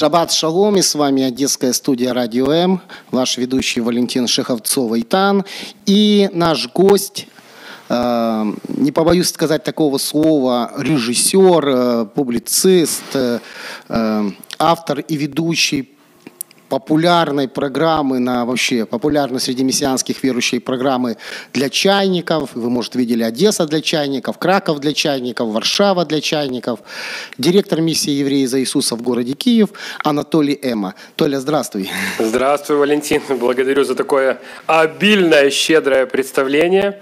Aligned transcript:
Шаббат 0.00 0.32
шалом, 0.32 0.76
и 0.76 0.80
с 0.80 0.94
вами 0.94 1.24
Одесская 1.24 1.74
студия 1.74 2.14
«Радио 2.14 2.50
М», 2.50 2.80
ваш 3.10 3.36
ведущий 3.36 3.82
Валентин 3.82 4.26
Шеховцов-Айтан 4.28 5.44
и 5.84 6.30
наш 6.32 6.72
гость, 6.72 7.26
э, 7.90 8.52
не 8.68 8.92
побоюсь 8.92 9.28
сказать 9.28 9.62
такого 9.62 9.98
слова, 9.98 10.72
режиссер, 10.78 11.68
э, 11.68 12.06
публицист, 12.14 13.02
э, 13.12 13.40
э, 13.90 14.30
автор 14.58 15.00
и 15.00 15.16
ведущий 15.18 15.90
популярной 16.70 17.48
программы 17.48 18.20
на 18.20 18.44
вообще 18.46 18.86
популярной 18.86 19.40
среди 19.40 19.64
мессианских 19.64 20.22
верующих 20.22 20.64
программы 20.64 21.16
для 21.52 21.68
чайников. 21.68 22.50
Вы, 22.54 22.70
может, 22.70 22.94
видели 22.94 23.24
Одесса 23.24 23.66
для 23.66 23.82
чайников, 23.82 24.38
Краков 24.38 24.78
для 24.78 24.94
чайников, 24.94 25.48
Варшава 25.48 26.04
для 26.06 26.20
чайников. 26.20 26.78
Директор 27.38 27.80
миссии 27.80 28.12
«Евреи 28.12 28.46
за 28.46 28.60
Иисуса» 28.60 28.94
в 28.94 29.02
городе 29.02 29.32
Киев 29.32 29.70
Анатолий 30.04 30.58
Эма. 30.62 30.94
Толя, 31.16 31.40
здравствуй. 31.40 31.90
Здравствуй, 32.18 32.76
Валентин. 32.76 33.20
Благодарю 33.28 33.84
за 33.84 33.96
такое 33.96 34.38
обильное, 34.66 35.50
щедрое 35.50 36.06
представление. 36.06 37.00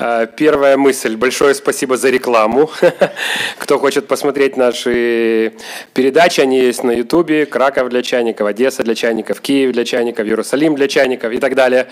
Э, 0.00 0.26
первая 0.34 0.78
мысль. 0.78 1.16
Большое 1.16 1.54
спасибо 1.54 1.96
за 1.96 2.08
рекламу. 2.08 2.70
Кто 3.58 3.78
хочет 3.78 4.06
посмотреть 4.06 4.56
наши 4.56 5.52
передачи, 5.92 6.40
они 6.40 6.58
есть 6.58 6.84
на 6.84 6.92
Ютубе. 6.92 7.44
Краков 7.44 7.90
для 7.90 8.02
чайников, 8.02 8.46
Одесса 8.46 8.82
для 8.82 8.94
чайников, 9.00 9.40
Киев 9.40 9.72
для 9.72 9.84
чайников, 9.84 10.26
Иерусалим 10.26 10.74
для 10.74 10.86
чайников 10.86 11.32
и 11.32 11.38
так 11.38 11.54
далее. 11.54 11.86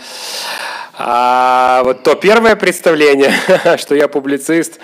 А 1.01 1.83
вот 1.85 2.03
то 2.03 2.17
первое 2.17 2.57
представление, 2.57 3.33
что 3.79 3.95
я 3.95 4.09
публицист, 4.09 4.79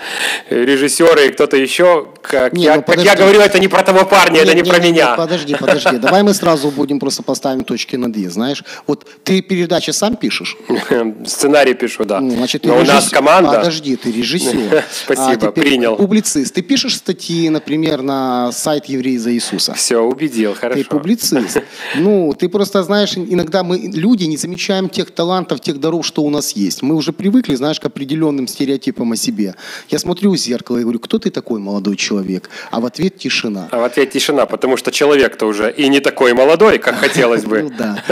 режиссер 0.49 1.17
и 1.19 1.31
кто-то 1.31 1.57
еще, 1.57 2.07
как, 2.21 2.53
Не, 2.53 2.63
я, 2.63 2.75
ну, 2.77 2.83
как 2.83 3.03
я 3.03 3.15
говорю, 3.15 3.41
это 3.41 3.59
не 3.59 3.67
про 3.67 3.83
того 3.83 4.05
парня, 4.05 4.39
это 4.39 4.47
Нет, 4.47 4.55
не 4.55 4.61
нет, 4.61 4.69
про 4.69 4.79
нет, 4.81 4.93
меня. 4.93 5.07
нет, 5.09 5.17
подожди, 5.17 5.55
подожди. 5.55 5.97
Давай 5.97 6.23
мы 6.23 6.33
сразу 6.33 6.71
будем 6.71 6.99
просто 6.99 7.21
поставим 7.21 7.65
точки 7.65 7.97
над 7.97 8.15
«и». 8.15 8.27
Знаешь, 8.27 8.63
вот 8.87 9.05
ты 9.23 9.41
передачи 9.41 9.91
сам 9.91 10.15
пишешь? 10.15 10.57
Сценарий 11.25 11.73
пишу, 11.73 12.05
да. 12.05 12.21
Ну, 12.21 12.31
значит, 12.31 12.61
ты 12.61 12.69
Но 12.69 12.79
у 12.79 12.83
нас 12.83 13.09
команда. 13.09 13.57
Подожди, 13.57 13.95
ты 13.97 14.11
режиссер. 14.11 14.83
Спасибо, 14.91 15.47
теперь 15.47 15.65
принял. 15.65 15.97
Публицист. 15.97 16.53
Ты 16.53 16.61
пишешь 16.61 16.95
статьи, 16.95 17.49
например, 17.49 18.01
на 18.01 18.53
сайт 18.53 18.85
«Евреи 18.85 19.17
за 19.17 19.33
Иисуса». 19.33 19.73
Все, 19.73 19.99
убедил, 20.01 20.55
хорошо. 20.55 20.81
Ты 20.81 20.89
публицист. 20.89 21.61
Ну, 21.95 22.33
ты 22.37 22.47
просто 22.47 22.83
знаешь, 22.83 23.17
иногда 23.17 23.63
мы, 23.63 23.77
люди, 23.77 24.23
не 24.23 24.37
замечаем 24.37 24.87
тех 24.87 25.11
талантов, 25.11 25.59
тех 25.59 25.79
даров, 25.79 26.04
что 26.05 26.21
у 26.23 26.29
нас 26.29 26.53
есть. 26.53 26.81
Мы 26.81 26.95
уже 26.95 27.11
привыкли, 27.11 27.55
знаешь, 27.55 27.79
к 27.79 27.85
определенным 27.85 28.47
стереотипам 28.47 29.11
о 29.11 29.15
себе. 29.17 29.55
Я 29.89 29.99
смотрю 29.99 30.31
в 30.31 30.37
зеркало 30.37 30.77
и 30.77 30.81
говорю, 30.81 30.99
кто 30.99 31.19
ты 31.19 31.29
такой, 31.31 31.59
молодой 31.59 31.97
человек? 31.97 32.49
А 32.71 32.79
в 32.79 32.85
ответ 32.85 33.17
тишина. 33.17 33.67
А 33.71 33.79
в 33.79 33.83
ответ 33.83 34.11
тишина, 34.11 34.45
потому 34.45 34.77
что 34.77 34.91
человек-то 34.91 35.45
уже 35.45 35.73
и 35.73 35.89
не 35.89 35.99
такой 35.99 36.33
молодой, 36.33 36.77
как 36.77 36.95
хотелось 36.99 37.43
Ну 37.43 37.49
бы. 37.49 37.73
да. 37.77 38.03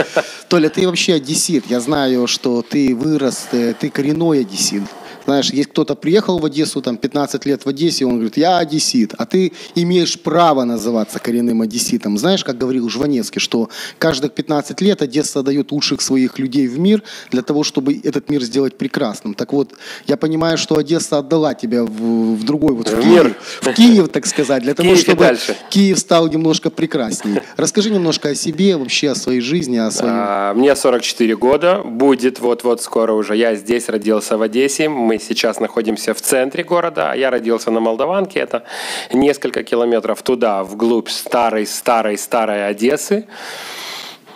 Толя, 0.48 0.68
ты 0.68 0.86
вообще 0.86 1.14
одессит. 1.14 1.64
Я 1.70 1.80
знаю, 1.80 2.26
что 2.26 2.60
ты 2.62 2.94
вырос, 2.94 3.46
э, 3.52 3.74
ты 3.78 3.88
коренной 3.88 4.40
одессит. 4.40 4.82
Знаешь, 5.24 5.50
есть 5.50 5.70
кто-то 5.70 5.94
приехал 5.94 6.38
в 6.38 6.44
Одессу, 6.44 6.82
там, 6.82 6.96
15 6.96 7.46
лет 7.46 7.64
в 7.64 7.68
Одессе, 7.68 8.04
он 8.04 8.14
говорит, 8.14 8.36
я 8.36 8.58
одессит, 8.58 9.14
а 9.16 9.26
ты 9.26 9.52
имеешь 9.74 10.18
право 10.20 10.64
называться 10.64 11.18
коренным 11.18 11.62
одесситом. 11.62 12.18
Знаешь, 12.18 12.44
как 12.44 12.58
говорил 12.58 12.88
Жванецкий, 12.88 13.40
что 13.40 13.68
каждых 13.98 14.32
15 14.32 14.80
лет 14.80 15.02
Одесса 15.02 15.42
дает 15.42 15.72
лучших 15.72 16.00
своих 16.00 16.38
людей 16.38 16.66
в 16.68 16.78
мир 16.78 17.02
для 17.30 17.42
того, 17.42 17.64
чтобы 17.64 18.00
этот 18.02 18.28
мир 18.30 18.42
сделать 18.42 18.76
прекрасным. 18.76 19.34
Так 19.34 19.52
вот, 19.52 19.72
я 20.06 20.16
понимаю, 20.16 20.58
что 20.58 20.76
Одесса 20.76 21.18
отдала 21.18 21.54
тебя 21.54 21.84
в, 21.84 21.88
в 22.36 22.44
другой, 22.44 22.74
вот 22.74 22.88
в, 22.88 22.92
В 22.92 23.00
Киев, 23.02 23.24
мир. 23.24 23.36
в 23.62 23.72
Киев, 23.74 24.08
так 24.08 24.26
сказать, 24.26 24.62
для 24.62 24.74
того, 24.74 24.88
Киев 24.90 25.00
чтобы 25.00 25.24
дальше. 25.24 25.56
Киев 25.70 25.98
стал 25.98 26.28
немножко 26.28 26.70
прекраснее. 26.70 27.42
Расскажи 27.56 27.90
немножко 27.90 28.30
о 28.30 28.34
себе, 28.34 28.76
вообще 28.76 29.10
о 29.10 29.14
своей 29.14 29.40
жизни, 29.40 29.76
о 29.76 29.90
своем... 29.90 30.14
А, 30.16 30.54
Мне 30.54 30.76
44 30.76 31.36
года, 31.36 31.82
будет 31.84 32.40
вот-вот 32.40 32.82
скоро 32.82 33.12
уже. 33.12 33.36
Я 33.36 33.54
здесь 33.54 33.88
родился 33.88 34.36
в 34.36 34.42
Одессе, 34.42 34.88
мы 34.88 35.13
сейчас 35.18 35.60
находимся 35.60 36.14
в 36.14 36.20
центре 36.20 36.64
города. 36.64 37.12
а 37.12 37.16
Я 37.16 37.30
родился 37.30 37.70
на 37.70 37.80
Молдаванке, 37.80 38.40
это 38.40 38.64
несколько 39.12 39.62
километров 39.62 40.22
туда, 40.22 40.64
вглубь 40.64 41.08
старой-старой-старой 41.08 42.68
Одессы. 42.68 43.26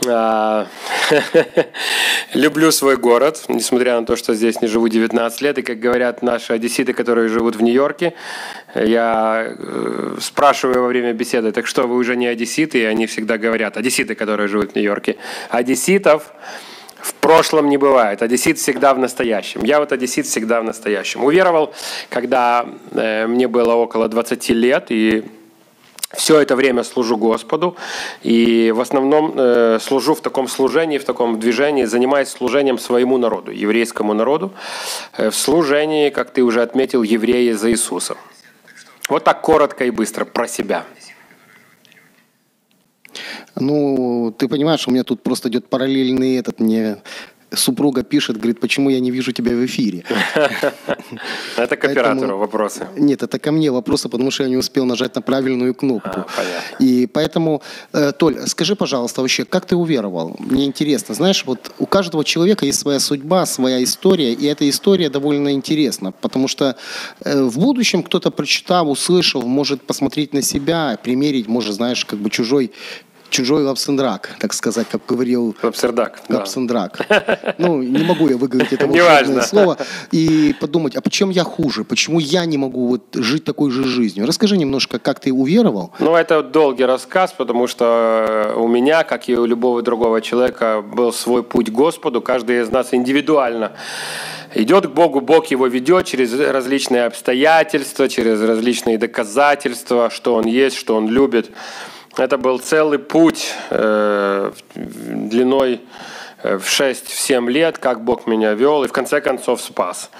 А, 0.06 0.66
Люблю 2.34 2.70
свой 2.70 2.96
город, 2.96 3.44
несмотря 3.48 3.98
на 3.98 4.06
то, 4.06 4.16
что 4.16 4.34
здесь 4.34 4.60
не 4.62 4.68
живу 4.68 4.88
19 4.88 5.40
лет. 5.40 5.58
И, 5.58 5.62
как 5.62 5.80
говорят 5.80 6.22
наши 6.22 6.52
одесситы, 6.52 6.92
которые 6.92 7.28
живут 7.28 7.56
в 7.56 7.62
Нью-Йорке, 7.62 8.14
я 8.74 9.54
э, 9.58 10.16
спрашиваю 10.20 10.82
во 10.82 10.88
время 10.88 11.12
беседы, 11.12 11.52
так 11.52 11.66
что 11.66 11.86
вы 11.86 11.96
уже 11.96 12.16
не 12.16 12.26
одесситы? 12.26 12.78
И 12.78 12.84
они 12.84 13.06
всегда 13.06 13.38
говорят, 13.38 13.76
одесситы, 13.76 14.14
которые 14.14 14.48
живут 14.48 14.72
в 14.72 14.76
Нью-Йорке, 14.76 15.16
одесситов 15.50 16.32
в 17.00 17.14
прошлом 17.14 17.68
не 17.68 17.76
бывает. 17.76 18.22
Одессит 18.22 18.58
всегда 18.58 18.94
в 18.94 18.98
настоящем. 18.98 19.64
Я 19.64 19.80
вот 19.80 19.92
одессит 19.92 20.26
всегда 20.26 20.60
в 20.60 20.64
настоящем. 20.64 21.24
Уверовал, 21.24 21.72
когда 22.10 22.66
э, 22.92 23.26
мне 23.26 23.48
было 23.48 23.74
около 23.74 24.08
20 24.08 24.48
лет, 24.50 24.86
и 24.90 25.24
все 26.16 26.40
это 26.40 26.56
время 26.56 26.84
служу 26.84 27.16
Господу, 27.16 27.76
и 28.22 28.72
в 28.74 28.80
основном 28.80 29.34
э, 29.36 29.78
служу 29.80 30.14
в 30.14 30.20
таком 30.20 30.48
служении, 30.48 30.98
в 30.98 31.04
таком 31.04 31.38
движении, 31.38 31.84
занимаюсь 31.84 32.28
служением 32.28 32.78
своему 32.78 33.18
народу, 33.18 33.52
еврейскому 33.52 34.14
народу, 34.14 34.52
э, 35.16 35.30
в 35.30 35.34
служении, 35.34 36.10
как 36.10 36.30
ты 36.30 36.42
уже 36.42 36.62
отметил, 36.62 37.02
евреи 37.02 37.52
за 37.52 37.70
Иисуса. 37.70 38.16
Вот 39.08 39.24
так 39.24 39.40
коротко 39.42 39.84
и 39.84 39.90
быстро 39.90 40.24
про 40.24 40.48
себя. 40.48 40.84
Ну, 43.56 44.34
ты 44.38 44.48
понимаешь, 44.48 44.86
у 44.88 44.90
меня 44.90 45.04
тут 45.04 45.22
просто 45.22 45.48
идет 45.48 45.68
параллельный 45.68 46.36
этот 46.36 46.60
мне 46.60 46.98
супруга 47.52 48.02
пишет, 48.02 48.36
говорит, 48.36 48.60
почему 48.60 48.90
я 48.90 49.00
не 49.00 49.10
вижу 49.10 49.32
тебя 49.32 49.52
в 49.52 49.64
эфире? 49.64 50.04
Это 51.56 51.76
к 51.76 51.84
оператору 51.84 52.38
вопросы. 52.38 52.86
Нет, 52.96 53.22
это 53.22 53.38
ко 53.38 53.52
мне 53.52 53.70
вопросы, 53.70 54.08
потому 54.08 54.30
что 54.30 54.42
я 54.44 54.48
не 54.48 54.56
успел 54.56 54.84
нажать 54.84 55.14
на 55.14 55.22
правильную 55.22 55.74
кнопку. 55.74 56.20
А. 56.20 56.82
И 56.82 57.06
поэтому, 57.06 57.62
э, 57.92 58.12
Толь, 58.12 58.46
скажи, 58.46 58.76
пожалуйста, 58.76 59.22
вообще, 59.22 59.44
как 59.44 59.66
ты 59.66 59.76
уверовал? 59.76 60.36
Мне 60.38 60.66
интересно, 60.66 61.14
знаешь, 61.14 61.44
вот 61.46 61.72
у 61.78 61.86
каждого 61.86 62.24
человека 62.24 62.66
есть 62.66 62.80
своя 62.80 63.00
судьба, 63.00 63.46
своя 63.46 63.82
история, 63.82 64.32
и 64.32 64.46
эта 64.46 64.68
история 64.68 65.10
довольно 65.10 65.52
интересна, 65.52 66.12
потому 66.12 66.48
что 66.48 66.76
э, 67.24 67.42
в 67.42 67.58
будущем 67.58 68.02
кто-то, 68.02 68.30
прочитав, 68.30 68.86
услышав, 68.86 69.44
может 69.44 69.82
посмотреть 69.82 70.34
на 70.34 70.42
себя, 70.42 70.98
примерить, 71.02 71.48
может, 71.48 71.74
знаешь, 71.74 72.04
как 72.04 72.18
бы 72.18 72.30
чужой 72.30 72.72
чужой 73.30 73.62
лапсендрак, 73.62 74.30
так 74.38 74.52
сказать, 74.52 74.86
как 74.90 75.02
говорил 75.06 75.56
Лапсердак. 75.62 76.20
да. 76.28 76.38
Лапсендрак. 76.38 77.06
Ну, 77.58 77.82
не 77.82 78.04
могу 78.04 78.28
я 78.28 78.36
выговорить 78.36 78.72
это 78.72 78.86
волшебное 78.88 79.42
слово. 79.42 79.76
И 80.12 80.54
подумать, 80.60 80.96
а 80.96 81.00
почему 81.00 81.30
я 81.30 81.44
хуже? 81.44 81.84
Почему 81.84 82.18
я 82.20 82.44
не 82.46 82.58
могу 82.58 82.88
вот 82.88 83.02
жить 83.14 83.44
такой 83.44 83.70
же 83.70 83.84
жизнью? 83.84 84.26
Расскажи 84.26 84.56
немножко, 84.56 84.98
как 84.98 85.20
ты 85.20 85.32
уверовал. 85.32 85.92
Ну, 85.98 86.14
это 86.14 86.42
долгий 86.42 86.84
рассказ, 86.84 87.32
потому 87.36 87.66
что 87.66 88.54
у 88.56 88.68
меня, 88.68 89.04
как 89.04 89.28
и 89.28 89.36
у 89.36 89.44
любого 89.44 89.82
другого 89.82 90.20
человека, 90.20 90.82
был 90.82 91.12
свой 91.12 91.42
путь 91.42 91.68
к 91.70 91.72
Господу. 91.72 92.20
Каждый 92.20 92.62
из 92.62 92.70
нас 92.70 92.88
индивидуально 92.92 93.72
идет 94.54 94.86
к 94.86 94.90
Богу, 94.90 95.20
Бог 95.20 95.46
его 95.46 95.66
ведет 95.66 96.06
через 96.06 96.32
различные 96.38 97.04
обстоятельства, 97.04 98.08
через 98.08 98.40
различные 98.40 98.98
доказательства, 98.98 100.10
что 100.10 100.34
он 100.34 100.46
есть, 100.46 100.76
что 100.76 100.96
он 100.96 101.08
любит. 101.08 101.50
Это 102.18 102.36
был 102.36 102.58
целый 102.58 102.98
путь 102.98 103.54
э, 103.70 104.52
длиной 104.74 105.80
э, 106.42 106.58
в 106.58 106.64
6-7 106.64 107.48
лет, 107.48 107.78
как 107.78 108.02
Бог 108.02 108.26
меня 108.26 108.54
вел 108.54 108.82
и 108.82 108.88
в 108.88 108.92
конце 108.92 109.20
концов 109.20 109.60
спас. 109.60 110.10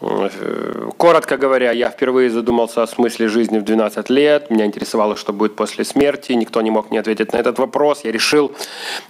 Коротко 0.00 1.36
говоря, 1.36 1.72
я 1.72 1.90
впервые 1.90 2.30
задумался 2.30 2.82
о 2.82 2.86
смысле 2.86 3.28
жизни 3.28 3.58
в 3.58 3.64
12 3.64 4.08
лет. 4.08 4.50
Меня 4.50 4.64
интересовало, 4.64 5.14
что 5.14 5.34
будет 5.34 5.56
после 5.56 5.84
смерти. 5.84 6.32
Никто 6.32 6.62
не 6.62 6.70
мог 6.70 6.90
мне 6.90 7.00
ответить 7.00 7.34
на 7.34 7.36
этот 7.36 7.58
вопрос. 7.58 8.00
Я 8.04 8.12
решил, 8.12 8.50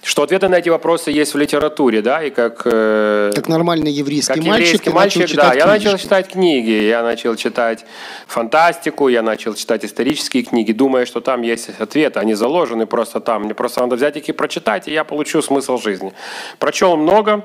что 0.03 0.25
ответы 0.25 0.49
на 0.49 0.57
эти 0.57 0.69
вопросы 0.69 1.13
есть 1.13 1.35
в 1.35 1.39
литературе, 1.39 2.03
да, 2.03 2.25
и 2.25 2.31
как... 2.31 2.63
Э, 2.65 3.31
как 3.33 3.47
нормальный 3.47 3.93
еврейский 3.93 4.35
как 4.35 4.45
мальчик, 4.45 4.85
еврейский 4.85 4.91
мальчик, 4.91 5.37
да. 5.37 5.55
Я 5.55 5.67
начал 5.67 5.97
читать 5.97 6.29
книги, 6.29 6.83
я 6.83 7.05
начал 7.05 7.37
читать 7.37 7.85
фантастику, 8.27 9.07
я 9.07 9.23
начал 9.23 9.55
читать 9.55 9.85
исторические 9.85 10.43
книги, 10.43 10.73
думая, 10.73 11.07
что 11.07 11.21
там 11.21 11.43
есть 11.43 11.71
ответы, 11.79 12.19
они 12.19 12.35
заложены 12.35 12.87
просто 12.87 13.21
там. 13.21 13.43
Мне 13.45 13.55
просто 13.55 13.81
надо 13.81 13.95
взять 13.95 14.17
их 14.17 14.29
и 14.29 14.33
прочитать, 14.33 14.89
и 14.89 14.93
я 14.93 15.05
получу 15.05 15.41
смысл 15.41 15.79
жизни. 15.79 16.13
Прочел 16.59 16.97
много, 16.97 17.45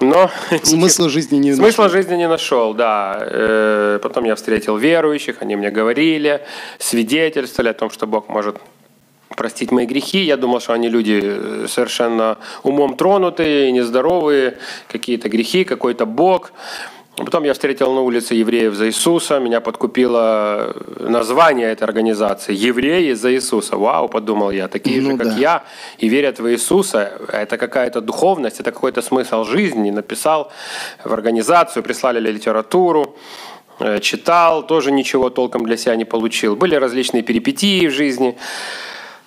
но 0.00 0.30
смысла 0.62 1.08
жизни 1.08 1.36
не 1.36 1.54
смысла 1.54 1.84
нашел. 1.84 1.96
жизни 1.96 2.16
не 2.16 2.28
нашел, 2.28 2.74
да. 2.74 3.18
Э, 3.20 3.98
потом 4.02 4.24
я 4.24 4.34
встретил 4.34 4.76
верующих, 4.76 5.36
они 5.40 5.56
мне 5.56 5.70
говорили, 5.70 6.42
свидетельствовали 6.78 7.70
о 7.70 7.74
том, 7.74 7.90
что 7.90 8.06
Бог 8.06 8.28
может 8.28 8.56
простить 9.36 9.70
мои 9.70 9.86
грехи. 9.86 10.18
Я 10.18 10.36
думал, 10.36 10.60
что 10.60 10.72
они 10.72 10.88
люди 10.88 11.20
э, 11.22 11.66
совершенно 11.68 12.38
умом 12.62 12.96
тронутые, 12.96 13.72
нездоровые, 13.72 14.58
какие-то 14.88 15.28
грехи, 15.28 15.64
какой-то 15.64 16.06
Бог. 16.06 16.52
Потом 17.16 17.44
я 17.44 17.52
встретил 17.52 17.92
на 17.92 18.00
улице 18.00 18.34
евреев 18.34 18.74
за 18.74 18.86
Иисуса, 18.88 19.38
меня 19.38 19.60
подкупило 19.60 20.74
название 20.98 21.70
этой 21.70 21.84
организации 21.84 22.52
«Евреи 22.52 23.12
за 23.12 23.32
Иисуса». 23.32 23.76
Вау, 23.76 24.08
подумал 24.08 24.50
я, 24.50 24.66
такие 24.66 25.00
ну, 25.00 25.12
же, 25.12 25.16
как 25.18 25.28
да. 25.28 25.36
я, 25.36 25.64
и 25.98 26.08
верят 26.08 26.40
в 26.40 26.50
Иисуса. 26.50 27.12
Это 27.32 27.56
какая-то 27.56 28.00
духовность, 28.00 28.58
это 28.58 28.72
какой-то 28.72 29.00
смысл 29.00 29.44
жизни. 29.44 29.92
Написал 29.92 30.50
в 31.04 31.12
организацию, 31.12 31.84
прислали 31.84 32.18
литературу 32.18 33.16
э, 33.78 34.00
читал, 34.00 34.66
тоже 34.66 34.90
ничего 34.90 35.30
толком 35.30 35.64
для 35.66 35.76
себя 35.76 35.94
не 35.94 36.04
получил. 36.04 36.56
Были 36.56 36.74
различные 36.74 37.22
перипетии 37.22 37.86
в 37.86 37.92
жизни 37.92 38.36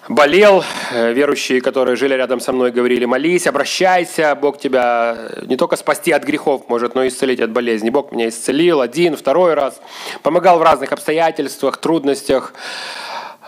болел, 0.07 0.63
э, 0.92 1.13
верующие, 1.13 1.62
которые 1.62 1.95
жили 1.95 2.13
рядом 2.13 2.39
со 2.39 2.54
мной, 2.54 2.71
говорили, 2.71 3.06
молись, 3.06 3.48
обращайся, 3.48 4.36
Бог 4.36 4.59
тебя 4.59 5.18
не 5.45 5.57
только 5.57 5.75
спасти 5.75 6.12
от 6.12 6.24
грехов 6.24 6.63
может, 6.68 6.95
но 6.95 7.04
и 7.04 7.09
исцелить 7.09 7.39
от 7.39 7.51
болезни. 7.51 7.89
Бог 7.89 8.12
меня 8.12 8.30
исцелил 8.30 8.81
один, 8.81 9.15
второй 9.15 9.54
раз, 9.54 9.80
помогал 10.24 10.59
в 10.59 10.63
разных 10.63 10.92
обстоятельствах, 10.92 11.77
трудностях. 11.77 12.54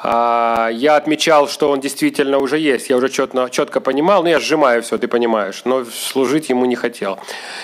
А, 0.01 0.69
я 0.71 0.95
отмечал, 0.95 1.49
что 1.49 1.69
он 1.69 1.81
действительно 1.81 2.37
уже 2.37 2.57
есть, 2.57 2.89
я 2.89 2.95
уже 2.95 3.09
четко, 3.09 3.49
четко 3.49 3.81
понимал, 3.81 4.23
ну 4.23 4.29
я 4.29 4.39
сжимаю 4.39 4.81
все, 4.81 4.97
ты 4.97 5.09
понимаешь, 5.09 5.63
но 5.65 5.83
служить 5.83 6.47
ему 6.49 6.65
не 6.65 6.75
хотел, 6.75 7.19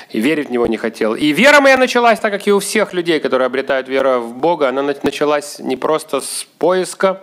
и 0.09 0.19
верить 0.19 0.49
в 0.49 0.51
него 0.51 0.67
не 0.67 0.75
хотел. 0.75 1.15
И 1.15 1.27
вера 1.31 1.61
моя 1.61 1.77
началась, 1.77 2.19
так 2.19 2.33
как 2.33 2.45
и 2.45 2.51
у 2.51 2.59
всех 2.59 2.93
людей, 2.93 3.21
которые 3.21 3.45
обретают 3.45 3.87
веру 3.87 4.19
в 4.19 4.35
Бога, 4.35 4.67
она 4.67 4.81
началась 4.81 5.59
не 5.59 5.77
просто 5.77 6.19
с 6.19 6.45
поиска, 6.59 7.21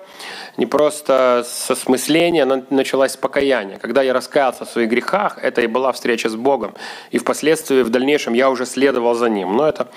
не 0.56 0.64
просто 0.64 1.44
с 1.46 1.70
осмысления, 1.70 2.44
она 2.44 2.62
началась 2.70 3.12
с 3.12 3.16
покаяния. 3.16 3.78
Когда 3.78 4.02
я 4.02 4.14
раскаялся 4.14 4.64
в 4.64 4.70
своих 4.70 4.88
грехах, 4.88 5.38
это 5.42 5.60
и 5.60 5.66
была 5.66 5.92
встреча 5.92 6.28
с 6.28 6.36
Богом. 6.36 6.74
И 7.10 7.18
впоследствии, 7.18 7.82
в 7.82 7.90
дальнейшем, 7.90 8.34
я 8.34 8.50
уже 8.50 8.66
следовал 8.66 9.14
за 9.14 9.28
Ним. 9.28 9.56
Но 9.56 9.68
это 9.68 9.88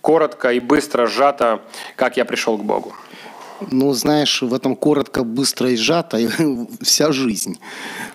коротко 0.00 0.52
и 0.52 0.60
быстро 0.60 1.06
сжато, 1.06 1.60
как 1.96 2.16
я 2.16 2.24
пришел 2.24 2.58
к 2.58 2.64
Богу. 2.64 2.94
Ну, 3.70 3.92
знаешь, 3.92 4.42
в 4.42 4.54
этом 4.54 4.76
коротко, 4.76 5.24
быстро 5.24 5.70
и 5.70 5.76
сжато 5.76 6.18
вся 6.80 7.12
жизнь. 7.12 7.58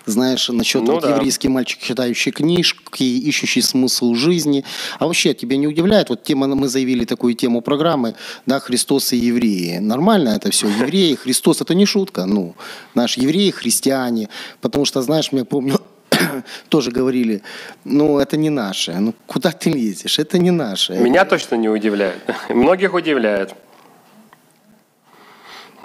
Знаешь, 0.06 0.48
насчет 0.48 0.82
ну, 0.82 0.94
вот 0.94 1.02
да. 1.02 1.10
еврейский 1.10 1.48
мальчик, 1.48 1.80
читающий 1.80 2.32
книжки, 2.32 3.02
ищущий 3.02 3.62
смысл 3.62 4.14
жизни. 4.14 4.64
А 4.98 5.06
вообще, 5.06 5.34
тебя 5.34 5.56
не 5.56 5.66
удивляет, 5.66 6.10
вот 6.10 6.22
тема, 6.22 6.46
мы 6.46 6.68
заявили 6.68 7.04
такую 7.04 7.34
тему 7.34 7.60
программы, 7.60 8.14
да, 8.46 8.60
Христос 8.60 9.12
и 9.12 9.16
евреи. 9.16 9.78
Нормально 9.78 10.30
это 10.30 10.50
все, 10.50 10.68
евреи, 10.68 11.14
Христос, 11.14 11.60
это 11.60 11.74
не 11.74 11.86
шутка, 11.86 12.26
ну, 12.26 12.54
наш 12.94 13.16
евреи, 13.16 13.50
христиане. 13.50 14.28
Потому 14.60 14.84
что, 14.84 15.02
знаешь, 15.02 15.28
я 15.32 15.44
помню, 15.44 15.80
тоже 16.68 16.90
говорили, 16.90 17.42
ну, 17.84 18.18
это 18.18 18.36
не 18.36 18.50
наше, 18.50 18.94
ну, 18.98 19.14
куда 19.26 19.50
ты 19.50 19.70
лезешь, 19.70 20.18
это 20.18 20.38
не 20.38 20.50
наше. 20.50 20.94
Меня 20.94 21.24
точно 21.24 21.56
не 21.56 21.68
удивляет, 21.68 22.22
многих 22.48 22.94
удивляет. 22.94 23.54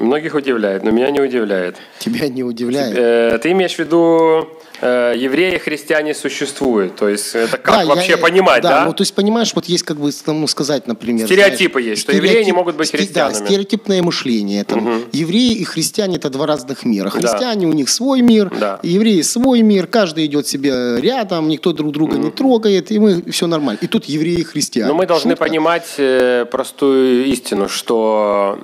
Многих 0.01 0.33
удивляет, 0.33 0.83
но 0.83 0.91
меня 0.91 1.11
не 1.11 1.19
удивляет. 1.19 1.77
Тебя 1.99 2.27
не 2.27 2.43
удивляет? 2.43 2.97
Э, 2.97 3.39
ты 3.41 3.51
имеешь 3.51 3.75
в 3.75 3.79
виду 3.79 4.49
Э, 4.81 5.13
евреи, 5.15 5.57
христиане 5.59 6.15
существуют. 6.15 6.95
То 6.95 7.07
есть 7.07 7.35
это 7.35 7.57
как 7.57 7.81
да, 7.81 7.85
вообще 7.85 8.11
я, 8.11 8.17
понимать, 8.17 8.63
да? 8.63 8.69
Да, 8.69 8.85
ну 8.85 8.93
то 8.93 9.03
есть 9.03 9.13
понимаешь, 9.13 9.51
вот 9.53 9.65
есть 9.65 9.83
как 9.83 9.97
бы, 9.97 10.09
ну, 10.25 10.47
сказать, 10.47 10.87
например... 10.87 11.27
Стереотипы 11.27 11.81
знаешь, 11.81 11.97
есть, 11.97 12.01
что 12.01 12.11
стереотип, 12.11 12.31
евреи 12.31 12.45
не 12.45 12.51
могут 12.51 12.75
быть 12.75 12.89
христианами. 12.89 13.37
Да, 13.39 13.45
стереотипное 13.45 14.01
мышление. 14.01 14.63
Там, 14.63 14.87
угу. 14.87 15.05
Евреи 15.11 15.53
и 15.53 15.63
христиане 15.63 16.17
это 16.17 16.31
два 16.31 16.47
разных 16.47 16.83
мира. 16.83 17.09
Христиане 17.09 17.67
да. 17.67 17.67
у 17.67 17.73
них 17.73 17.89
свой 17.89 18.21
мир, 18.21 18.51
да. 18.59 18.79
евреи 18.81 19.21
свой 19.21 19.61
мир, 19.61 19.85
каждый 19.85 20.25
идет 20.25 20.47
себе 20.47 20.99
рядом, 20.99 21.47
никто 21.47 21.73
друг 21.73 21.91
друга 21.91 22.15
угу. 22.15 22.23
не 22.23 22.31
трогает, 22.31 22.91
и 22.91 22.97
мы 22.97 23.21
все 23.31 23.45
нормально. 23.45 23.79
И 23.81 23.87
тут 23.87 24.05
евреи 24.05 24.39
и 24.39 24.43
христиане. 24.43 24.89
Но 24.89 24.95
мы 24.95 25.05
должны 25.05 25.31
Шутка. 25.31 25.45
понимать 25.45 25.93
э, 25.97 26.45
простую 26.49 27.25
истину, 27.25 27.69
что 27.69 28.57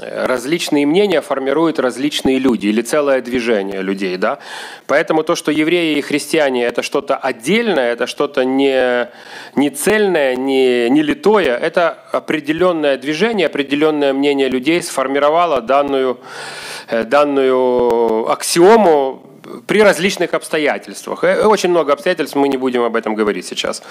различные 0.00 0.84
мнения 0.84 1.22
формируют 1.22 1.78
различные 1.78 2.38
люди 2.38 2.66
или 2.66 2.82
целое 2.82 3.22
движение 3.22 3.80
людей, 3.80 4.16
да? 4.18 4.38
Поэтому 4.86 5.21
то, 5.22 5.34
что 5.34 5.50
евреи 5.50 5.98
и 5.98 6.00
христиане 6.00 6.64
это 6.64 6.82
что-то 6.82 7.16
отдельное, 7.16 7.92
это 7.92 8.06
что-то 8.06 8.44
не, 8.44 9.08
не 9.56 9.70
цельное, 9.70 10.36
не, 10.36 10.88
не 10.90 11.02
литое, 11.02 11.56
это 11.56 11.98
определенное 12.12 12.96
движение, 12.96 13.46
определенное 13.46 14.12
мнение 14.12 14.48
людей 14.48 14.82
сформировало 14.82 15.60
данную, 15.60 16.20
э, 16.88 17.04
данную 17.04 18.30
аксиому 18.30 19.31
при 19.66 19.82
различных 19.82 20.34
обстоятельствах. 20.34 21.24
Э, 21.24 21.46
очень 21.46 21.70
много 21.70 21.92
обстоятельств, 21.92 22.36
мы 22.36 22.48
не 22.48 22.56
будем 22.56 22.82
об 22.82 22.96
этом 22.96 23.14
говорить 23.14 23.46
сейчас. 23.46 23.82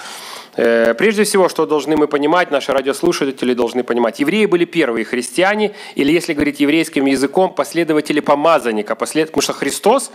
Э, 0.56 0.94
прежде 0.94 1.24
всего, 1.24 1.48
что 1.48 1.66
должны 1.66 1.96
мы 1.96 2.06
понимать, 2.06 2.50
наши 2.50 2.72
радиослушатели 2.72 3.54
должны 3.54 3.82
понимать, 3.84 4.20
евреи 4.20 4.46
были 4.46 4.64
первые 4.64 5.04
христиане, 5.04 5.72
или 5.94 6.12
если 6.12 6.34
говорить 6.34 6.60
еврейским 6.60 7.06
языком, 7.06 7.54
последователи 7.54 8.20
помазанника, 8.20 8.94
послед... 8.94 9.28
потому 9.28 9.42
что 9.42 9.52
Христос... 9.52 10.10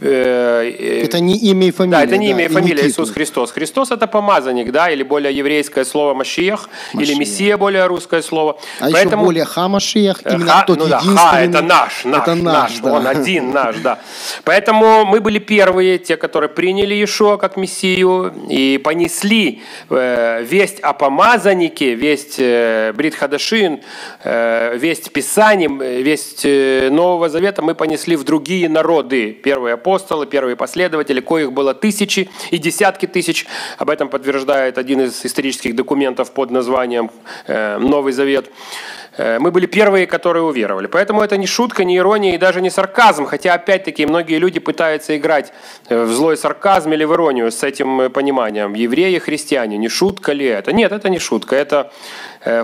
Э, 0.00 1.02
это 1.04 1.20
не 1.20 1.36
имя 1.38 1.66
и 1.66 1.70
фамилия. 1.70 1.98
Да, 1.98 2.04
это 2.04 2.16
не 2.16 2.30
имя 2.30 2.44
и 2.44 2.48
фамилия 2.48 2.86
Иисус 2.86 3.10
Христос. 3.10 3.52
Христос 3.52 3.90
это 3.90 4.06
помазанник, 4.06 4.70
да, 4.72 4.90
или 4.90 5.02
более 5.02 5.32
еврейское 5.36 5.84
слово 5.84 6.14
Машиях, 6.14 6.68
или 6.94 7.14
Мессия 7.14 7.56
более 7.56 7.86
русское 7.86 8.22
слово. 8.22 8.58
А 8.80 8.90
Поэтому... 8.90 9.22
еще 9.22 9.26
более 9.26 9.44
Хамашиях, 9.44 10.20
именно 10.24 10.52
ха, 10.52 10.64
тот 10.66 10.78
ну, 10.78 10.88
да, 10.88 11.00
ха, 11.00 11.40
это 11.40 11.62
наш, 11.62 12.04
наш, 12.04 12.22
это 12.22 12.34
наш, 12.34 12.52
наш 12.52 12.78
да. 12.80 12.92
он 12.92 13.06
один 13.06 13.50
наш, 13.50 13.76
да. 13.76 13.98
Поэтому 14.44 14.91
мы 15.04 15.20
были 15.20 15.38
первые, 15.38 15.98
те, 15.98 16.16
которые 16.16 16.48
приняли 16.48 16.94
Иешуа 16.94 17.36
как 17.36 17.56
Мессию 17.56 18.32
и 18.48 18.78
понесли 18.82 19.62
Э, 19.90 20.42
весть 20.42 20.80
о 20.80 20.92
помазаннике, 20.92 21.94
весть 21.94 22.36
э, 22.38 22.92
Брит 22.94 23.14
Хадашин, 23.14 23.80
э, 24.24 24.76
весть 24.76 25.12
Писаний, 25.12 25.68
весть 26.02 26.44
Нового 26.44 27.28
Завета 27.28 27.62
мы 27.62 27.74
понесли 27.74 28.16
в 28.16 28.24
другие 28.24 28.68
народы. 28.68 29.32
Первые 29.32 29.74
апостолы, 29.74 30.26
первые 30.26 30.56
последователи, 30.56 31.20
коих 31.20 31.52
было 31.52 31.74
тысячи 31.74 32.28
и 32.50 32.58
десятки 32.58 33.06
тысяч. 33.06 33.46
Об 33.78 33.90
этом 33.90 34.08
подтверждает 34.08 34.78
один 34.78 35.02
из 35.02 35.24
исторических 35.24 35.76
документов 35.76 36.32
под 36.32 36.50
названием 36.50 37.10
Новый 37.46 38.12
Завет. 38.12 38.46
Э, 38.46 39.01
мы 39.18 39.50
были 39.50 39.66
первые, 39.66 40.06
которые 40.06 40.42
уверовали. 40.42 40.86
Поэтому 40.86 41.20
это 41.20 41.36
не 41.36 41.46
шутка, 41.46 41.84
не 41.84 41.98
ирония 41.98 42.34
и 42.34 42.38
даже 42.38 42.60
не 42.60 42.70
сарказм. 42.70 43.26
Хотя, 43.26 43.54
опять-таки, 43.54 44.06
многие 44.06 44.38
люди 44.38 44.58
пытаются 44.60 45.16
играть 45.16 45.52
э, 45.88 46.02
в 46.02 46.12
злой 46.12 46.36
сарказм 46.36 46.92
или 46.92 47.04
в 47.04 47.12
иронию 47.12 47.50
с 47.50 47.62
этим 47.62 48.00
э, 48.00 48.10
пониманием. 48.10 48.74
Евреи, 48.74 49.18
христиане, 49.18 49.76
не 49.76 49.88
шутка 49.88 50.32
ли 50.32 50.46
это? 50.46 50.72
Нет, 50.72 50.92
это 50.92 51.10
не 51.10 51.18
шутка. 51.18 51.56
Это 51.56 51.92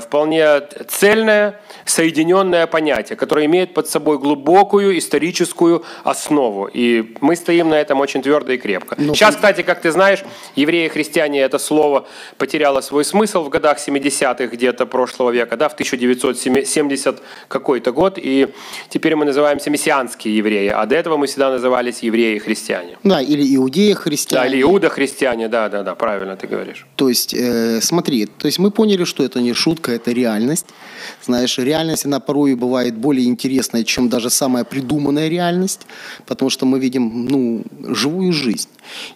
вполне 0.00 0.60
цельное, 0.88 1.60
соединенное 1.84 2.66
понятие, 2.66 3.16
которое 3.16 3.46
имеет 3.46 3.74
под 3.74 3.88
собой 3.88 4.18
глубокую 4.18 4.98
историческую 4.98 5.84
основу. 6.04 6.68
И 6.72 7.14
мы 7.20 7.36
стоим 7.36 7.68
на 7.68 7.74
этом 7.74 8.00
очень 8.00 8.22
твердо 8.22 8.52
и 8.52 8.58
крепко. 8.58 8.94
Но... 8.98 9.08
Ну, 9.08 9.14
Сейчас, 9.14 9.36
кстати, 9.36 9.62
как 9.62 9.80
ты 9.80 9.90
знаешь, 9.90 10.24
евреи 10.56 10.86
и 10.86 10.88
христиане 10.88 11.40
это 11.40 11.58
слово 11.58 12.06
потеряло 12.36 12.80
свой 12.80 13.04
смысл 13.04 13.42
в 13.42 13.48
годах 13.48 13.78
70-х 13.78 14.46
где-то 14.46 14.86
прошлого 14.86 15.30
века, 15.30 15.56
да, 15.56 15.68
в 15.68 15.74
1970 15.74 17.22
какой-то 17.48 17.92
год, 17.92 18.18
и 18.18 18.48
теперь 18.88 19.14
мы 19.16 19.24
называемся 19.24 19.70
мессианские 19.70 20.36
евреи, 20.36 20.68
а 20.68 20.86
до 20.86 20.94
этого 20.94 21.16
мы 21.16 21.26
всегда 21.26 21.50
назывались 21.50 22.00
евреи 22.02 22.36
и 22.36 22.38
христиане. 22.38 22.98
Да, 23.04 23.20
или 23.20 23.56
иудеи-христиане. 23.56 24.42
Да, 24.42 24.48
или 24.48 24.62
иуда-христиане, 24.62 25.48
да, 25.48 25.68
да, 25.68 25.82
да, 25.82 25.94
правильно 25.94 26.36
ты 26.36 26.46
говоришь. 26.46 26.86
То 26.96 27.08
есть, 27.08 27.34
э, 27.34 27.80
смотри, 27.80 28.26
то 28.26 28.46
есть 28.46 28.58
мы 28.58 28.70
поняли, 28.70 29.04
что 29.04 29.24
это 29.24 29.40
не 29.40 29.54
шутка, 29.54 29.67
шутка, 29.68 29.92
это 29.92 30.12
реальность. 30.12 30.66
Знаешь, 31.26 31.58
реальность, 31.58 32.06
она 32.06 32.20
порой 32.20 32.54
бывает 32.54 32.94
более 32.94 33.26
интересная, 33.26 33.84
чем 33.84 34.08
даже 34.08 34.30
самая 34.30 34.64
придуманная 34.64 35.28
реальность, 35.28 35.86
потому 36.26 36.50
что 36.50 36.66
мы 36.66 36.80
видим, 36.80 37.26
ну, 37.26 37.62
живую 37.94 38.32
жизнь. 38.32 38.68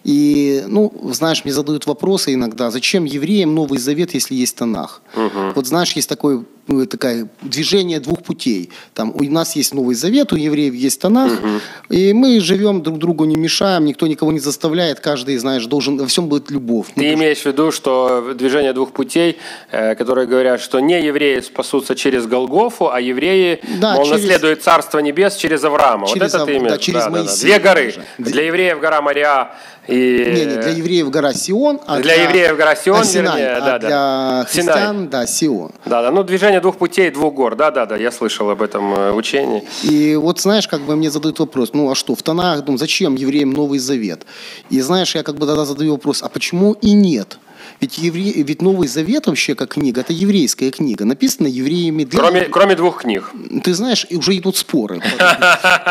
И, 0.05 0.65
ну, 0.69 0.93
знаешь, 1.13 1.45
мне 1.45 1.55
задают 1.55 1.87
вопросы 1.87 2.35
иногда, 2.35 2.71
зачем 2.71 3.05
евреям 3.05 3.55
Новый 3.55 3.79
Завет, 3.79 4.15
если 4.15 4.35
есть 4.35 4.57
Танах? 4.57 5.03
Угу. 5.17 5.53
Вот 5.55 5.67
знаешь, 5.67 5.97
есть 5.97 6.09
такой 6.09 6.45
ну, 6.67 6.87
такое 6.87 7.29
движение 7.43 8.01
двух 8.01 8.23
путей. 8.23 8.71
Там 8.95 9.13
у 9.15 9.23
нас 9.25 9.57
есть 9.57 9.75
Новый 9.75 9.95
Завет, 9.95 10.33
у 10.33 10.37
евреев 10.37 10.75
есть 10.75 11.01
Танах, 11.01 11.33
угу. 11.33 11.61
и 11.91 12.13
мы 12.13 12.41
живем 12.41 12.83
друг 12.83 12.99
другу 12.99 13.25
не 13.25 13.37
мешаем, 13.37 13.85
никто 13.85 14.07
никого 14.07 14.33
не 14.33 14.39
заставляет, 14.39 15.01
каждый, 15.01 15.37
знаешь, 15.39 15.67
должен 15.67 15.99
во 15.99 16.07
всем 16.07 16.29
будет 16.29 16.51
любовь. 16.51 16.89
Ты 16.95 17.01
мы 17.01 17.15
имеешь 17.15 17.39
в 17.39 17.47
виду, 17.47 17.73
что 17.73 18.33
движение 18.35 18.73
двух 18.73 18.93
путей, 18.93 19.39
э, 19.71 19.95
которые 19.97 20.27
говорят, 20.27 20.61
что 20.61 20.81
не 20.81 21.03
евреи 21.03 21.41
спасутся 21.41 21.95
через 21.95 22.27
Голгофу, 22.27 22.91
а 22.91 23.01
евреи, 23.01 23.61
да, 23.81 23.95
мол, 23.95 24.05
через... 24.05 24.23
наследуют 24.23 24.63
Царство 24.63 25.01
Небес 25.01 25.37
через 25.37 25.65
Авраама. 25.65 26.07
Через, 26.07 26.33
вот 26.33 26.43
это 26.43 26.47
ты 26.47 26.57
имеешь? 26.57 26.73
Да, 26.73 26.79
через 26.79 27.05
да, 27.05 27.11
Моисея. 27.11 27.27
Да, 27.29 27.35
да. 27.35 27.43
Две 27.43 27.59
горы. 27.59 27.95
Даже. 28.19 28.33
Для 28.33 28.47
евреев 28.47 28.81
гора 28.81 29.03
Мария 29.03 29.51
и... 29.89 29.95
Не, 29.95 30.45
не, 30.45 30.57
для 30.57 30.71
евреев 30.71 31.11
гора 31.11 31.33
Сион, 31.35 31.81
а 31.87 32.01
для, 32.01 32.15
для 32.15 32.23
евреев 32.25 32.57
гора 32.57 32.77
Сион, 32.77 33.01
а 33.01 33.05
Синай, 33.05 33.41
вернее, 33.41 33.57
а 33.57 33.61
да, 33.61 33.79
для 33.79 33.89
да. 33.89 34.47
христиан, 34.49 34.97
Синай. 34.97 35.09
да, 35.09 35.27
Сион. 35.27 35.73
Да, 35.87 36.03
да, 36.03 36.11
ну 36.13 36.23
движение 36.23 36.61
двух 36.61 36.77
путей, 36.77 37.11
двух 37.11 37.35
гор, 37.35 37.57
да, 37.57 37.71
да, 37.71 37.87
да, 37.87 37.97
я 37.97 38.13
слышал 38.13 38.49
об 38.51 38.63
этом 38.63 38.95
э, 38.95 39.13
учении. 39.13 39.65
И 39.83 40.15
вот 40.15 40.41
знаешь, 40.41 40.69
как 40.69 40.83
бы 40.83 40.95
мне 40.95 41.11
задают 41.11 41.41
вопрос, 41.41 41.71
ну 41.73 41.91
а 41.91 41.95
что, 41.97 42.15
в 42.15 42.23
Танах, 42.23 42.65
думаю, 42.65 42.79
зачем 42.79 43.17
евреям 43.17 43.51
Новый 43.51 43.81
Завет? 43.81 44.25
И 44.71 44.81
знаешь, 44.81 45.15
я 45.17 45.25
как 45.25 45.35
бы 45.35 45.47
тогда 45.47 45.65
задаю 45.65 45.93
вопрос, 45.93 46.23
а 46.23 46.29
почему 46.29 46.75
и 46.75 46.93
нет? 46.93 47.39
Ведь, 47.83 47.99
евре... 47.99 48.31
Ведь 48.45 48.63
Новый 48.63 48.87
Завет 48.87 49.27
вообще 49.27 49.57
как 49.57 49.71
книга, 49.71 50.03
это 50.03 50.13
еврейская 50.13 50.71
книга, 50.71 51.05
написана 51.05 51.49
евреями. 51.49 52.05
Для... 52.05 52.21
Кроме, 52.21 52.41
кроме 52.43 52.77
двух 52.77 53.03
книг. 53.03 53.33
Ты 53.65 53.75
знаешь, 53.75 54.07
уже 54.11 54.39
идут 54.39 54.57
споры. 54.57 55.03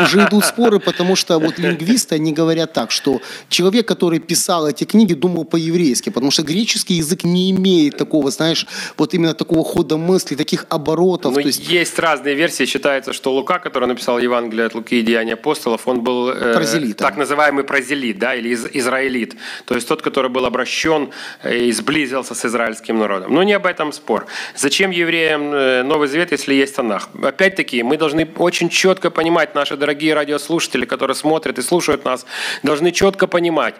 Уже 0.01 0.25
идут 0.25 0.45
споры, 0.45 0.79
потому 0.79 1.17
что 1.17 1.37
вот 1.37 1.59
лингвисты, 1.59 2.15
они 2.15 2.31
говорят 2.31 2.71
так, 2.71 2.91
что 2.91 3.19
человек, 3.49 3.89
который 3.89 4.19
писал 4.19 4.69
эти 4.69 4.85
книги, 4.85 5.13
думал 5.13 5.43
по-еврейски, 5.43 6.11
потому 6.11 6.31
что 6.31 6.43
греческий 6.43 6.93
язык 6.93 7.25
не 7.25 7.51
имеет 7.51 7.97
такого, 7.97 8.31
знаешь, 8.31 8.65
вот 8.97 9.13
именно 9.13 9.33
такого 9.33 9.65
хода 9.65 9.97
мысли, 9.97 10.35
таких 10.35 10.65
оборотов. 10.69 11.35
Но 11.35 11.41
есть... 11.41 11.69
есть 11.69 11.99
разные 11.99 12.35
версии. 12.35 12.65
Считается, 12.65 13.11
что 13.11 13.33
Лука, 13.33 13.59
который 13.59 13.89
написал 13.89 14.17
Евангелие 14.17 14.67
от 14.67 14.75
Луки 14.75 14.95
и 14.99 15.01
Деяния 15.01 15.33
апостолов, 15.33 15.89
он 15.89 15.99
был 15.99 16.29
э, 16.29 16.93
так 16.93 17.17
называемый 17.17 17.65
прозелит, 17.65 18.17
да, 18.17 18.33
или 18.33 18.49
из, 18.49 18.65
израилит. 18.71 19.35
То 19.65 19.75
есть 19.75 19.89
тот, 19.89 20.01
который 20.01 20.29
был 20.29 20.45
обращен 20.45 21.09
э, 21.43 21.65
из 21.65 21.80
сблизился 21.81 22.35
с 22.35 22.45
израильским 22.45 22.99
народом. 22.99 23.33
Но 23.33 23.43
не 23.43 23.53
об 23.53 23.65
этом 23.65 23.91
спор. 23.91 24.25
Зачем 24.55 24.91
евреям 24.91 25.53
э, 25.53 25.83
Новый 25.83 26.07
Завет, 26.07 26.31
если 26.31 26.53
есть 26.53 26.75
Танах? 26.75 27.09
Опять-таки, 27.23 27.83
мы 27.83 27.97
должны 27.97 28.27
очень 28.37 28.69
четко 28.69 29.09
понимать, 29.09 29.55
наши 29.55 29.77
дорогие 29.77 30.13
радиослушатели, 30.13 30.85
которые 30.85 31.15
смотрят 31.15 31.57
и 31.57 31.61
слушают 31.61 32.05
нас, 32.05 32.25
должны 32.63 32.91
четко 32.91 33.27
понимать, 33.27 33.75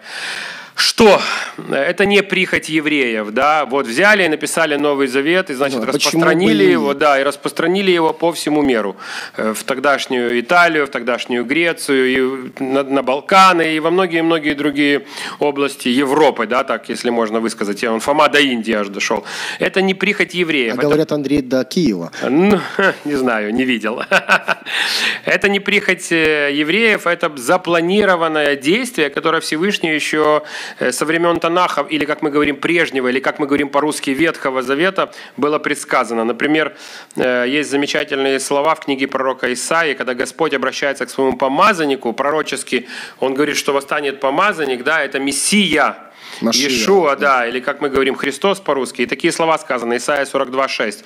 что 0.76 1.22
это 1.72 2.06
не 2.06 2.22
прихоть 2.22 2.70
евреев, 2.70 3.32
да, 3.32 3.66
вот 3.66 3.88
взяли 3.88 4.24
и 4.24 4.28
написали 4.28 4.76
Новый 4.76 5.08
Завет, 5.08 5.50
и, 5.50 5.54
значит, 5.54 5.80
да, 5.82 5.88
распространили 5.88 6.64
его, 6.64 6.94
да, 6.94 7.20
и 7.20 7.24
распространили 7.24 7.92
его 7.92 8.14
по 8.14 8.32
всему 8.32 8.62
миру, 8.62 8.96
э, 9.38 9.54
в 9.54 9.64
тогдашнюю 9.64 10.40
Италию, 10.40 10.88
в 10.88 10.90
тогдашнюю 10.90 11.46
Грецию, 11.46 12.52
и 12.60 12.64
на, 12.64 12.84
на 12.84 13.04
Балканы, 13.04 13.76
и 13.76 13.80
во 13.80 13.92
многие-многие 13.92 14.54
другие 14.54 15.06
области 15.40 15.88
Европы, 15.88 16.48
да, 16.48 16.64
так, 16.64 16.90
если 16.90 17.10
можно 17.10 17.40
высказать, 17.40 17.84
он 17.84 18.00
Фома 18.00 18.30
до 18.30 18.40
Индии 18.40 18.74
аж 18.74 18.88
дошел. 18.88 19.24
Это 19.60 19.82
не 19.82 19.94
прихоть 19.94 20.34
евреев. 20.34 20.74
А 20.74 20.78
это... 20.78 20.88
говорят, 20.88 21.12
Андрей 21.12 21.42
до 21.42 21.64
Киева. 21.64 22.12
Ну, 22.22 22.60
не 23.06 23.16
знаю, 23.16 23.54
не 23.54 23.66
видел. 23.66 24.02
Это 25.26 25.50
не 25.50 25.60
прихоть 25.60 26.12
э, 26.12 26.50
евреев, 26.54 27.06
это 27.06 27.32
запланированное 27.36 28.56
действие, 28.56 29.10
которое 29.10 29.40
Всевышний 29.40 29.94
еще 29.94 30.44
со 30.92 31.06
времен 31.06 31.40
Танаха, 31.40 31.86
или, 31.90 32.06
как 32.06 32.22
мы 32.22 32.30
говорим, 32.30 32.56
прежнего, 32.58 33.08
или, 33.08 33.20
как 33.20 33.40
мы 33.40 33.48
говорим 33.48 33.70
по-русски, 33.70 34.12
Ветхого 34.12 34.62
Завета, 34.62 35.12
было 35.38 35.60
предсказано. 35.60 36.24
Например, 36.24 36.76
э, 37.16 37.46
есть 37.48 37.70
замечательные 37.70 38.40
слова 38.40 38.76
в 38.76 38.80
книге 38.80 39.08
пророка 39.08 39.52
Исаии, 39.54 39.94
когда 39.94 40.14
Господь 40.14 40.54
обращается 40.54 41.06
к 41.06 41.10
своему 41.10 41.38
помазаннику 41.38 42.14
пророчески, 42.14 42.88
он 43.20 43.34
говорит, 43.34 43.58
что 43.58 43.74
восстанет 43.74 44.20
помазанник, 44.20 44.84
да, 44.84 45.04
это 45.04 45.20
Мессия, 45.20 46.11
Машия. 46.40 46.70
Иешуа, 46.70 47.16
да, 47.16 47.48
или 47.48 47.60
как 47.60 47.82
мы 47.82 47.90
говорим, 47.90 48.16
Христос 48.16 48.60
по-русски. 48.60 49.04
И 49.04 49.06
такие 49.06 49.34
слова 49.34 49.58
сказаны, 49.58 49.98
Исайя 49.98 50.26
42,6. 50.26 51.04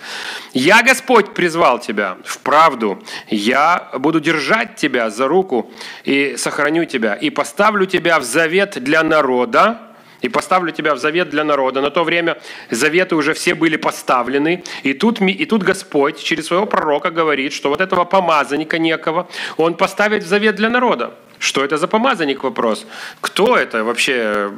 «Я, 0.54 0.84
Господь, 0.84 1.34
призвал 1.34 1.80
тебя 1.80 2.18
в 2.24 2.40
правду, 2.40 3.04
я 3.30 3.90
буду 3.98 4.20
держать 4.20 4.76
тебя 4.76 5.10
за 5.10 5.28
руку 5.28 5.72
и 6.04 6.36
сохраню 6.38 6.86
тебя, 6.86 7.16
и 7.16 7.30
поставлю 7.30 7.86
тебя 7.86 8.20
в 8.20 8.24
завет 8.24 8.84
для 8.84 9.04
народа, 9.04 9.80
и 10.22 10.30
поставлю 10.30 10.72
тебя 10.72 10.96
в 10.96 10.98
завет 10.98 11.30
для 11.30 11.44
народа. 11.44 11.82
На 11.82 11.92
то 11.92 12.04
время 12.04 12.38
заветы 12.72 13.16
уже 13.16 13.34
все 13.34 13.54
были 13.54 13.78
поставлены. 13.78 14.64
И 14.84 14.94
тут, 14.94 15.22
и 15.22 15.46
тут 15.46 15.64
Господь 15.64 16.24
через 16.24 16.48
своего 16.48 16.66
пророка 16.66 17.12
говорит, 17.12 17.54
что 17.54 17.70
вот 17.70 17.82
этого 17.82 18.06
помазанника 18.06 18.80
некого 18.80 19.28
он 19.58 19.76
поставит 19.76 20.24
в 20.24 20.28
завет 20.28 20.56
для 20.56 20.70
народа. 20.70 21.14
Что 21.40 21.64
это 21.64 21.78
за 21.78 21.88
помазанник 21.88 22.44
вопрос? 22.44 22.86
Кто 23.22 23.58
это 23.58 23.84
вообще? 23.84 24.52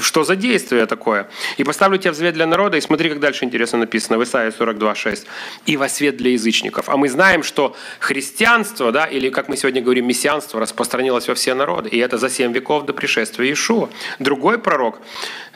Что 0.00 0.24
за 0.24 0.36
действие 0.36 0.86
такое? 0.86 1.28
И 1.56 1.64
поставлю 1.64 1.98
тебя 1.98 2.12
в 2.12 2.16
свет 2.16 2.34
для 2.34 2.46
народа, 2.46 2.76
и 2.76 2.80
смотри, 2.80 3.08
как 3.10 3.20
дальше 3.20 3.44
интересно 3.44 3.78
написано 3.78 4.18
в 4.18 4.24
Исаии 4.24 4.52
42.6. 4.52 5.26
И 5.66 5.76
во 5.76 5.88
свет 5.88 6.16
для 6.16 6.30
язычников. 6.30 6.88
А 6.88 6.96
мы 6.96 7.08
знаем, 7.08 7.42
что 7.42 7.76
христианство, 8.00 8.92
да, 8.92 9.04
или 9.04 9.30
как 9.30 9.48
мы 9.48 9.56
сегодня 9.56 9.82
говорим, 9.82 10.06
мессианство 10.06 10.60
распространилось 10.60 11.28
во 11.28 11.34
все 11.34 11.54
народы. 11.54 11.88
И 11.88 11.98
это 11.98 12.18
за 12.18 12.28
7 12.28 12.52
веков 12.52 12.84
до 12.86 12.92
пришествия 12.92 13.46
Иешуа. 13.46 13.88
Другой 14.18 14.58
пророк, 14.58 14.98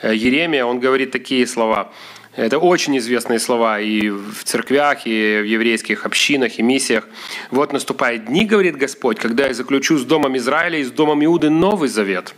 э, 0.01 0.15
Еремия, 0.15 0.65
он 0.65 0.79
говорит 0.79 1.11
такие 1.11 1.45
слова. 1.47 1.91
Это 2.39 2.57
очень 2.57 2.97
известные 2.97 3.37
слова 3.37 3.81
и 3.81 4.09
в 4.09 4.45
церквях, 4.45 5.05
и 5.05 5.41
в 5.41 5.45
еврейских 5.45 6.05
общинах, 6.05 6.57
и 6.57 6.61
миссиях. 6.61 7.05
Вот 7.51 7.73
наступают 7.73 8.27
дни, 8.27 8.45
говорит 8.45 8.77
Господь, 8.77 9.19
когда 9.19 9.47
я 9.47 9.53
заключу 9.53 9.97
с 9.97 10.05
домом 10.05 10.37
Израиля 10.37 10.79
и 10.79 10.85
с 10.85 10.89
домом 10.89 11.25
Иуды 11.25 11.49
Новый 11.49 11.89
Завет. 11.89 12.33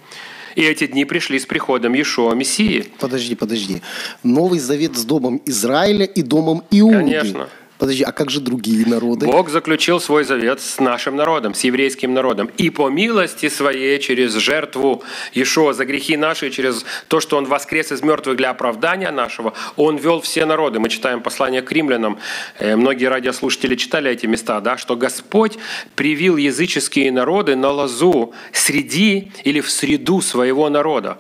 И 0.56 0.64
эти 0.64 0.88
дни 0.88 1.06
пришли 1.06 1.38
с 1.38 1.46
приходом 1.46 1.94
Иешуа 1.94 2.34
Мессии. 2.34 2.88
Подожди, 3.00 3.36
подожди. 3.36 3.84
Новый 4.24 4.58
Завет 4.58 4.98
с 4.98 5.06
домом 5.06 5.40
Израиля 5.46 6.06
и 6.06 6.24
домом 6.24 6.64
Иуды. 6.72 6.98
Конечно. 6.98 7.50
Подожди, 7.82 8.04
а 8.04 8.12
как 8.12 8.30
же 8.30 8.42
другие 8.42 8.86
народы? 8.86 9.26
Бог 9.26 9.50
заключил 9.50 10.00
свой 10.00 10.24
завет 10.24 10.62
с 10.62 10.80
нашим 10.80 11.16
народом, 11.16 11.56
с 11.56 11.62
еврейским 11.62 12.14
народом. 12.14 12.52
И 12.58 12.70
по 12.70 12.90
милости 12.90 13.50
своей, 13.50 13.98
через 13.98 14.36
жертву 14.36 15.02
Иешуа 15.34 15.74
за 15.74 15.86
грехи 15.86 16.16
наши, 16.16 16.52
через 16.52 16.86
то, 17.08 17.20
что 17.20 17.38
Он 17.38 17.46
воскрес 17.46 17.92
из 17.92 18.04
мертвых 18.04 18.38
для 18.38 18.52
оправдания 18.52 19.10
нашего, 19.10 19.56
Он 19.78 19.98
вел 19.98 20.22
все 20.22 20.46
народы. 20.46 20.78
Мы 20.80 20.90
читаем 20.90 21.22
послание 21.22 21.64
к 21.64 21.72
римлянам. 21.72 22.20
Э, 22.60 22.76
многие 22.76 23.06
радиослушатели 23.06 23.76
читали 23.76 24.12
эти 24.12 24.28
места, 24.28 24.62
да, 24.62 24.78
что 24.78 24.96
Господь 24.96 25.58
привил 25.96 26.38
языческие 26.38 27.12
народы 27.12 27.56
на 27.56 27.72
лозу 27.72 28.32
среди 28.54 29.32
или 29.44 29.60
в 29.60 29.72
среду 29.72 30.22
своего 30.22 30.70
народа. 30.70 31.18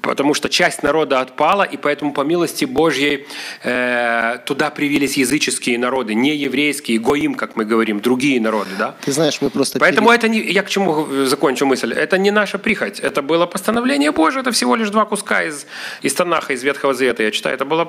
Потому 0.00 0.34
что 0.34 0.48
часть 0.48 0.84
народа 0.84 1.18
отпала, 1.18 1.64
и 1.64 1.76
поэтому 1.76 2.12
по 2.12 2.20
милости 2.20 2.66
Божьей 2.66 3.26
э, 3.64 4.38
туда 4.46 4.70
привились 4.70 5.16
языческие 5.16 5.76
народы 5.76 6.03
народы, 6.04 6.14
не 6.14 6.36
еврейские, 6.36 6.98
гоим, 6.98 7.34
как 7.34 7.56
мы 7.56 7.64
говорим, 7.64 8.00
другие 8.00 8.40
народы, 8.40 8.70
да? 8.78 8.94
Ты 9.04 9.12
знаешь, 9.12 9.40
мы 9.40 9.50
просто... 9.50 9.78
Поэтому 9.78 10.08
перед... 10.08 10.24
это 10.24 10.28
не... 10.28 10.52
Я 10.52 10.62
к 10.62 10.68
чему 10.68 11.06
закончу 11.26 11.66
мысль? 11.66 11.92
Это 11.92 12.18
не 12.18 12.30
наша 12.30 12.58
прихоть, 12.58 13.00
это 13.00 13.22
было 13.22 13.46
постановление 13.46 14.10
Божие, 14.10 14.40
это 14.40 14.50
всего 14.50 14.76
лишь 14.76 14.90
два 14.90 15.04
куска 15.04 15.42
из, 15.42 15.66
из 16.02 16.14
Танаха, 16.14 16.52
из 16.52 16.62
Ветхого 16.62 16.94
Завета, 16.94 17.22
я 17.22 17.30
читаю. 17.30 17.54
Это 17.54 17.64
была 17.64 17.88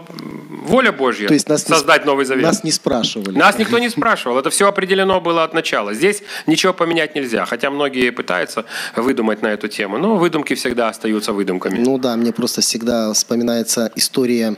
воля 0.67 0.91
Божья 0.91 1.27
То 1.27 1.33
есть 1.33 1.49
нас 1.49 1.63
создать 1.63 2.05
не, 2.05 2.11
Новый 2.11 2.25
Завет. 2.25 2.43
Нас 2.43 2.63
не 2.63 2.71
спрашивали. 2.71 3.37
Нас 3.37 3.57
никто 3.59 3.79
не 3.79 3.89
спрашивал, 3.89 4.37
это 4.37 4.49
все 4.49 4.67
определено 4.67 5.21
было 5.21 5.43
от 5.43 5.53
начала. 5.53 5.93
Здесь 5.93 6.23
ничего 6.47 6.73
поменять 6.73 7.15
нельзя, 7.15 7.45
хотя 7.45 7.69
многие 7.69 8.11
пытаются 8.11 8.65
выдумать 8.95 9.41
на 9.41 9.47
эту 9.47 9.67
тему, 9.67 9.97
но 9.97 10.15
выдумки 10.15 10.55
всегда 10.55 10.89
остаются 10.89 11.33
выдумками. 11.33 11.79
Ну 11.79 11.97
да, 11.97 12.15
мне 12.15 12.31
просто 12.31 12.61
всегда 12.61 13.13
вспоминается 13.13 13.91
история 13.95 14.55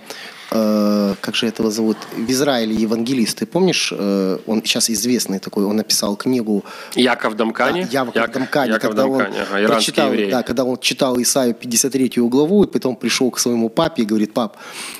Э, 0.52 1.16
как 1.20 1.36
же 1.36 1.48
этого 1.48 1.72
зовут, 1.72 1.98
в 2.16 2.32
Израиле 2.32 2.74
евангелист. 2.74 3.40
Ты 3.40 3.46
помнишь, 3.46 3.94
э, 3.98 4.38
он 4.48 4.62
сейчас 4.64 4.90
известный 4.90 5.40
такой, 5.40 5.66
он 5.66 5.76
написал 5.76 6.16
книгу... 6.16 6.64
Яков 6.96 7.36
Домкани? 7.36 7.84
Да, 7.84 7.90
Яков 7.92 8.16
Як... 8.16 8.32
Домкани, 8.32 8.72
Яков 8.72 8.82
когда 8.82 9.02
Домкани, 9.04 9.36
он 9.36 9.42
ага, 9.42 9.68
прочитал, 9.68 10.12
да, 10.32 10.44
когда 10.44 10.64
он 10.64 10.78
читал 10.78 11.22
Исаию 11.22 11.54
53 11.54 12.12
главу, 12.30 12.64
и 12.64 12.68
потом 12.68 12.96
пришел 12.96 13.30
к 13.30 13.40
своему 13.40 13.70
папе 13.70 14.04
и 14.04 14.06
говорит, 14.06 14.34
пап, 14.34 14.58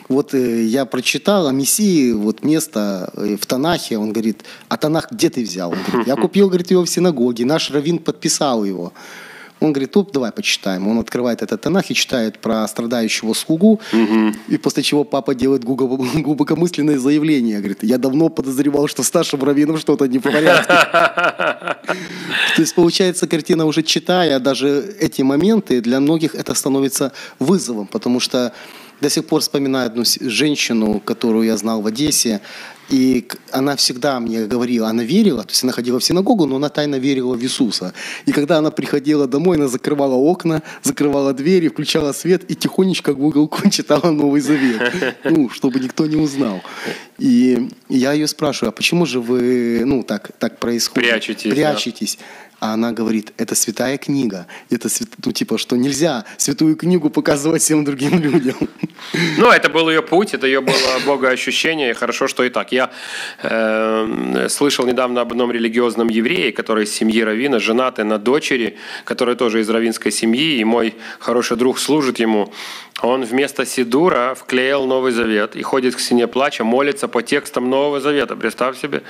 вот 0.10 0.34
э, 0.34 0.64
я 0.64 0.86
прочитал 0.86 1.48
о 1.48 1.52
Мессии, 1.52 2.12
вот 2.12 2.44
место 2.44 3.12
в 3.16 3.46
Танахе, 3.46 3.98
он 3.98 4.12
говорит, 4.12 4.44
а 4.68 4.78
Танах 4.78 5.12
где 5.12 5.30
ты 5.30 5.44
взял? 5.44 5.72
Он 5.72 5.78
говорит, 5.88 6.08
я 6.08 6.16
купил, 6.22 6.48
говорит, 6.48 6.72
его 6.72 6.84
в 6.84 6.90
синагоге, 6.90 7.46
наш 7.46 7.72
раввин 7.72 8.00
подписал 8.00 8.66
его. 8.66 8.92
Он 9.60 9.74
говорит, 9.74 9.96
ну, 9.96 10.04
давай 10.04 10.32
почитаем. 10.32 10.88
Он 10.88 11.00
открывает 11.00 11.42
этот 11.42 11.62
Танах 11.62 11.90
и 11.90 11.96
читает 11.96 12.40
про 12.40 12.68
страдающего 12.68 13.34
слугу. 13.34 13.80
Угу. 13.92 14.34
И 14.50 14.58
после 14.58 14.84
чего 14.84 15.04
папа 15.04 15.34
делает 15.34 15.64
глубокомысленное 15.64 17.00
заявление. 17.00 17.58
Говорит, 17.58 17.80
я 17.82 17.98
давно 17.98 18.30
подозревал, 18.30 18.88
что 18.88 19.04
с 19.04 19.14
нашим 19.14 19.44
раввином 19.44 19.78
что-то 19.78 20.08
не 20.08 20.20
в 20.20 20.24
порядке. 20.24 20.68
То 22.56 22.62
есть, 22.62 22.76
получается, 22.76 23.28
картина 23.28 23.66
уже 23.66 23.84
читая 23.84 24.40
даже 24.40 24.96
эти 25.00 25.22
моменты, 25.22 25.82
для 25.82 26.00
многих 26.00 26.36
это 26.36 26.54
становится 26.54 27.12
вызовом, 27.40 27.88
потому 27.88 28.20
что 28.20 28.54
до 29.02 29.10
сих 29.10 29.26
пор 29.26 29.42
вспоминаю 29.42 29.88
одну 29.88 30.04
женщину, 30.22 31.00
которую 31.00 31.46
я 31.46 31.58
знал 31.58 31.82
в 31.82 31.88
Одессе. 31.88 32.42
И 32.90 33.28
она 33.52 33.76
всегда 33.76 34.20
мне 34.20 34.46
говорила, 34.46 34.88
она 34.88 35.04
верила, 35.04 35.44
то 35.44 35.50
есть 35.50 35.64
она 35.64 35.74
ходила 35.74 36.00
в 36.00 36.04
синагогу, 36.04 36.46
но 36.46 36.56
она 36.56 36.70
тайно 36.70 36.96
верила 36.96 37.36
в 37.36 37.44
Иисуса. 37.44 37.94
И 38.26 38.32
когда 38.32 38.58
она 38.58 38.72
приходила 38.72 39.28
домой, 39.28 39.58
она 39.58 39.68
закрывала 39.68 40.16
окна, 40.16 40.62
закрывала 40.84 41.34
двери, 41.34 41.68
включала 41.68 42.14
свет 42.14 42.50
и 42.50 42.56
тихонечко 42.56 43.14
в 43.14 43.24
уголку 43.24 43.70
читала 43.72 44.12
Новый 44.12 44.42
Завет, 44.42 44.94
ну, 45.26 45.50
чтобы 45.50 45.80
никто 45.80 46.06
не 46.06 46.16
узнал. 46.16 46.62
И 47.18 47.70
я 47.90 48.14
ее 48.14 48.28
спрашиваю, 48.28 48.70
а 48.70 48.72
почему 48.72 49.06
же 49.06 49.20
вы, 49.20 49.84
ну, 49.86 50.04
так, 50.04 50.32
так 50.40 50.60
происходит? 50.60 51.10
Прячетесь. 51.10 51.52
Прячетесь. 51.52 52.18
Да? 52.20 52.26
А 52.60 52.74
она 52.74 52.92
говорит, 52.92 53.34
это 53.38 53.54
святая 53.54 53.98
книга. 53.98 54.48
Это, 54.72 54.90
ну, 55.24 55.32
типа, 55.32 55.60
что 55.60 55.76
нельзя 55.76 56.26
святую 56.38 56.76
книгу 56.76 57.12
показывать 57.12 57.62
всем 57.62 57.86
другим 57.86 58.20
людям. 58.20 58.56
Ну, 59.38 59.52
это 59.52 59.70
был 59.70 59.90
ее 59.90 60.02
путь, 60.02 60.34
это 60.34 60.48
ее 60.48 60.62
было 60.62 60.76
богоощущение, 61.06 61.92
и 61.92 61.94
хорошо, 61.94 62.28
что 62.28 62.44
и 62.44 62.50
так. 62.50 62.72
Я 62.72 62.90
э, 63.44 64.48
слышал 64.50 64.88
недавно 64.88 65.22
об 65.22 65.32
одном 65.32 65.52
религиозном 65.52 66.10
еврее, 66.10 66.52
который 66.52 66.86
из 66.86 66.94
семьи 66.94 67.22
Равина, 67.22 67.60
женатый 67.60 68.06
на 68.06 68.18
дочери, 68.18 68.78
которая 69.06 69.36
тоже 69.36 69.62
из 69.62 69.70
равинской 69.70 70.12
семьи, 70.12 70.58
и 70.58 70.64
мой 70.64 70.96
хороший 71.20 71.58
друг 71.58 71.78
служит 71.78 72.18
ему. 72.18 72.52
Он 73.02 73.24
вместо 73.24 73.64
Сидура 73.66 74.34
вклеил 74.34 74.88
Новый 74.88 75.12
Завет 75.12 75.56
и 75.56 75.62
ходит 75.62 75.96
к 75.96 76.00
стене 76.00 76.26
плача, 76.26 76.64
молится 76.64 77.08
по 77.08 77.22
текстам 77.22 77.70
Нового 77.70 78.00
Завета, 78.00 78.36
представь 78.36 78.80
себе. 78.80 79.04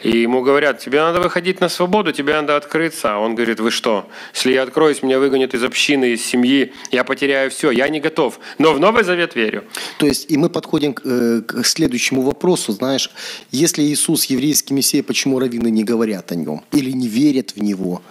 И 0.00 0.18
ему 0.18 0.42
говорят, 0.42 0.78
тебе 0.78 1.00
надо 1.00 1.20
выходить 1.20 1.60
на 1.60 1.68
свободу, 1.68 2.12
тебе 2.12 2.34
надо 2.34 2.56
открыться. 2.92 3.14
А 3.14 3.18
он 3.18 3.34
говорит, 3.34 3.60
вы 3.60 3.70
что, 3.70 4.08
если 4.34 4.52
я 4.52 4.62
откроюсь, 4.62 5.02
меня 5.02 5.18
выгонят 5.18 5.54
из 5.54 5.64
общины, 5.64 6.12
из 6.12 6.24
семьи, 6.24 6.72
я 6.90 7.04
потеряю 7.04 7.50
все, 7.50 7.70
я 7.70 7.88
не 7.88 8.00
готов. 8.00 8.38
Но 8.58 8.72
в 8.72 8.80
Новый 8.80 9.04
Завет 9.04 9.34
верю. 9.34 9.64
То 9.98 10.06
есть, 10.06 10.30
и 10.30 10.36
мы 10.36 10.48
подходим 10.48 10.94
к, 10.94 11.02
э, 11.04 11.42
к 11.46 11.64
следующему 11.64 12.22
вопросу, 12.22 12.72
знаешь, 12.72 13.10
если 13.50 13.82
Иисус 13.82 14.26
еврейский 14.30 14.74
Мессия, 14.74 15.02
почему 15.02 15.38
раввины 15.38 15.70
не 15.70 15.84
говорят 15.84 16.32
о 16.32 16.34
нем 16.34 16.62
или 16.72 16.92
не 16.92 17.08
верят 17.08 17.52
в 17.56 17.62
него? 17.62 18.02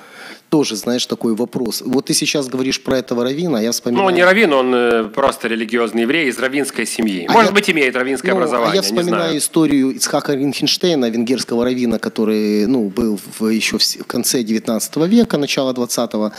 Тоже, 0.52 0.76
знаешь, 0.76 1.06
такой 1.06 1.34
вопрос. 1.34 1.82
Вот 1.86 2.08
ты 2.08 2.14
сейчас 2.14 2.50
говоришь 2.50 2.84
про 2.84 2.98
этого 2.98 3.24
равина, 3.24 3.62
я 3.62 3.72
вспоминаю... 3.72 4.10
Ну, 4.10 4.16
не 4.16 4.22
равин, 4.22 4.52
он 4.52 4.76
э, 4.76 5.04
просто 5.06 5.48
религиозный 5.48 6.02
еврей 6.02 6.28
из 6.28 6.38
равинской 6.40 6.86
семьи. 6.86 7.26
А 7.30 7.32
Может 7.32 7.52
я... 7.52 7.56
быть, 7.56 7.70
имеет 7.70 7.96
равинское 7.96 8.32
ну, 8.34 8.38
образование, 8.38 8.74
а 8.74 8.76
я 8.76 8.82
вспоминаю 8.82 9.38
историю 9.38 9.92
Ицхака 9.92 10.34
Ринхенштейна, 10.34 11.10
венгерского 11.10 11.64
равина, 11.64 12.00
который 12.00 12.68
ну, 12.68 12.90
был 12.90 13.18
в, 13.40 13.48
еще 13.48 13.78
в 13.78 14.06
конце 14.06 14.44
19 14.44 14.98
века, 15.08 15.38
начало 15.38 15.72
20-го, 15.72 16.34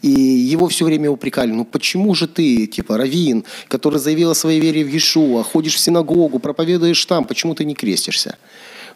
и 0.00 0.10
его 0.10 0.68
все 0.68 0.84
время 0.84 1.10
упрекали, 1.10 1.50
ну 1.50 1.64
почему 1.64 2.14
же 2.14 2.28
ты, 2.28 2.68
типа, 2.68 2.96
равин, 2.96 3.44
который 3.66 3.98
заявил 3.98 4.30
о 4.30 4.36
своей 4.36 4.60
вере 4.60 4.84
в 4.84 4.88
Иешуа, 4.88 5.42
ходишь 5.42 5.74
в 5.74 5.80
синагогу, 5.80 6.38
проповедуешь 6.38 7.04
там, 7.04 7.24
почему 7.24 7.56
ты 7.56 7.64
не 7.64 7.74
крестишься? 7.74 8.36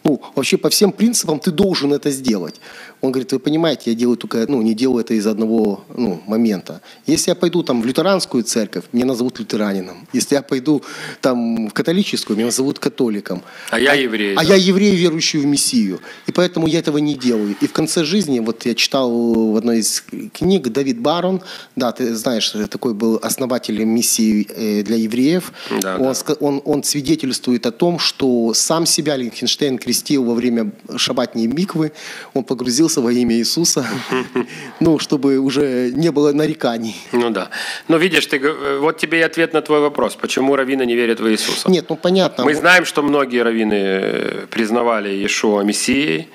ну, 0.03 0.21
вообще 0.35 0.57
по 0.57 0.69
всем 0.69 0.91
принципам 0.91 1.39
ты 1.39 1.51
должен 1.51 1.93
это 1.93 2.09
сделать. 2.09 2.59
Он 3.01 3.11
говорит, 3.11 3.31
вы 3.31 3.39
понимаете, 3.39 3.91
я 3.91 3.95
делаю 3.95 4.15
только, 4.15 4.45
ну, 4.47 4.61
не 4.61 4.75
делаю 4.75 5.03
это 5.03 5.15
из 5.15 5.25
одного 5.25 5.83
ну, 5.95 6.21
момента. 6.27 6.81
Если 7.07 7.31
я 7.31 7.35
пойду 7.35 7.63
там 7.63 7.81
в 7.81 7.85
лютеранскую 7.85 8.43
церковь, 8.43 8.85
меня 8.93 9.05
назовут 9.05 9.39
лютеранином. 9.39 10.07
Если 10.13 10.35
я 10.35 10.43
пойду 10.43 10.83
там 11.19 11.67
в 11.69 11.73
католическую, 11.73 12.37
меня 12.37 12.45
назовут 12.45 12.77
католиком. 12.77 13.41
А 13.71 13.79
я 13.79 13.93
еврей. 13.93 14.35
А, 14.35 14.43
да. 14.43 14.53
я 14.53 14.55
еврей, 14.55 14.95
верующий 14.95 15.39
в 15.39 15.45
Мессию. 15.45 15.99
И 16.27 16.31
поэтому 16.31 16.67
я 16.67 16.79
этого 16.79 16.99
не 16.99 17.15
делаю. 17.15 17.55
И 17.59 17.67
в 17.67 17.73
конце 17.73 18.03
жизни, 18.03 18.39
вот 18.39 18.65
я 18.65 18.75
читал 18.75 19.11
в 19.11 19.55
одной 19.55 19.79
из 19.79 20.03
книг 20.33 20.67
Давид 20.67 20.99
Барон, 20.99 21.41
да, 21.75 21.91
ты 21.91 22.13
знаешь, 22.13 22.53
такой 22.69 22.93
был 22.93 23.19
основателем 23.23 23.89
миссии 23.89 24.47
э, 24.47 24.83
для 24.83 24.97
евреев. 24.97 25.51
Да, 25.81 25.97
он, 25.97 26.13
да. 26.13 26.33
Он, 26.39 26.61
он 26.65 26.83
свидетельствует 26.83 27.65
о 27.65 27.71
том, 27.71 27.97
что 27.97 28.53
сам 28.53 28.85
себя 28.85 29.17
Линхенштейн 29.17 29.79
крестил 29.79 30.23
во 30.23 30.35
время 30.35 30.71
шабатней 30.97 31.47
миквы, 31.47 31.93
он 32.33 32.43
погрузился 32.43 32.90
во 32.99 33.13
имя 33.13 33.35
Иисуса, 33.35 33.85
ну, 34.81 34.99
чтобы 34.99 35.37
уже 35.37 35.91
не 35.95 36.11
было 36.11 36.33
нареканий. 36.33 36.95
Ну 37.13 37.29
да. 37.29 37.49
Но 37.87 37.97
видишь, 37.97 38.25
ты, 38.25 38.39
вот 38.79 38.97
тебе 38.97 39.19
и 39.19 39.21
ответ 39.21 39.53
на 39.53 39.61
твой 39.61 39.79
вопрос. 39.79 40.15
Почему 40.15 40.55
раввины 40.55 40.85
не 40.85 40.95
верят 40.95 41.19
в 41.19 41.29
Иисуса? 41.29 41.69
Нет, 41.69 41.85
ну 41.89 41.95
понятно. 41.95 42.43
Мы 42.43 42.53
знаем, 42.55 42.85
что 42.85 43.03
многие 43.03 43.43
раввины 43.43 43.73
э, 43.73 44.45
признавали 44.49 45.09
Иешуа 45.09 45.61
Мессией, 45.61 46.27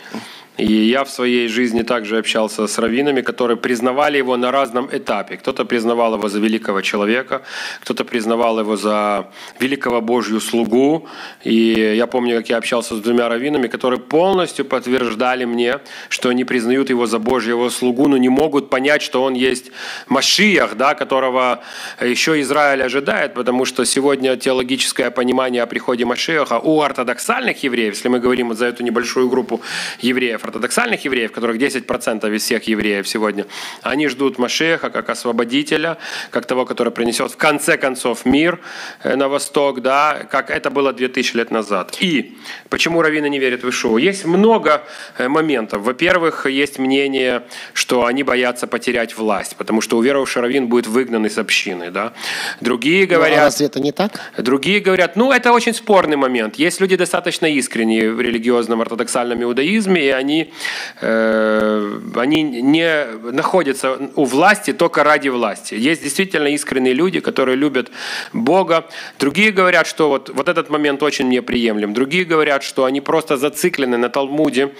и 0.56 0.72
я 0.72 1.04
в 1.04 1.10
своей 1.10 1.48
жизни 1.48 1.82
также 1.82 2.18
общался 2.18 2.66
с 2.66 2.78
раввинами, 2.78 3.20
которые 3.20 3.56
признавали 3.56 4.18
его 4.18 4.36
на 4.36 4.50
разном 4.50 4.88
этапе. 4.90 5.36
Кто-то 5.36 5.64
признавал 5.64 6.14
его 6.14 6.28
за 6.28 6.40
великого 6.40 6.80
человека, 6.80 7.42
кто-то 7.82 8.04
признавал 8.04 8.58
его 8.60 8.76
за 8.76 9.30
великого 9.60 10.00
Божью 10.00 10.40
слугу. 10.40 11.08
И 11.44 11.94
я 11.96 12.06
помню, 12.06 12.38
как 12.38 12.48
я 12.48 12.56
общался 12.56 12.94
с 12.96 13.00
двумя 13.00 13.28
раввинами, 13.28 13.68
которые 13.68 14.00
полностью 14.00 14.64
подтверждали 14.64 15.44
мне, 15.44 15.80
что 16.08 16.30
они 16.30 16.44
признают 16.44 16.90
его 16.90 17.06
за 17.06 17.18
Божьего 17.18 17.68
слугу, 17.68 18.08
но 18.08 18.16
не 18.16 18.30
могут 18.30 18.70
понять, 18.70 19.02
что 19.02 19.22
он 19.22 19.34
есть 19.34 19.70
Машиях, 20.08 20.76
да, 20.76 20.94
которого 20.94 21.60
еще 22.00 22.40
Израиль 22.40 22.82
ожидает, 22.82 23.34
потому 23.34 23.66
что 23.66 23.84
сегодня 23.84 24.36
теологическое 24.36 25.10
понимание 25.10 25.62
о 25.62 25.66
приходе 25.66 26.04
Машиаха 26.04 26.58
у 26.58 26.80
ортодоксальных 26.80 27.62
евреев, 27.62 27.94
если 27.94 28.08
мы 28.08 28.20
говорим 28.20 28.54
за 28.54 28.66
эту 28.66 28.82
небольшую 28.82 29.28
группу 29.28 29.60
евреев, 30.00 30.45
ортодоксальных 30.46 31.04
евреев, 31.04 31.32
которых 31.32 31.56
10% 31.56 32.34
из 32.34 32.42
всех 32.42 32.64
евреев 32.64 33.06
сегодня, 33.08 33.46
они 33.82 34.08
ждут 34.08 34.38
Машеха 34.38 34.90
как 34.90 35.10
освободителя, 35.10 35.98
как 36.30 36.46
того, 36.46 36.64
который 36.64 36.92
принесет 36.92 37.32
в 37.32 37.36
конце 37.36 37.76
концов 37.76 38.24
мир 38.24 38.60
э, 39.02 39.16
на 39.16 39.28
восток, 39.28 39.82
да, 39.82 40.26
как 40.30 40.50
это 40.50 40.70
было 40.70 40.92
2000 40.92 41.36
лет 41.36 41.50
назад. 41.50 41.96
И 42.00 42.36
почему 42.68 43.02
раввины 43.02 43.28
не 43.28 43.38
верят 43.38 43.62
в 43.62 43.68
Ишуа? 43.68 43.98
Есть 43.98 44.24
много 44.24 44.82
э, 45.18 45.28
моментов. 45.28 45.82
Во-первых, 45.82 46.46
есть 46.46 46.78
мнение, 46.78 47.42
что 47.72 48.04
они 48.06 48.22
боятся 48.22 48.66
потерять 48.66 49.16
власть, 49.16 49.56
потому 49.56 49.80
что 49.80 49.98
уверовавший 49.98 50.42
раввин 50.42 50.68
будет 50.68 50.86
выгнан 50.86 51.26
из 51.26 51.38
общины. 51.38 51.90
Да? 51.90 52.12
Другие 52.60 53.06
говорят... 53.06 53.36
Ну, 53.36 53.42
а 53.42 53.44
разве 53.46 53.66
это 53.66 53.80
не 53.80 53.92
так? 53.92 54.12
Другие 54.36 54.80
говорят, 54.80 55.16
ну, 55.16 55.32
это 55.32 55.52
очень 55.52 55.74
спорный 55.74 56.16
момент. 56.16 56.56
Есть 56.56 56.80
люди 56.80 56.96
достаточно 56.96 57.46
искренние 57.46 58.12
в 58.12 58.20
религиозном 58.20 58.80
ортодоксальном 58.80 59.42
иудаизме, 59.42 60.06
и 60.06 60.10
они 60.10 60.35
они, 60.36 60.52
э, 61.00 62.00
они 62.14 62.42
не 62.42 63.06
находятся 63.32 63.98
у 64.14 64.24
власти 64.24 64.72
только 64.72 65.04
ради 65.04 65.28
власти. 65.28 65.74
Есть 65.74 66.02
действительно 66.02 66.48
искренние 66.48 66.94
люди, 66.94 67.20
которые 67.20 67.56
любят 67.56 67.90
Бога. 68.32 68.84
Другие 69.18 69.50
говорят, 69.50 69.86
что 69.86 70.08
вот, 70.08 70.30
вот 70.30 70.48
этот 70.48 70.70
момент 70.70 71.02
очень 71.02 71.28
неприемлем. 71.28 71.94
Другие 71.94 72.24
говорят, 72.24 72.62
что 72.62 72.84
они 72.84 73.00
просто 73.00 73.36
зациклены 73.36 73.96
на 73.96 74.08
Талмуде, 74.08 74.72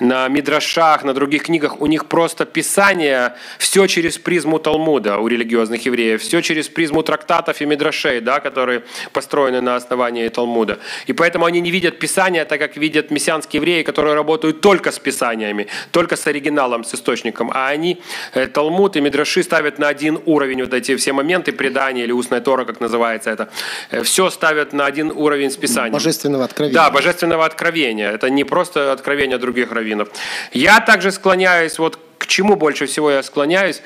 на 0.00 0.28
Мидрашах, 0.28 1.04
на 1.04 1.14
других 1.14 1.42
книгах. 1.42 1.80
У 1.80 1.86
них 1.86 2.06
просто 2.06 2.44
Писание, 2.44 3.34
все 3.58 3.86
через 3.86 4.18
призму 4.18 4.58
Талмуда 4.58 5.18
у 5.18 5.28
религиозных 5.28 5.86
евреев, 5.86 6.22
все 6.22 6.40
через 6.42 6.68
призму 6.68 7.02
трактатов 7.02 7.60
и 7.60 7.66
Мидрашей, 7.66 8.20
да, 8.20 8.40
которые 8.40 8.82
построены 9.12 9.60
на 9.60 9.76
основании 9.76 10.28
Талмуда. 10.28 10.78
И 11.08 11.12
поэтому 11.12 11.44
они 11.44 11.60
не 11.60 11.70
видят 11.70 11.98
Писания 11.98 12.44
так, 12.44 12.60
как 12.60 12.76
видят 12.76 13.10
мессианские 13.10 13.60
евреи, 13.60 13.82
которые 13.82 14.14
работают 14.14 14.60
только 14.60 14.90
с 14.90 14.98
писаниями, 15.02 15.66
только 15.90 16.16
с 16.16 16.26
оригиналом, 16.26 16.84
с 16.84 16.94
источником. 16.94 17.50
А 17.52 17.68
они, 17.68 18.00
э, 18.34 18.46
Талмуд 18.46 18.96
и 18.96 19.00
Мидраши 19.00 19.42
ставят 19.42 19.78
на 19.78 19.88
один 19.88 20.20
уровень 20.26 20.62
вот 20.62 20.74
эти 20.74 20.96
все 20.96 21.12
моменты 21.12 21.52
предания 21.52 22.04
или 22.04 22.12
устная 22.12 22.40
Тора, 22.40 22.64
как 22.64 22.80
называется 22.80 23.30
это. 23.30 23.48
Э, 23.90 24.02
все 24.02 24.30
ставят 24.30 24.72
на 24.72 24.86
один 24.86 25.10
уровень 25.10 25.50
с 25.50 25.56
Писанием. 25.56 25.92
Божественного 25.92 26.44
откровения. 26.44 26.74
Да, 26.74 26.90
божественного 26.90 27.44
откровения. 27.44 28.10
Это 28.10 28.30
не 28.30 28.44
просто 28.44 28.92
откровение 28.92 29.38
других 29.38 29.72
раввинов. 29.72 30.08
Я 30.52 30.80
также 30.80 31.10
склоняюсь 31.10 31.78
вот 31.78 31.96
к 31.96 31.98
чему 32.26 32.56
больше 32.56 32.86
всего 32.86 33.10
я 33.10 33.22
склоняюсь, 33.22 33.82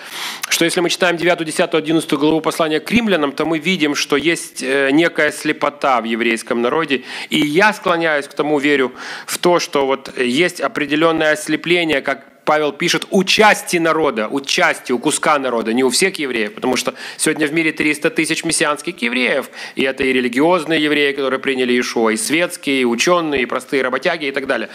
что 0.49 0.65
если 0.65 0.81
мы 0.81 0.91
читаем 0.91 1.17
9, 1.17 1.45
10, 1.45 1.75
11 1.75 2.13
главу 2.13 2.41
послания 2.41 2.81
к 2.81 2.91
римлянам, 2.91 3.33
то 3.33 3.45
мы 3.45 3.59
видим, 3.59 3.95
что 3.95 4.17
есть 4.17 4.63
э, 4.63 4.91
некая 4.93 5.33
слепота 5.33 6.01
в 6.01 6.05
еврейском 6.05 6.63
народе. 6.63 7.03
И 7.31 7.39
я 7.39 7.73
склоняюсь 7.73 8.27
к 8.27 8.35
тому, 8.35 8.59
верю 8.59 8.93
в 9.27 9.39
то, 9.39 9.59
что 9.59 9.87
вот 9.87 10.17
есть 10.19 10.61
определенное 10.61 11.33
ослепление, 11.33 12.01
как 12.01 12.36
Павел 12.47 12.73
пишет, 12.73 13.07
у 13.11 13.25
части 13.25 13.77
народа, 13.77 14.29
у 14.29 14.41
части, 14.41 14.93
у 14.93 14.99
куска 14.99 15.39
народа, 15.39 15.73
не 15.73 15.83
у 15.83 15.91
всех 15.91 16.15
евреев, 16.17 16.55
потому 16.55 16.77
что 16.77 16.95
сегодня 17.17 17.49
в 17.49 17.53
мире 17.53 17.73
300 17.73 18.11
тысяч 18.11 18.45
мессианских 18.45 19.03
евреев, 19.03 19.51
и 19.75 19.83
это 19.83 20.05
и 20.05 20.13
религиозные 20.13 20.83
евреи, 20.83 21.13
которые 21.13 21.41
приняли 21.41 21.73
Иешуа, 21.73 22.11
и 22.11 22.17
светские, 22.17 22.83
и 22.83 22.85
ученые, 22.85 23.43
и 23.43 23.47
простые 23.47 23.83
работяги 23.83 24.27
и 24.27 24.31
так 24.31 24.47
далее. 24.47 24.69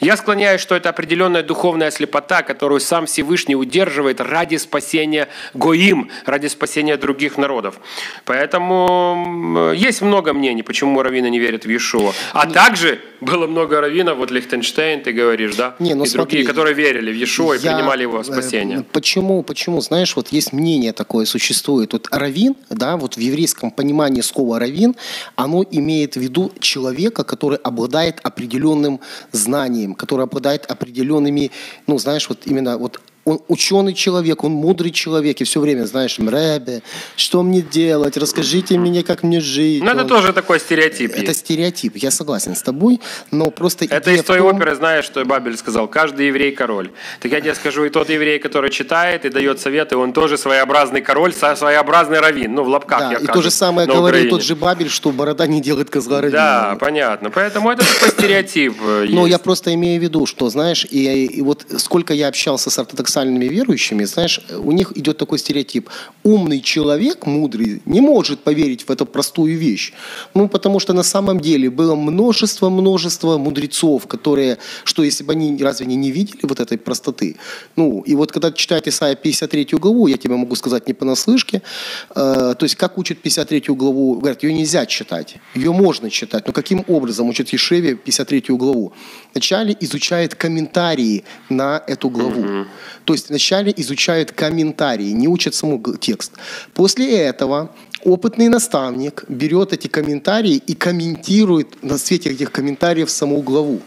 Я 0.00 0.16
склоняюсь, 0.16 0.60
что 0.60 0.76
это 0.76 0.88
определенная 0.88 1.42
духовная 1.42 1.90
слепота, 1.90 2.42
которую 2.42 2.78
сам 2.80 3.06
Всевышний 3.06 3.56
удерживает 3.56 4.20
ради 4.20 4.56
спасения 4.56 5.28
Гоим, 5.52 6.10
ради 6.26 6.46
спасения 6.46 6.96
других 6.96 7.38
народов. 7.38 7.80
Поэтому 8.24 9.72
есть 9.74 10.00
много 10.00 10.32
мнений, 10.32 10.62
почему 10.62 11.02
раввины 11.02 11.28
не 11.28 11.40
верят 11.40 11.64
в 11.64 11.68
Иешуа. 11.68 12.12
А 12.32 12.46
также 12.46 13.00
было 13.20 13.46
много 13.48 13.80
раввинов, 13.80 14.18
вот 14.18 14.30
Лихтенштейн, 14.30 15.02
ты 15.02 15.12
говоришь, 15.12 15.56
да? 15.56 15.74
Не, 15.80 15.94
ну 15.94 16.04
и 16.04 16.06
смотри, 16.06 16.38
другие, 16.38 16.46
которые 16.46 16.74
верили 16.74 17.10
в 17.10 17.15
Иешуа 17.16 17.56
и 17.56 17.58
принимали 17.58 18.02
его 18.02 18.20
э, 18.20 18.24
спасение. 18.24 18.84
Почему, 18.92 19.42
почему, 19.42 19.80
знаешь, 19.80 20.16
вот 20.16 20.28
есть 20.28 20.52
мнение 20.52 20.92
такое 20.92 21.26
существует. 21.26 21.92
Вот 21.92 22.08
равин, 22.10 22.54
да, 22.70 22.96
вот 22.96 23.16
в 23.16 23.20
еврейском 23.20 23.70
понимании 23.70 24.20
слова 24.20 24.58
равин, 24.58 24.94
оно 25.34 25.64
имеет 25.70 26.16
в 26.16 26.20
виду 26.20 26.52
человека, 26.60 27.24
который 27.24 27.58
обладает 27.58 28.20
определенным 28.22 29.00
знанием, 29.32 29.94
который 29.94 30.24
обладает 30.24 30.66
определенными, 30.66 31.50
ну, 31.86 31.98
знаешь, 31.98 32.28
вот 32.28 32.46
именно 32.46 32.78
вот 32.78 33.00
он 33.26 33.40
ученый 33.48 33.92
человек, 33.92 34.44
он 34.44 34.52
мудрый 34.52 34.92
человек, 34.92 35.40
и 35.40 35.44
все 35.44 35.60
время, 35.60 35.84
знаешь, 35.84 36.18
Рэбе, 36.18 36.82
что 37.16 37.42
мне 37.42 37.60
делать, 37.60 38.16
расскажите 38.16 38.78
мне, 38.78 39.02
как 39.02 39.24
мне 39.24 39.40
жить. 39.40 39.82
Ну, 39.82 39.90
это 39.90 40.02
Он- 40.02 40.08
тоже 40.08 40.32
такой 40.32 40.60
стереотип 40.60 41.10
Это 41.12 41.22
есть. 41.26 41.40
стереоотип, 41.40 41.96
я 41.96 42.12
согласен 42.12 42.54
с 42.54 42.62
тобой, 42.62 43.00
но 43.32 43.50
просто 43.50 43.84
Это 43.84 44.12
из 44.12 44.22
той 44.22 44.38
том- 44.38 44.56
оперы, 44.56 44.76
знаешь, 44.76 45.04
что 45.04 45.24
Бабель 45.24 45.56
сказал, 45.56 45.88
каждый 45.88 46.28
еврей 46.28 46.52
король. 46.52 46.90
Так 47.20 47.32
я 47.32 47.40
тебе 47.40 47.54
скажу, 47.56 47.84
и 47.84 47.90
тот 47.90 48.08
еврей, 48.10 48.38
который 48.38 48.70
читает 48.70 49.24
и 49.24 49.28
дает 49.28 49.60
советы, 49.60 49.96
он 49.96 50.12
тоже 50.12 50.38
своеобразный 50.38 51.00
король, 51.02 51.34
своеобразный 51.34 52.20
раввин, 52.20 52.54
ну, 52.54 52.62
в 52.62 52.68
лапках, 52.68 53.00
Да, 53.00 53.10
я 53.12 53.18
и 53.18 53.26
кажу, 53.26 53.32
то 53.40 53.42
же 53.42 53.50
самое 53.50 53.88
говорил 53.88 54.06
Украине. 54.06 54.30
тот 54.30 54.42
же 54.42 54.54
Бабель, 54.54 54.88
что 54.88 55.10
борода 55.10 55.48
не 55.48 55.60
делает 55.60 55.90
козла 55.90 56.20
раввина. 56.20 56.38
Да, 56.70 56.76
понятно. 56.78 57.30
Поэтому 57.30 57.72
это 57.72 57.84
такой 57.84 58.10
стереотип 58.10 58.74
Но 58.80 59.02
есть. 59.22 59.30
я 59.30 59.38
просто 59.40 59.74
имею 59.74 59.98
в 60.00 60.02
виду, 60.04 60.26
что, 60.26 60.48
знаешь, 60.48 60.86
и, 60.88 61.24
и 61.26 61.42
вот 61.42 61.66
сколько 61.78 62.14
я 62.14 62.28
общался 62.28 62.70
с 62.70 62.78
ортодоксальными 63.16 63.44
верующими, 63.46 64.04
знаешь, 64.04 64.40
у 64.50 64.72
них 64.72 64.92
идет 64.96 65.16
такой 65.18 65.38
стереотип. 65.38 65.88
Умный 66.24 66.60
человек, 66.60 67.26
мудрый, 67.26 67.82
не 67.86 68.00
может 68.00 68.40
поверить 68.40 68.88
в 68.88 68.90
эту 68.90 69.06
простую 69.06 69.58
вещь. 69.58 69.92
Ну, 70.34 70.48
потому 70.48 70.80
что 70.80 70.92
на 70.92 71.02
самом 71.02 71.40
деле 71.40 71.68
было 71.70 71.94
множество-множество 71.94 73.38
мудрецов, 73.38 74.06
которые, 74.06 74.58
что 74.84 75.02
если 75.02 75.24
бы 75.24 75.32
они 75.32 75.56
разве 75.62 75.86
они 75.86 75.96
не 75.96 76.10
видели 76.10 76.40
вот 76.42 76.60
этой 76.60 76.78
простоты? 76.78 77.36
Ну, 77.76 78.02
и 78.06 78.14
вот 78.14 78.32
когда 78.32 78.52
читает 78.52 78.88
Исайя 78.88 79.14
53 79.14 79.78
главу, 79.78 80.08
я 80.08 80.16
тебе 80.16 80.36
могу 80.36 80.56
сказать 80.56 80.88
не 80.88 80.94
понаслышке, 80.94 81.62
э, 82.14 82.54
то 82.58 82.64
есть 82.64 82.76
как 82.76 82.98
учат 82.98 83.18
53 83.18 83.74
главу, 83.74 84.14
говорят, 84.14 84.42
ее 84.42 84.52
нельзя 84.52 84.86
читать, 84.86 85.36
ее 85.54 85.72
можно 85.72 86.10
читать, 86.10 86.46
но 86.46 86.52
каким 86.52 86.84
образом 86.88 87.28
учат 87.28 87.52
Ешеве 87.52 87.94
53 87.94 88.56
главу? 88.56 88.92
Вначале 89.32 89.76
изучает 89.80 90.34
комментарии 90.34 91.24
на 91.48 91.82
эту 91.86 92.10
главу. 92.10 92.66
То 93.06 93.14
есть 93.14 93.28
вначале 93.30 93.72
изучают 93.76 94.32
комментарии, 94.32 95.10
не 95.12 95.28
учат 95.28 95.54
саму 95.54 95.80
текст. 96.00 96.32
После 96.74 97.16
этого 97.18 97.70
опытный 98.04 98.48
наставник 98.48 99.24
берет 99.28 99.72
эти 99.72 99.86
комментарии 99.86 100.60
и 100.66 100.74
комментирует 100.74 101.82
на 101.82 101.98
свете 101.98 102.30
этих 102.30 102.50
комментариев 102.50 103.08
саму 103.08 103.42
главу. 103.42 103.80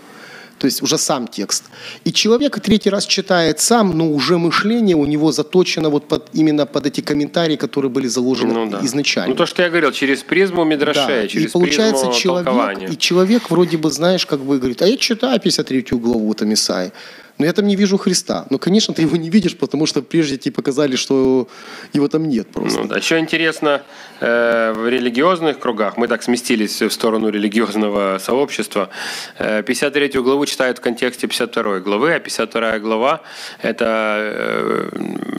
То 0.57 0.67
есть 0.67 0.81
уже 0.81 0.97
сам 0.97 1.27
текст. 1.27 1.63
И 2.05 2.11
человек 2.11 2.59
третий 2.61 2.89
раз 2.89 3.05
читает 3.05 3.59
сам, 3.59 3.97
но 3.97 4.09
уже 4.11 4.37
мышление 4.37 4.95
у 4.95 5.05
него 5.05 5.31
заточено 5.31 5.89
вот 5.89 6.07
под, 6.07 6.29
именно 6.33 6.65
под 6.65 6.85
эти 6.85 7.01
комментарии, 7.01 7.55
которые 7.57 7.89
были 7.91 8.07
заложены 8.07 8.53
Ну, 8.53 8.69
да. 8.69 8.79
изначально. 8.83 9.29
Ну, 9.29 9.35
то, 9.35 9.45
что 9.45 9.63
я 9.63 9.69
говорил, 9.69 9.91
через 9.91 10.21
призму 10.23 10.63
Мидрашея, 10.65 11.21
Да, 11.23 11.27
через 11.27 11.49
и 11.49 11.53
получается 11.53 12.05
призму 12.05 12.21
человек, 12.21 12.45
толкования. 12.45 12.87
и 12.87 12.97
человек 12.97 13.49
вроде 13.49 13.77
бы, 13.77 13.89
знаешь, 13.89 14.25
как 14.25 14.39
бы 14.41 14.57
говорит, 14.57 14.81
а 14.81 14.87
я 14.87 14.97
читаю 14.97 15.39
53 15.39 15.81
главу 15.91 16.33
там 16.33 16.53
Исаи, 16.53 16.91
но 17.39 17.45
я 17.45 17.53
там 17.53 17.67
не 17.67 17.75
вижу 17.77 17.97
Христа. 17.97 18.45
Ну, 18.49 18.59
конечно, 18.59 18.93
ты 18.93 19.03
его 19.03 19.15
не 19.15 19.29
видишь, 19.29 19.57
потому 19.57 19.85
что 19.85 20.01
прежде 20.01 20.37
тебе 20.37 20.53
показали, 20.53 20.97
что 20.97 21.47
его 21.93 22.07
там 22.09 22.27
нет 22.27 22.47
просто. 22.51 22.81
Ну, 22.81 22.87
да. 22.87 22.97
Еще 22.97 23.17
интересно, 23.17 23.81
э, 24.19 24.73
в 24.75 24.89
религиозных 24.89 25.57
кругах, 25.57 25.95
мы 25.97 26.07
так 26.09 26.21
сместились 26.21 26.81
в 26.81 26.91
сторону 26.91 27.29
религиозного 27.29 28.19
сообщества, 28.19 28.89
э, 29.37 29.63
53 29.63 30.21
главу 30.21 30.45
читают 30.45 30.79
в 30.79 30.81
контексте 30.81 31.27
52 31.27 31.79
главы, 31.79 32.13
а 32.13 32.19
52 32.19 32.79
глава– 32.79 33.21
это 33.61 33.85
э, 33.85 34.89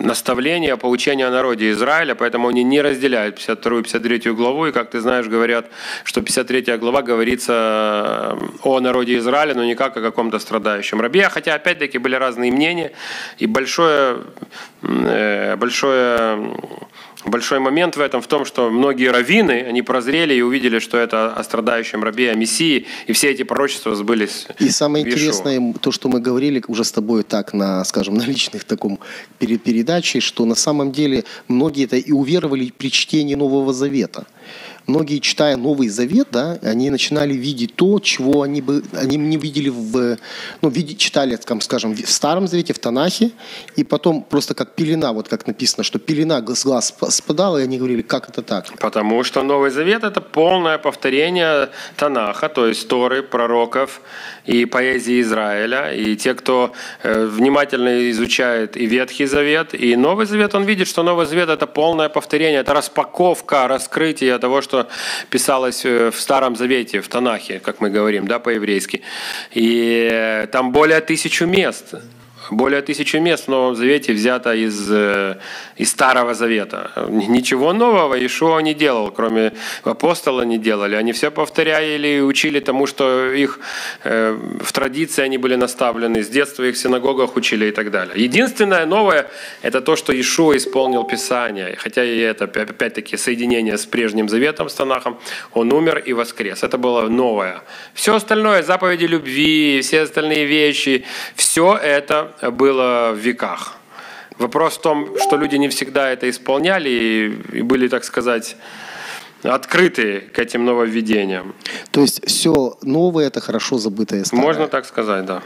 наставление, 0.00 0.78
поучение 0.78 1.26
о 1.26 1.30
народе 1.30 1.70
Израиля, 1.70 2.14
поэтому 2.14 2.48
они 2.48 2.64
не 2.64 2.80
разделяют 2.80 3.36
52 3.36 3.78
и 3.78 3.82
53 3.82 4.32
главу, 4.32 4.66
и, 4.66 4.72
как 4.72 4.90
ты 4.90 5.00
знаешь, 5.00 5.26
говорят, 5.26 5.66
что 6.04 6.22
53 6.22 6.78
глава 6.78 7.02
говорится 7.02 8.38
э, 8.40 8.46
о 8.62 8.80
народе 8.80 9.18
Израиля, 9.18 9.54
но 9.54 9.64
не 9.64 9.74
как 9.74 9.96
о 9.98 10.00
каком-то 10.00 10.38
страдающем 10.38 10.98
рабе, 11.00 11.28
хотя, 11.28 11.54
опять-таки, 11.54 11.89
были 11.98 12.14
разные 12.14 12.53
мнения, 12.53 12.92
и 13.38 13.46
большое, 13.46 14.18
э, 14.83 15.57
большое 15.57 16.55
Большой 17.24 17.59
момент 17.59 17.96
в 17.96 18.00
этом 18.00 18.22
в 18.22 18.26
том, 18.26 18.46
что 18.46 18.70
многие 18.70 19.11
раввины, 19.11 19.66
они 19.68 19.83
прозрели 19.83 20.33
и 20.33 20.40
увидели, 20.40 20.79
что 20.79 20.96
это 20.96 21.35
о 21.35 21.44
страдающем 21.44 22.03
рабе, 22.03 22.31
о 22.31 22.35
Мессии, 22.35 22.87
и 23.07 23.12
все 23.12 23.31
эти 23.31 23.42
пророчества 23.42 23.94
сбылись. 23.94 24.46
И 24.59 24.70
самое 24.70 25.07
интересное, 25.07 25.74
то, 25.81 25.92
что 25.92 26.09
мы 26.09 26.20
говорили 26.20 26.62
уже 26.66 26.83
с 26.83 26.92
тобой 26.92 27.22
так 27.22 27.53
на, 27.53 27.85
скажем, 27.85 28.14
на 28.20 28.22
личных 28.22 28.64
таком 28.64 28.98
пере- 29.38 29.59
передаче, 29.59 30.20
что 30.20 30.46
на 30.46 30.55
самом 30.55 30.92
деле 30.92 31.24
многие 31.46 31.85
это 31.85 31.96
и 31.96 32.11
уверовали 32.11 32.72
при 32.76 32.90
чтении 32.90 33.35
Нового 33.35 33.74
Завета. 33.74 34.26
Многие, 34.86 35.18
читая 35.20 35.56
Новый 35.56 35.88
Завет, 35.88 36.28
да, 36.32 36.58
они 36.62 36.90
начинали 36.90 37.34
видеть 37.34 37.74
то, 37.76 38.00
чего 38.00 38.42
они, 38.42 38.60
бы, 38.60 38.82
они 38.92 39.16
не 39.16 39.36
видели 39.36 39.68
в... 39.68 40.16
Ну, 40.62 40.68
види- 40.68 40.96
читали, 40.96 41.38
скажем, 41.60 41.94
в 41.94 42.10
Старом 42.10 42.48
Завете, 42.48 42.72
в 42.72 42.78
Танахе, 42.78 43.30
и 43.76 43.84
потом 43.84 44.22
просто 44.22 44.54
как 44.54 44.74
пелена, 44.74 45.12
вот 45.12 45.28
как 45.28 45.46
написано, 45.46 45.84
что 45.84 45.98
пелена 45.98 46.44
с 46.54 46.64
глаз 46.64 46.94
сп- 46.98 47.10
спадала, 47.10 47.58
и 47.58 47.64
они 47.64 47.78
говорили, 47.78 48.02
как 48.02 48.28
это 48.28 48.42
так? 48.42 48.66
Потому 48.78 49.22
что 49.24 49.42
Новый 49.42 49.70
Завет– 49.70 50.04
это 50.04 50.20
полное 50.20 50.78
повторение 50.78 51.68
Танаха, 51.96 52.48
то 52.48 52.66
есть 52.66 52.88
Торы, 52.88 53.22
пророков 53.22 54.00
и 54.46 54.64
поэзии 54.64 55.20
Израиля. 55.20 55.92
И 55.92 56.16
те, 56.16 56.34
кто 56.34 56.72
э, 57.02 57.26
внимательно 57.26 58.10
изучает 58.10 58.76
и 58.76 58.86
Ветхий 58.86 59.26
Завет, 59.26 59.74
и 59.74 59.96
Новый 59.96 60.26
Завет, 60.26 60.54
он 60.54 60.64
видит, 60.64 60.88
что 60.88 61.02
Новый 61.02 61.26
Завет– 61.26 61.48
это 61.50 61.66
полное 61.66 62.08
повторение, 62.08 62.60
это 62.60 62.74
распаковка, 62.74 63.68
раскрытие 63.68 64.38
того, 64.38 64.62
что 64.62 64.69
писалось 65.30 65.85
э, 65.85 66.11
в 66.11 66.20
Старом 66.20 66.56
Завете, 66.56 67.00
в 67.00 67.09
Танахе, 67.09 67.61
как 67.61 67.80
мы 67.80 67.90
говорим, 67.90 68.26
да, 68.26 68.38
по-еврейски. 68.38 69.02
И 69.52 70.09
э, 70.11 70.46
там 70.46 70.72
более 70.72 71.00
тысячу 71.00 71.46
мест– 71.46 71.94
более 72.50 72.82
тысячи 72.82 73.16
мест 73.16 73.44
в 73.44 73.48
Новом 73.48 73.76
Завете 73.76 74.12
взято 74.12 74.54
из, 74.54 74.90
э, 74.90 75.36
из 75.76 75.90
Старого 75.90 76.34
Завета. 76.34 76.90
Ничего 77.08 77.72
нового 77.72 78.14
Ишуа 78.26 78.60
не 78.60 78.74
делал, 78.74 79.10
кроме 79.10 79.52
апостола 79.84 80.42
не 80.42 80.58
делали. 80.58 80.96
Они 80.96 81.12
все 81.12 81.30
повторяли 81.30 82.08
и 82.08 82.20
учили 82.20 82.60
тому, 82.60 82.86
что 82.86 83.32
их 83.32 83.60
э, 84.04 84.38
в 84.60 84.72
традиции 84.72 85.22
они 85.22 85.38
были 85.38 85.56
наставлены, 85.56 86.22
с 86.22 86.28
детства 86.28 86.64
их 86.64 86.74
в 86.74 86.78
синагогах 86.78 87.36
учили 87.36 87.66
и 87.66 87.72
так 87.72 87.90
далее. 87.90 88.24
Единственное 88.24 88.86
новое– 88.86 89.26
это 89.62 89.80
то, 89.80 89.96
что 89.96 90.12
Ишуа 90.12 90.56
исполнил 90.56 91.04
Писание. 91.04 91.76
Хотя 91.76 92.04
и 92.04 92.18
это, 92.18 92.44
опять-таки, 92.44 93.16
соединение 93.16 93.76
с 93.76 93.86
прежним 93.86 94.28
Заветом, 94.28 94.68
с 94.68 94.74
Танахом. 94.74 95.18
Он 95.54 95.72
умер 95.72 96.02
и 96.08 96.12
воскрес. 96.12 96.62
Это 96.62 96.78
было 96.78 97.08
новое. 97.08 97.62
Все 97.94 98.14
остальное, 98.14 98.62
заповеди 98.62 99.04
любви, 99.04 99.80
все 99.82 100.02
остальные 100.02 100.46
вещи, 100.46 101.04
все 101.34 101.76
это 101.76 102.34
было 102.42 103.12
в 103.14 103.18
веках. 103.18 103.76
Вопрос 104.38 104.79
в 104.79 104.81
том, 104.81 105.16
что 105.18 105.37
люди 105.37 105.57
не 105.57 105.68
всегда 105.68 106.11
это 106.11 106.29
исполняли 106.31 106.88
и, 107.53 107.62
были, 107.62 107.88
так 107.88 108.05
сказать, 108.05 108.57
открыты 109.42 110.20
к 110.33 110.38
этим 110.38 110.64
нововведениям. 110.64 111.55
То 111.90 112.00
есть 112.00 112.26
все 112.26 112.79
новое– 112.83 113.26
это 113.29 113.40
хорошо 113.40 113.79
забытое 113.79 114.24
старое. 114.24 114.44
Можно 114.44 114.66
так 114.68 114.87
сказать, 114.87 115.26
да. 115.26 115.42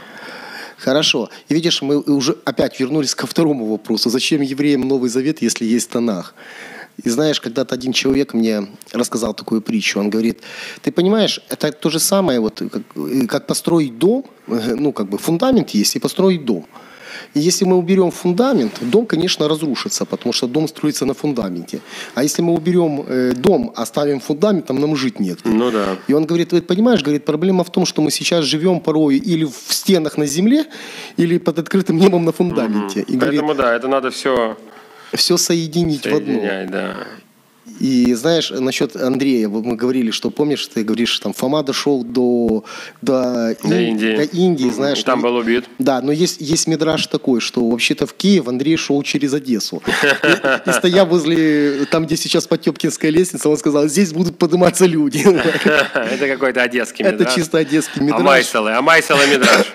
Хорошо. 0.77 1.29
И 1.49 1.53
видишь, 1.53 1.81
мы 1.81 1.99
уже 1.99 2.37
опять 2.45 2.79
вернулись 2.79 3.15
ко 3.15 3.27
второму 3.27 3.65
вопросу. 3.65 4.09
Зачем 4.09 4.41
евреям 4.41 4.81
Новый 4.87 5.09
Завет, 5.09 5.41
если 5.41 5.65
есть 5.65 5.89
Танах? 5.89 6.33
И 7.03 7.09
знаешь, 7.09 7.41
когда-то 7.41 7.75
один 7.75 7.93
человек 7.93 8.33
мне 8.33 8.67
рассказал 8.93 9.33
такую 9.33 9.61
притчу. 9.61 9.99
Он 9.99 10.09
говорит, 10.09 10.41
ты 10.81 10.91
понимаешь, 10.91 11.41
это 11.49 11.71
то 11.71 11.89
же 11.89 11.99
самое, 11.99 12.39
вот, 12.39 12.61
как, 12.71 12.81
э, 12.95 13.27
как 13.27 13.47
построить 13.47 13.97
дом, 13.97 14.23
э, 14.47 14.75
ну, 14.75 14.93
как 14.93 15.09
бы 15.09 15.17
фундамент 15.17 15.69
есть, 15.71 15.95
и 15.95 15.99
построить 15.99 16.45
дом. 16.45 16.65
И 17.33 17.39
если 17.39 17.65
мы 17.65 17.75
уберем 17.77 18.11
фундамент, 18.11 18.79
дом, 18.81 19.05
конечно, 19.05 19.47
разрушится, 19.47 20.05
потому 20.05 20.33
что 20.33 20.47
дом 20.47 20.67
строится 20.67 21.05
на 21.05 21.13
фундаменте. 21.13 21.79
А 22.13 22.23
если 22.23 22.41
мы 22.41 22.53
уберем 22.53 23.03
э, 23.07 23.33
дом, 23.33 23.71
оставим 23.75 24.19
фундамент, 24.19 24.65
там 24.65 24.79
нам 24.79 24.95
жить 24.95 25.19
нет. 25.19 25.39
Ну 25.43 25.71
да. 25.71 25.97
И 26.07 26.13
он 26.13 26.25
говорит, 26.25 26.53
вы 26.53 26.61
понимаешь, 26.61 27.03
говорит, 27.03 27.25
проблема 27.25 27.63
в 27.63 27.71
том, 27.71 27.85
что 27.85 28.01
мы 28.01 28.11
сейчас 28.11 28.45
живем 28.45 28.79
порой 28.79 29.17
или 29.17 29.45
в 29.45 29.73
стенах 29.73 30.17
на 30.17 30.25
земле, 30.25 30.65
или 31.17 31.37
под 31.37 31.59
открытым 31.59 31.97
небом 31.97 32.25
на 32.25 32.31
фундаменте. 32.31 33.01
И 33.01 33.17
говорит, 33.17 33.41
Поэтому 33.41 33.55
да, 33.55 33.75
это 33.75 33.87
надо 33.87 34.09
все 34.09 34.55
все 35.15 35.37
соединить 35.37 36.05
в 36.05 36.13
одно. 36.15 36.41
да. 36.69 36.95
И 37.79 38.13
знаешь, 38.13 38.51
насчет 38.51 38.95
Андрея, 38.95 39.49
мы 39.49 39.75
говорили, 39.75 40.11
что 40.11 40.29
помнишь, 40.29 40.65
ты 40.67 40.83
говоришь, 40.83 41.19
там 41.19 41.33
Фома 41.33 41.61
дошел 41.63 42.03
до, 42.05 42.63
до, 43.01 43.55
До 43.63 43.67
Ин- 43.67 43.89
Индии. 43.89 44.15
до 44.15 44.21
Индии, 44.23 44.69
знаешь. 44.69 44.99
И 44.99 45.03
там 45.03 45.19
ну, 45.19 45.27
был 45.27 45.35
убит. 45.37 45.65
Да, 45.79 45.99
но 46.01 46.11
есть, 46.13 46.39
есть 46.39 46.67
мидраж 46.67 47.07
такой, 47.07 47.41
что 47.41 47.67
вообще-то 47.67 48.05
в 48.05 48.13
Киев 48.13 48.47
Андрей 48.47 48.77
шел 48.77 49.01
через 49.03 49.33
Одессу. 49.33 49.81
И, 50.23 50.69
и 50.69 50.73
стоя 50.73 51.03
возле, 51.05 51.85
там, 51.91 52.05
где 52.05 52.15
сейчас 52.15 52.45
Потемкинская 52.47 53.09
лестница, 53.11 53.49
он 53.49 53.57
сказал, 53.57 53.87
здесь 53.87 54.13
будут 54.13 54.37
подниматься 54.37 54.85
люди. 54.85 55.25
Это 55.95 56.27
какой-то 56.27 56.61
одесский 56.61 57.03
Это 57.03 57.15
мидраж. 57.17 57.33
чисто 57.35 57.57
одесский 57.57 58.01
мидраж. 58.01 58.21
Амайсалы, 58.21 58.71
Амайсалы 58.73 59.25
мидраж. 59.27 59.65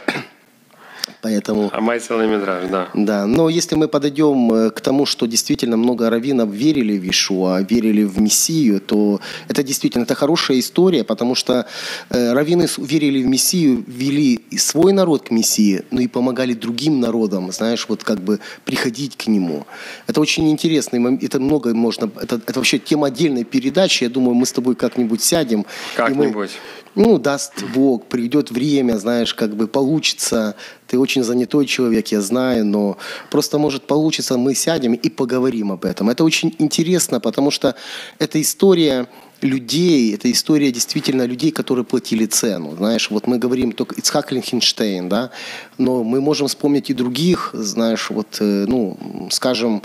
Поэтому... 1.23 1.71
Амайсалы 1.73 2.27
мидраж, 2.27 2.69
да. 2.71 2.89
Да, 2.95 3.27
но 3.27 3.49
если 3.49 3.75
мы 3.75 3.89
подойдем 3.89 4.53
э, 4.53 4.71
к 4.71 4.81
тому, 4.81 5.05
что 5.05 5.27
действительно 5.27 5.77
много 5.77 6.09
раввинов 6.09 6.49
верили 6.49 6.99
в 6.99 7.11
Ишуа, 7.11 7.61
верили 7.61 8.05
в 8.05 8.21
Мессию, 8.21 8.81
то 8.81 9.21
это 9.49 9.63
действительно 9.63 10.05
это 10.05 10.15
хорошая 10.15 10.59
история, 10.59 11.05
потому 11.05 11.35
что 11.35 11.67
э, 12.09 12.33
раввины 12.33 12.67
верили 12.79 13.23
в 13.23 13.27
Мессию, 13.27 13.85
вели 13.87 14.41
свой 14.57 14.93
народ 14.93 15.29
к 15.29 15.31
Мессии, 15.31 15.85
но 15.91 16.01
и 16.01 16.07
помогали 16.07 16.55
другим 16.55 17.01
народам, 17.01 17.53
знаешь, 17.53 17.87
вот 17.89 18.03
как 18.03 18.21
бы 18.21 18.41
приходить 18.65 19.17
к 19.17 19.27
нему. 19.27 19.67
Это 20.07 20.21
очень 20.21 20.51
интересно, 20.51 21.19
это 21.21 21.39
много 21.39 21.75
можно, 21.75 22.11
это, 22.21 22.37
это 22.37 22.59
вообще 22.59 22.79
тема 22.79 23.09
отдельной 23.09 23.45
передачи, 23.45 24.05
я 24.05 24.11
думаю, 24.11 24.35
мы 24.35 24.47
с 24.47 24.53
тобой 24.53 24.75
как-нибудь 24.75 25.23
сядем. 25.23 25.67
Как-нибудь. 25.97 26.51
Ну, 26.95 27.19
даст 27.19 27.63
Бог, 27.75 28.07
придет 28.07 28.51
время, 28.51 28.99
знаешь, 28.99 29.35
как 29.35 29.55
бы 29.55 29.67
получится. 29.67 30.57
Ты 30.87 30.99
очень 30.99 31.23
занятой 31.23 31.67
человек, 31.67 32.09
я 32.09 32.21
знаю, 32.21 32.65
но 32.67 32.99
просто 33.31 33.59
может 33.59 33.87
получиться, 33.87 34.37
мы 34.37 34.55
сядем 34.55 34.95
и 34.95 35.09
поговорим 35.09 35.71
об 35.73 35.85
этом. 35.85 36.11
Это 36.11 36.25
очень 36.25 36.55
интересно, 36.59 37.21
потому 37.21 37.51
что 37.51 37.77
это 38.19 38.41
история 38.41 39.07
людей, 39.41 40.15
это 40.15 40.31
история 40.31 40.71
действительно 40.71 41.25
людей, 41.27 41.51
которые 41.51 41.85
платили 41.85 42.27
цену. 42.27 42.75
Знаешь, 42.77 43.11
вот 43.11 43.27
мы 43.27 43.39
говорим 43.39 43.73
только 43.73 43.95
Ицхак 43.95 44.33
Линхенштейн, 44.33 45.09
да, 45.09 45.31
но 45.79 46.05
мы 46.05 46.21
можем 46.21 46.49
вспомнить 46.49 46.91
и 46.91 46.95
других, 46.95 47.51
знаешь, 47.55 48.11
вот, 48.11 48.37
э, 48.41 48.65
ну, 48.67 48.99
скажем, 49.31 49.83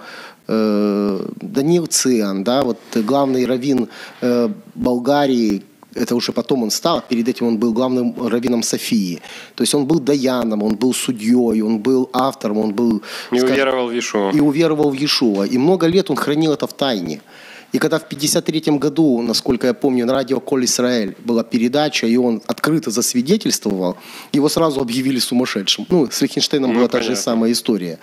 э, 0.47 1.27
Данил 1.41 1.85
Циан, 1.87 2.43
да, 2.43 2.63
вот 2.63 2.79
главный 2.95 3.45
раввин 3.45 3.87
э, 4.21 4.49
Болгарии, 4.73 5.63
это 5.95 6.15
уже 6.15 6.31
потом 6.31 6.63
он 6.63 6.71
стал, 6.71 7.01
перед 7.09 7.27
этим 7.27 7.47
он 7.47 7.57
был 7.57 7.73
главным 7.73 8.15
раввином 8.27 8.63
Софии. 8.63 9.21
То 9.55 9.63
есть 9.63 9.73
он 9.73 9.85
был 9.85 9.99
даяном, 9.99 10.61
он 10.63 10.75
был 10.75 10.93
судьей, 10.93 11.61
он 11.61 11.79
был 11.79 12.09
автором, 12.13 12.57
он 12.57 12.73
был... 12.73 13.01
Не 13.31 13.39
скажем, 13.39 13.55
уверовал 13.55 13.87
в 13.87 13.97
Ишу. 13.97 14.31
и 14.31 14.39
уверовал 14.39 14.89
в 14.91 14.93
Иешуа. 14.93 15.45
И 15.45 15.57
много 15.57 15.87
лет 15.87 16.09
он 16.09 16.15
хранил 16.17 16.51
это 16.53 16.67
в 16.67 16.73
тайне. 16.73 17.21
И 17.71 17.77
когда 17.77 17.97
в 17.97 18.07
53 18.07 18.77
году, 18.77 19.21
насколько 19.21 19.67
я 19.67 19.73
помню, 19.73 20.05
на 20.05 20.13
радио 20.13 20.39
«Коль 20.39 20.63
Израиль» 20.63 21.15
была 21.25 21.43
передача, 21.43 22.07
и 22.07 22.15
он 22.17 22.41
открыто 22.47 22.89
засвидетельствовал, 22.91 23.97
его 24.33 24.49
сразу 24.49 24.79
объявили 24.79 25.19
сумасшедшим. 25.19 25.85
Ну, 25.89 26.07
с 26.09 26.21
Лихтенштейном 26.21 26.71
Ну, 26.71 26.77
была 26.79 26.87
та 26.87 26.99
же 26.99 27.07
понятно. 27.07 27.23
самая 27.23 27.51
история. 27.51 27.99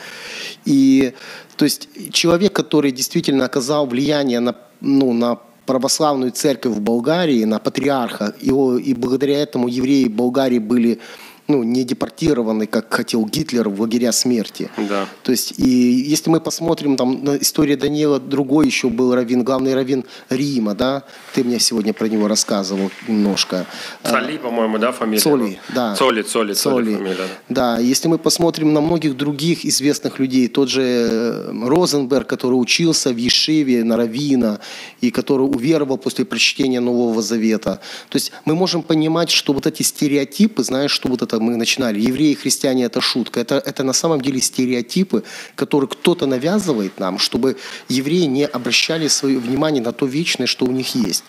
И, 0.66 1.12
то 1.57 1.64
есть, 1.64 1.88
человек, 2.12 2.52
который 2.52 2.92
действительно 2.92 3.44
оказал 3.46 3.87
влияние 3.87 4.40
на, 4.40 4.55
ну, 4.81 5.12
на 5.14 5.38
православную 5.66 6.33
церковь 6.33 6.72
в 6.72 6.81
Болгарии, 6.81 7.44
на 7.44 7.59
патриарха, 7.59 8.35
его, 8.40 8.77
и 8.77 8.94
благодаря 8.94 9.40
этому 9.40 9.68
евреи 9.68 10.09
Болгарии 10.09 10.59
были 10.59 11.01
ну, 11.48 11.62
не 11.62 11.85
депортированы, 11.85 12.66
как 12.66 12.92
хотел 12.92 13.26
Гитлер, 13.26 13.68
в 13.68 13.81
лагеря 13.81 14.12
смерти. 14.12 14.70
Да. 14.88 15.07
То 15.22 15.33
есть, 15.33 15.59
и 15.59 15.68
если 15.68 16.31
мы 16.31 16.40
посмотрим 16.40 16.96
там 16.96 17.24
на 17.24 17.37
историю 17.37 17.76
Даниила, 17.76 18.20
другой 18.20 18.66
еще 18.66 18.88
был 18.88 19.14
раввин, 19.14 19.42
главный 19.42 19.74
раввин 19.74 20.05
Рима, 20.31 20.74
да, 20.74 21.02
ты 21.35 21.44
мне 21.44 21.59
сегодня 21.59 21.92
про 21.92 22.07
него 22.07 22.28
рассказывал 22.28 22.90
немножко. 23.09 23.66
Цали, 24.02 24.38
по-моему, 24.38 24.78
да, 24.78 24.92
фамилия? 24.92 25.20
Цоли, 25.20 25.59
да. 25.74 25.94
Цоли, 25.94 26.22
Цоли, 26.22 26.55
Цоли, 26.55 26.85
Цоли. 26.85 26.94
фамилия. 26.94 27.16
да. 27.48 27.76
Да, 27.76 27.78
если 27.78 28.09
мы 28.09 28.18
посмотрим 28.18 28.72
на 28.72 28.81
многих 28.81 29.16
других 29.16 29.64
известных 29.64 30.18
людей, 30.18 30.48
тот 30.48 30.68
же 30.68 30.83
э, 30.83 31.52
Розенберг, 31.66 32.26
который 32.26 32.55
учился 32.55 33.12
в 33.12 33.16
Ешиве 33.16 33.85
на 33.85 33.96
Равина 33.96 34.61
и 35.00 35.11
который 35.11 35.42
уверовал 35.42 35.98
после 35.98 36.24
прочтения 36.24 36.81
Нового 36.81 37.20
Завета. 37.20 37.81
То 38.09 38.16
есть 38.16 38.33
мы 38.44 38.55
можем 38.55 38.83
понимать, 38.83 39.31
что 39.31 39.52
вот 39.52 39.66
эти 39.66 39.83
стереотипы, 39.83 40.62
знаешь, 40.62 40.90
что 40.92 41.09
вот 41.09 41.22
это 41.22 41.32
мы 41.40 41.57
начинали, 41.57 42.01
евреи 42.01 42.33
и 42.33 42.35
христиане 42.35 42.85
это 42.85 43.01
шутка, 43.01 43.40
это, 43.40 43.57
это 43.57 43.85
на 43.85 43.92
самом 43.92 44.21
деле 44.21 44.40
стереотипы, 44.40 45.23
которые 45.55 45.88
кто-то 45.88 46.27
навязывает 46.27 46.99
нам, 46.99 47.18
чтобы 47.18 47.57
евреи 47.88 48.25
не 48.25 48.45
обращали 48.45 49.09
свое 49.09 49.38
внимание 49.38 49.83
на 49.83 49.92
то 49.92 50.07
вечное, 50.07 50.47
что 50.47 50.66
у 50.66 50.73
них 50.73 50.95
есть. 50.95 51.25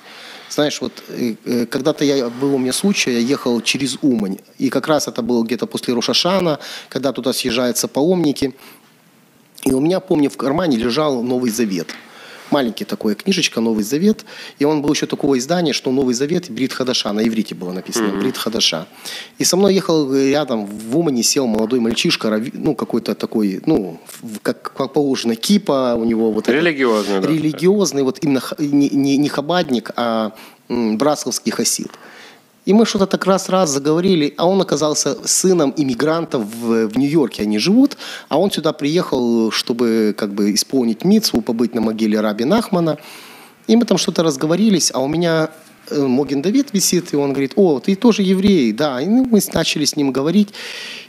Знаешь, 0.49 0.81
вот 0.81 1.03
э, 1.09 1.35
э, 1.45 1.65
когда-то 1.65 2.05
я 2.05 2.29
был 2.29 2.55
у 2.55 2.57
меня 2.57 2.73
случай, 2.73 3.11
я 3.11 3.19
ехал 3.19 3.61
через 3.61 3.97
Умань, 4.01 4.37
и 4.59 4.69
как 4.69 4.87
раз 4.87 5.07
это 5.07 5.21
было 5.21 5.43
где-то 5.43 5.65
после 5.65 5.93
Рошашана, 5.93 6.59
когда 6.89 7.11
туда 7.11 7.33
съезжаются 7.33 7.87
паломники, 7.87 8.53
и 9.65 9.71
у 9.71 9.79
меня, 9.79 9.99
помню, 9.99 10.29
в 10.29 10.37
кармане 10.37 10.77
лежал 10.77 11.23
Новый 11.23 11.49
Завет. 11.49 11.95
Маленький 12.53 12.85
такой 12.85 13.15
книжечка 13.15 13.61
«Новый 13.61 13.83
Завет». 13.83 14.25
И 14.59 14.65
он 14.65 14.83
был 14.83 14.93
еще 14.93 15.07
такого 15.07 15.39
издания, 15.39 15.73
что 15.73 15.91
«Новый 15.91 16.13
Завет» 16.13 16.51
«Брит 16.51 16.71
Хадаша». 16.71 17.11
На 17.11 17.27
иврите 17.27 17.55
было 17.55 17.71
написано 17.73 18.09
«Брит 18.19 18.37
Хадаша». 18.37 18.85
И 19.39 19.43
со 19.43 19.57
мной 19.57 19.73
ехал 19.73 20.13
рядом, 20.13 20.67
в 20.67 20.95
Умане 20.95 21.23
сел 21.23 21.47
молодой 21.47 21.79
мальчишка, 21.79 22.39
ну, 22.53 22.75
какой-то 22.75 23.15
такой, 23.15 23.61
ну, 23.65 23.99
как, 24.43 24.71
как 24.77 24.93
положено, 24.93 25.35
кипа 25.35 25.95
у 25.97 26.03
него. 26.03 26.31
Вот 26.31 26.47
Религиозный, 26.47 27.21
да. 27.21 27.27
Религиозный, 27.27 28.03
вот 28.03 28.19
именно 28.21 28.41
не, 28.59 28.89
не, 28.89 29.17
не 29.17 29.29
хабадник, 29.29 29.89
а 29.95 30.31
м, 30.69 30.99
братславский 30.99 31.51
хасид. 31.51 31.91
И 32.65 32.73
мы 32.73 32.85
что-то 32.85 33.07
так 33.07 33.25
раз-раз 33.25 33.71
заговорили, 33.71 34.33
а 34.37 34.47
он 34.47 34.61
оказался 34.61 35.17
сыном 35.27 35.73
иммигрантов 35.75 36.43
в, 36.45 36.87
в 36.87 36.97
Нью-Йорке. 36.97 37.43
Они 37.43 37.59
живут, 37.59 37.97
а 38.29 38.39
он 38.39 38.51
сюда 38.51 38.71
приехал, 38.71 39.51
чтобы 39.51 40.15
как 40.17 40.33
бы 40.33 40.53
исполнить 40.53 41.03
митцву, 41.03 41.41
побыть 41.41 41.75
на 41.75 41.81
могиле 41.81 42.21
Раби 42.21 42.45
Нахмана. 42.45 42.97
И 43.67 43.75
мы 43.75 43.85
там 43.85 43.97
что-то 43.97 44.23
разговорились, 44.23 44.91
а 44.93 44.99
у 44.99 45.07
меня 45.07 45.49
э, 45.89 46.01
Могин 46.07 46.41
Давид 46.41 46.69
висит, 46.73 47.13
и 47.13 47.17
он 47.17 47.31
говорит, 47.31 47.53
о, 47.57 47.79
ты 47.79 47.95
тоже 47.95 48.21
еврей, 48.21 48.71
да. 48.71 49.01
И 49.01 49.07
мы 49.07 49.41
начали 49.53 49.83
с 49.83 49.97
ним 49.97 50.13
говорить. 50.13 50.53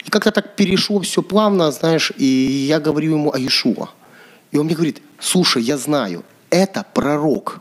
И 0.04 0.10
как-то 0.10 0.32
так 0.32 0.56
перешло 0.56 1.00
все 1.00 1.22
плавно, 1.22 1.70
знаешь, 1.70 2.12
и 2.16 2.24
я 2.24 2.80
говорю 2.80 3.12
ему 3.12 3.32
о 3.32 3.38
Иешуа. 3.38 3.90
И 4.50 4.58
он 4.58 4.66
мне 4.66 4.74
говорит, 4.74 5.02
слушай, 5.20 5.62
я 5.62 5.76
знаю, 5.78 6.24
это 6.50 6.84
пророк. 6.94 7.60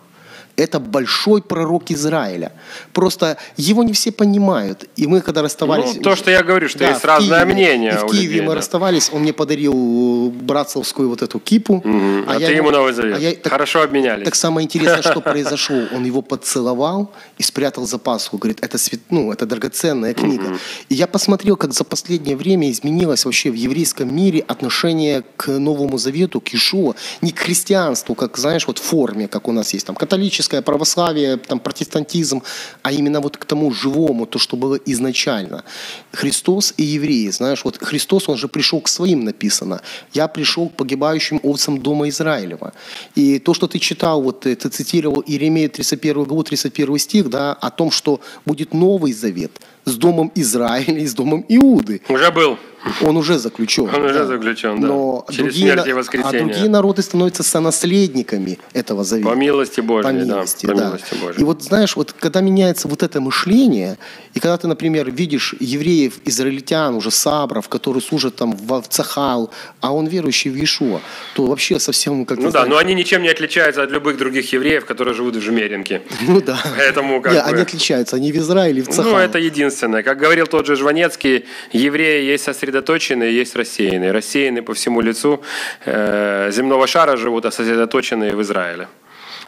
Это 0.56 0.80
большой 0.80 1.42
пророк 1.42 1.89
Израиля. 1.89 2.52
Просто 2.94 3.38
его 3.58 3.84
не 3.84 3.92
все 3.94 4.12
понимают. 4.12 4.86
И 4.96 5.08
мы, 5.08 5.22
когда 5.22 5.42
расставались... 5.42 5.96
Ну, 5.96 6.02
то, 6.02 6.16
что 6.16 6.30
я 6.30 6.44
говорю, 6.44 6.70
что 6.70 6.80
Да, 6.80 6.89
есть 6.92 7.04
разное 7.04 7.39
Киеве. 7.44 7.54
мнение 7.54 7.94
И 7.94 7.98
в 7.98 8.06
Киеве 8.12 8.28
людей, 8.28 8.42
мы 8.42 8.50
да. 8.50 8.56
расставались, 8.58 9.10
он 9.12 9.22
мне 9.22 9.34
подарил 9.34 10.30
братцевскую 10.30 11.10
вот 11.10 11.22
эту 11.24 11.39
кипу. 11.39 11.82
А 12.28 12.38
я 12.38 12.48
ты 12.48 12.54
ему 12.54 12.70
Новый 12.70 12.94
Завет. 12.94 13.42
так- 13.42 13.52
Хорошо 13.52 13.82
обменялись. 13.82 14.26
Так 14.26 14.36
самое 14.36 14.66
интересное, 14.66 15.02
что 15.02 15.22
произошло. 15.34 15.86
Он 15.96 16.06
его 16.06 16.22
поцеловал 16.22 17.12
и 17.39 17.44
спрятал 17.44 17.88
за 17.88 17.98
пасху. 17.98 18.38
Говорит, 18.38 18.60
это, 18.62 18.78
свят... 18.78 19.02
ну, 19.10 19.32
это 19.32 19.48
драгоценная 19.48 20.13
книга. 20.13 20.58
И 20.89 20.94
я 20.94 21.08
посмотрел, 21.08 21.58
как 21.58 21.74
за 21.74 21.84
последнее 21.84 22.36
время 22.38 22.70
изменилось 22.70 23.26
вообще 23.26 23.50
в 23.50 23.56
еврейском 23.56 24.16
мире 24.16 24.46
отношение 24.48 25.24
к 25.36 25.48
Новому 25.48 25.98
Завету, 25.98 26.42
к 26.42 26.54
Ишуа. 26.54 26.94
Не 27.22 27.32
к 27.32 27.39
христианству, 27.39 28.13
как, 28.13 28.38
знаешь, 28.38 28.68
вот 28.68 28.78
форме, 28.78 29.28
как 29.28 29.48
у 29.48 29.52
нас 29.52 29.74
есть 29.74 29.88
там 29.88 29.96
католическое, 29.96 30.42
православие, 30.47 31.38
там 31.38 31.60
протестантизм, 31.60 32.41
а 32.82 32.91
именно 32.91 33.21
вот 33.21 33.38
к 33.38 33.45
тому 33.45 33.71
живому, 33.71 34.25
то, 34.25 34.39
что 34.39 34.58
было 34.58 34.75
изначально. 34.86 35.63
Христос 36.12 36.73
и 36.77 36.84
евреи, 36.84 37.29
знаешь, 37.29 37.63
вот 37.65 37.77
Христос, 37.77 38.29
он 38.29 38.38
же 38.38 38.47
пришел 38.47 38.82
к 38.82 38.88
своим, 38.88 39.23
написано. 39.23 39.82
Я 40.13 40.27
пришел 40.27 40.69
к 40.69 40.75
погибающим 40.75 41.39
овцам 41.43 41.82
дома 41.82 42.10
Израилева. 42.10 42.73
И 43.15 43.39
то, 43.39 43.53
что 43.53 43.67
ты 43.67 43.79
читал, 43.79 44.21
вот 44.21 44.45
э, 44.45 44.56
ты 44.56 44.69
цитировал 44.69 45.23
Иеремея 45.25 45.69
31 45.69 46.23
главу, 46.23 46.43
31 46.43 46.99
стих, 46.99 47.29
да, 47.29 47.53
о 47.53 47.69
том, 47.69 47.91
что 47.91 48.19
будет 48.45 48.73
Новый 48.73 49.13
Завет 49.13 49.60
с 49.86 49.96
домом 49.96 50.32
Израиля 50.36 51.00
и 51.00 51.06
с 51.06 51.13
домом 51.13 51.46
Иуды. 51.50 52.02
Уже 52.10 52.32
был. 52.32 52.58
Он 53.02 53.15
уже 53.15 53.39
заключен. 53.39 53.88
Он 53.96 54.04
уже 54.04 54.26
заключен, 54.26 54.82
да. 54.82 54.88
Но 54.88 55.26
Через 55.30 55.54
другие, 55.54 55.72
смерть 55.72 55.88
и 55.88 55.91
а 55.91 55.96
воскресение. 55.96 56.43
другие 56.43 56.69
народы 56.69 57.02
становятся 57.02 57.41
сонаследниками 57.41 58.60
этого 58.74 59.04
завета. 59.06 59.30
По 59.30 59.36
милости 59.36 59.80
Божьей, 59.82 60.04
По 60.04 60.12
да, 60.13 60.26
милости, 60.26 60.65
по 60.65 60.74
да. 60.76 60.86
милости 60.88 61.15
Божьей. 61.15 61.41
И 61.41 61.43
вот 61.46 61.63
знаешь, 61.63 61.96
вот 61.96 62.13
когда 62.19 62.41
меняется 62.41 62.89
вот 62.89 63.02
это 63.04 63.22
мышление, 63.22 63.98
и 64.34 64.39
когда 64.39 64.58
ты, 64.58 64.67
например, 64.67 65.10
видишь 65.12 65.56
евреев, 65.62 66.19
израильтян, 66.26 66.96
уже 66.96 67.10
сабров, 67.12 67.69
которые 67.69 68.02
служат 68.02 68.36
там 68.36 68.52
в, 68.52 68.84
Цахал, 68.89 69.50
а 69.80 69.93
он 69.93 70.08
верующий 70.08 70.52
в 70.52 70.56
Иешуа, 70.56 71.00
то 71.36 71.46
вообще 71.46 71.80
совсем 71.80 72.26
как 72.26 72.38
Ну 72.39 72.52
да, 72.52 72.65
но 72.65 72.78
они 72.78 72.93
ничем 72.96 73.22
не 73.22 73.30
отличаются 73.30 73.84
от 73.84 73.91
любых 73.91 74.17
других 74.17 74.52
евреев, 74.52 74.86
которые 74.86 75.13
живут 75.13 75.36
в 75.38 75.41
Жмеринке. 75.41 76.02
Ну 76.28 76.41
да. 76.41 76.60
Поэтому 76.78 77.22
как 77.22 77.34
Не, 77.34 77.39
бы- 77.39 77.46
они 77.46 77.62
отличаются, 77.62 78.17
они 78.17 78.32
в 78.34 78.36
Израиле, 78.38 78.82
в 78.82 78.89
Цахал. 78.89 79.13
Ну, 79.13 79.17
это 79.17 79.38
единственное. 79.39 79.72
Как 79.79 80.17
говорил 80.17 80.47
тот 80.47 80.65
же 80.65 80.75
Жванецкий, 80.75 81.45
евреи 81.71 82.23
есть 82.23 82.43
сосредоточенные, 82.43 83.33
есть 83.33 83.55
рассеянные. 83.55 84.12
Рассеянные 84.12 84.62
по 84.62 84.73
всему 84.73 85.01
лицу 85.01 85.41
э, 85.86 86.51
земного 86.51 86.88
шара 86.88 87.17
живут, 87.17 87.45
а 87.45 87.51
сосредоточенные 87.51 88.36
в 88.36 88.41
Израиле. 88.41 88.88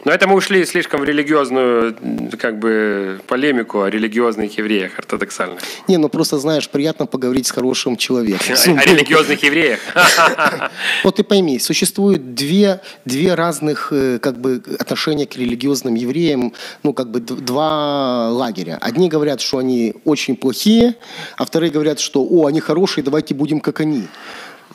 Но 0.06 0.12
это 0.12 0.28
мы 0.28 0.36
ушли 0.36 0.64
слишком 0.66 1.02
в 1.02 1.04
религиозную 1.04 1.96
как 2.40 2.60
бы, 2.60 3.20
полемику 3.28 3.82
о 3.82 3.90
религиозных 3.90 4.56
евреях 4.60 5.00
ортодоксальных. 5.00 5.60
Не, 5.88 5.98
ну 5.98 6.10
просто 6.10 6.38
знаешь, 6.38 6.70
приятно 6.70 7.08
поговорить 7.08 7.48
с 7.48 7.52
хорошим 7.52 7.98
человеком. 7.98 8.56
О, 8.68 8.86
религиозных 8.86 9.44
евреях. 9.44 9.80
Вот 11.04 11.16
ты 11.16 11.24
пойми, 11.24 11.60
существует 11.60 12.36
две, 12.36 12.82
две 13.06 13.34
разных 13.34 13.90
э, 13.92 14.20
как 14.20 14.38
бы, 14.38 14.62
отношения 14.80 15.26
к 15.26 15.36
религиозным 15.38 15.96
евреям, 15.96 16.54
ну 16.84 16.94
как 16.94 17.10
бы 17.10 17.20
два 17.20 18.30
лагеря. 18.30 18.78
Одни 18.82 19.10
говорят, 19.10 19.42
что 19.42 19.58
они 19.58 19.94
очень 20.04 20.36
плохие, 20.36 20.96
а 21.38 21.46
вторые 21.46 21.72
говорят, 21.72 22.00
что 22.00 22.24
о, 22.24 22.46
они 22.46 22.60
хорошие, 22.60 23.04
давайте 23.04 23.34
будем 23.34 23.60
как 23.60 23.80
они. 23.80 24.08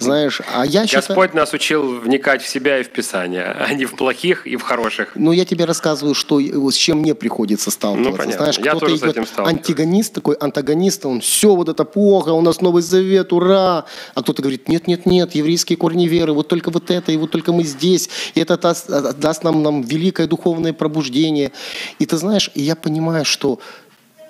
Знаешь, 0.00 0.40
а 0.52 0.64
я 0.64 0.86
считаю... 0.86 1.06
Господь 1.06 1.34
нас 1.34 1.52
учил 1.52 2.00
вникать 2.00 2.42
в 2.42 2.48
себя 2.48 2.78
и 2.78 2.82
в 2.82 2.88
Писание, 2.88 3.44
а 3.60 3.72
не 3.74 3.84
в 3.84 3.94
плохих 3.96 4.46
и 4.46 4.56
в 4.56 4.62
хороших. 4.62 5.12
Ну, 5.14 5.32
я 5.32 5.44
тебе 5.44 5.66
рассказываю, 5.66 6.14
что 6.14 6.40
с 6.40 6.74
чем 6.74 7.00
мне 7.00 7.14
приходится 7.14 7.70
сталкиваться. 7.70 8.10
Ну, 8.10 8.16
понятно. 8.16 8.38
Знаешь, 8.38 8.58
Я 8.58 8.70
кто-то 8.70 8.86
тоже 8.86 8.98
с 8.98 9.02
идет 9.02 9.28
антагонист, 9.36 10.14
такой 10.14 10.36
антагонист, 10.36 11.04
он 11.04 11.20
все 11.20 11.54
вот 11.54 11.68
это 11.68 11.84
плохо, 11.84 12.30
у 12.30 12.40
нас 12.40 12.60
Новый 12.60 12.82
Завет, 12.82 13.32
ура! 13.32 13.84
А 14.14 14.22
кто-то 14.22 14.40
говорит, 14.40 14.68
нет-нет-нет, 14.68 15.34
еврейские 15.34 15.76
корни 15.76 16.08
веры, 16.08 16.32
вот 16.32 16.48
только 16.48 16.70
вот 16.70 16.90
это, 16.90 17.12
и 17.12 17.16
вот 17.16 17.30
только 17.30 17.52
мы 17.52 17.64
здесь, 17.64 18.08
и 18.34 18.40
это 18.40 18.56
даст, 18.56 18.88
э, 18.88 19.12
даст 19.12 19.44
нам, 19.44 19.62
нам 19.62 19.82
великое 19.82 20.26
духовное 20.26 20.72
пробуждение. 20.72 21.52
И 21.98 22.06
ты 22.06 22.16
знаешь, 22.16 22.50
и 22.54 22.62
я 22.62 22.74
понимаю, 22.74 23.24
что 23.24 23.60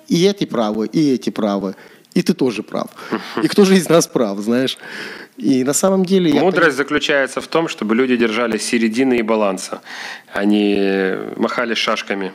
и 0.07 0.25
эти 0.25 0.45
правы, 0.45 0.87
и 0.87 1.13
эти 1.13 1.29
правы, 1.29 1.75
и 2.13 2.21
ты 2.21 2.33
тоже 2.33 2.61
прав. 2.61 2.89
И 3.43 3.47
кто 3.47 3.63
же 3.63 3.75
из 3.75 3.87
нас 3.87 4.07
прав, 4.07 4.37
знаешь? 4.39 4.77
И 5.37 5.63
на 5.63 5.73
самом 5.73 6.05
деле... 6.05 6.29
я 6.29 6.41
Мудрость 6.41 6.77
заключается 6.77 7.41
в 7.41 7.47
том, 7.47 7.67
чтобы 7.67 7.95
люди 7.95 8.15
держали 8.15 8.57
середины 8.57 9.17
и 9.17 9.21
баланса. 9.21 9.81
Они 10.33 11.13
махали 11.35 11.73
шашками 11.73 12.31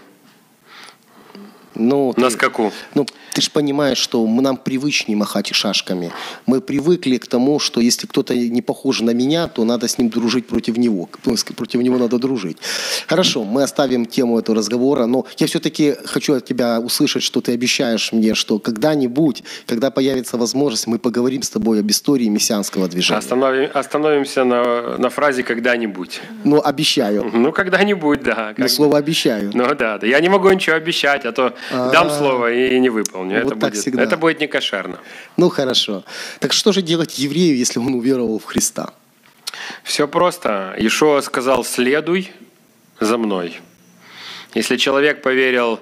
Ну, 1.79 2.13
на 2.17 2.31
скаку. 2.31 2.73
Ну, 2.95 3.07
ты 3.35 3.43
же 3.43 3.51
понимаешь, 3.51 3.99
что 3.99 4.27
мы, 4.27 4.43
нам 4.43 4.57
привычнее 4.57 5.17
махать 5.17 5.55
шашками. 5.55 6.11
Мы 6.47 6.61
привыкли 6.61 7.19
к 7.19 7.27
тому, 7.27 7.59
что 7.59 7.81
если 7.81 8.07
кто-то 8.07 8.35
не 8.35 8.63
похож 8.63 9.01
на 9.01 9.11
меня, 9.11 9.47
то 9.49 9.65
надо 9.65 9.87
с 9.89 9.99
ним 9.99 10.09
дружить 10.09 10.47
против 10.47 10.77
него. 10.77 11.09
Против 11.57 11.81
него 11.83 11.99
надо 11.99 12.19
дружить. 12.19 12.57
Хорошо, 13.07 13.45
мы 13.45 13.63
оставим 13.63 14.07
тему 14.07 14.39
этого 14.39 14.57
разговора, 14.59 15.07
но 15.07 15.27
я 15.39 15.47
все-таки 15.47 15.95
хочу 16.07 16.35
от 16.35 16.45
тебя 16.45 16.81
услышать, 16.81 17.23
что 17.23 17.41
ты 17.41 17.53
обещаешь 17.53 18.13
мне, 18.13 18.35
что 18.35 18.59
когда-нибудь, 18.59 19.43
когда 19.67 19.91
появится 19.91 20.37
возможность, 20.39 20.87
мы 20.87 20.99
поговорим 20.99 21.43
с 21.43 21.51
тобой 21.51 21.81
об 21.81 21.91
истории 21.91 22.29
мессианского 22.29 22.89
движения. 22.89 23.19
Остановим- 23.21 23.71
остановимся 23.75 24.45
на, 24.45 24.97
на 24.99 25.11
фразе 25.11 25.43
«когда-нибудь». 25.43 26.21
Ну, 26.45 26.61
обещаю. 26.65 27.31
Ну, 27.33 27.53
когда-нибудь, 27.53 28.23
да. 28.23 28.55
Ну, 28.57 28.65
как- 28.65 28.71
слово 28.71 28.99
обещаю. 28.99 29.51
Ну 29.55 29.75
да, 29.75 29.99
да. 29.99 30.07
Я 30.07 30.21
не 30.21 30.29
могу 30.29 30.51
ничего 30.51 30.77
обещать, 30.77 31.25
а 31.27 31.33
то 31.33 31.55
дам 31.71 32.11
слово 32.11 32.53
и 32.53 32.79
не 32.79 32.91
выполню. 32.91 33.43
Вот 33.43 33.53
это, 33.53 33.61
так 33.61 33.71
будет, 33.71 33.83
всегда. 33.83 34.03
это 34.03 34.17
будет 34.17 34.41
не 34.41 34.47
кошерно. 34.47 34.99
Ну, 35.37 35.49
хорошо. 35.49 36.05
Так 36.41 36.53
что 36.53 36.73
же 36.73 36.83
делать 36.83 37.19
еврею, 37.19 37.57
если 37.57 37.79
он 37.79 37.95
уверовал 37.95 38.39
в 38.39 38.45
Христа? 38.45 38.91
Все 39.83 40.07
просто. 40.07 40.75
Ишуа 40.79 41.21
сказал 41.21 41.65
«следуй 41.65 42.33
за 43.01 43.19
мной». 43.19 43.61
Если 44.57 44.79
человек 44.79 45.21
поверил 45.21 45.81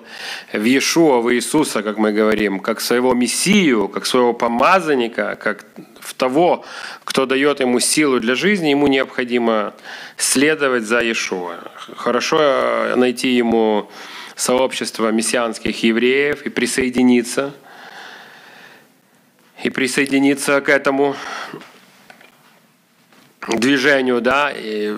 в 0.52 0.64
Иешуа, 0.64 1.20
в 1.20 1.32
Иисуса, 1.32 1.84
как 1.84 1.96
мы 1.96 2.10
говорим, 2.10 2.58
как 2.58 2.80
своего 2.80 3.14
Мессию, 3.14 3.86
как 3.86 4.04
своего 4.04 4.32
помазанника, 4.32 5.36
как 5.40 5.64
в 6.00 6.12
того, 6.14 6.64
кто 7.04 7.24
дает 7.24 7.60
ему 7.60 7.78
силу 7.78 8.18
для 8.18 8.34
жизни, 8.34 8.70
ему 8.70 8.88
необходимо 8.88 9.74
следовать 10.16 10.82
за 10.82 11.02
Иешуа. 11.02 11.58
Хорошо 11.96 12.96
найти 12.96 13.28
ему 13.36 13.88
сообщество 14.36 15.10
мессианских 15.10 15.82
евреев 15.82 16.42
и 16.42 16.48
присоединиться. 16.48 17.52
И 19.62 19.70
присоединиться 19.70 20.60
к 20.60 20.68
этому 20.68 21.16
движению, 23.48 24.20
да. 24.20 24.50
И 24.54 24.96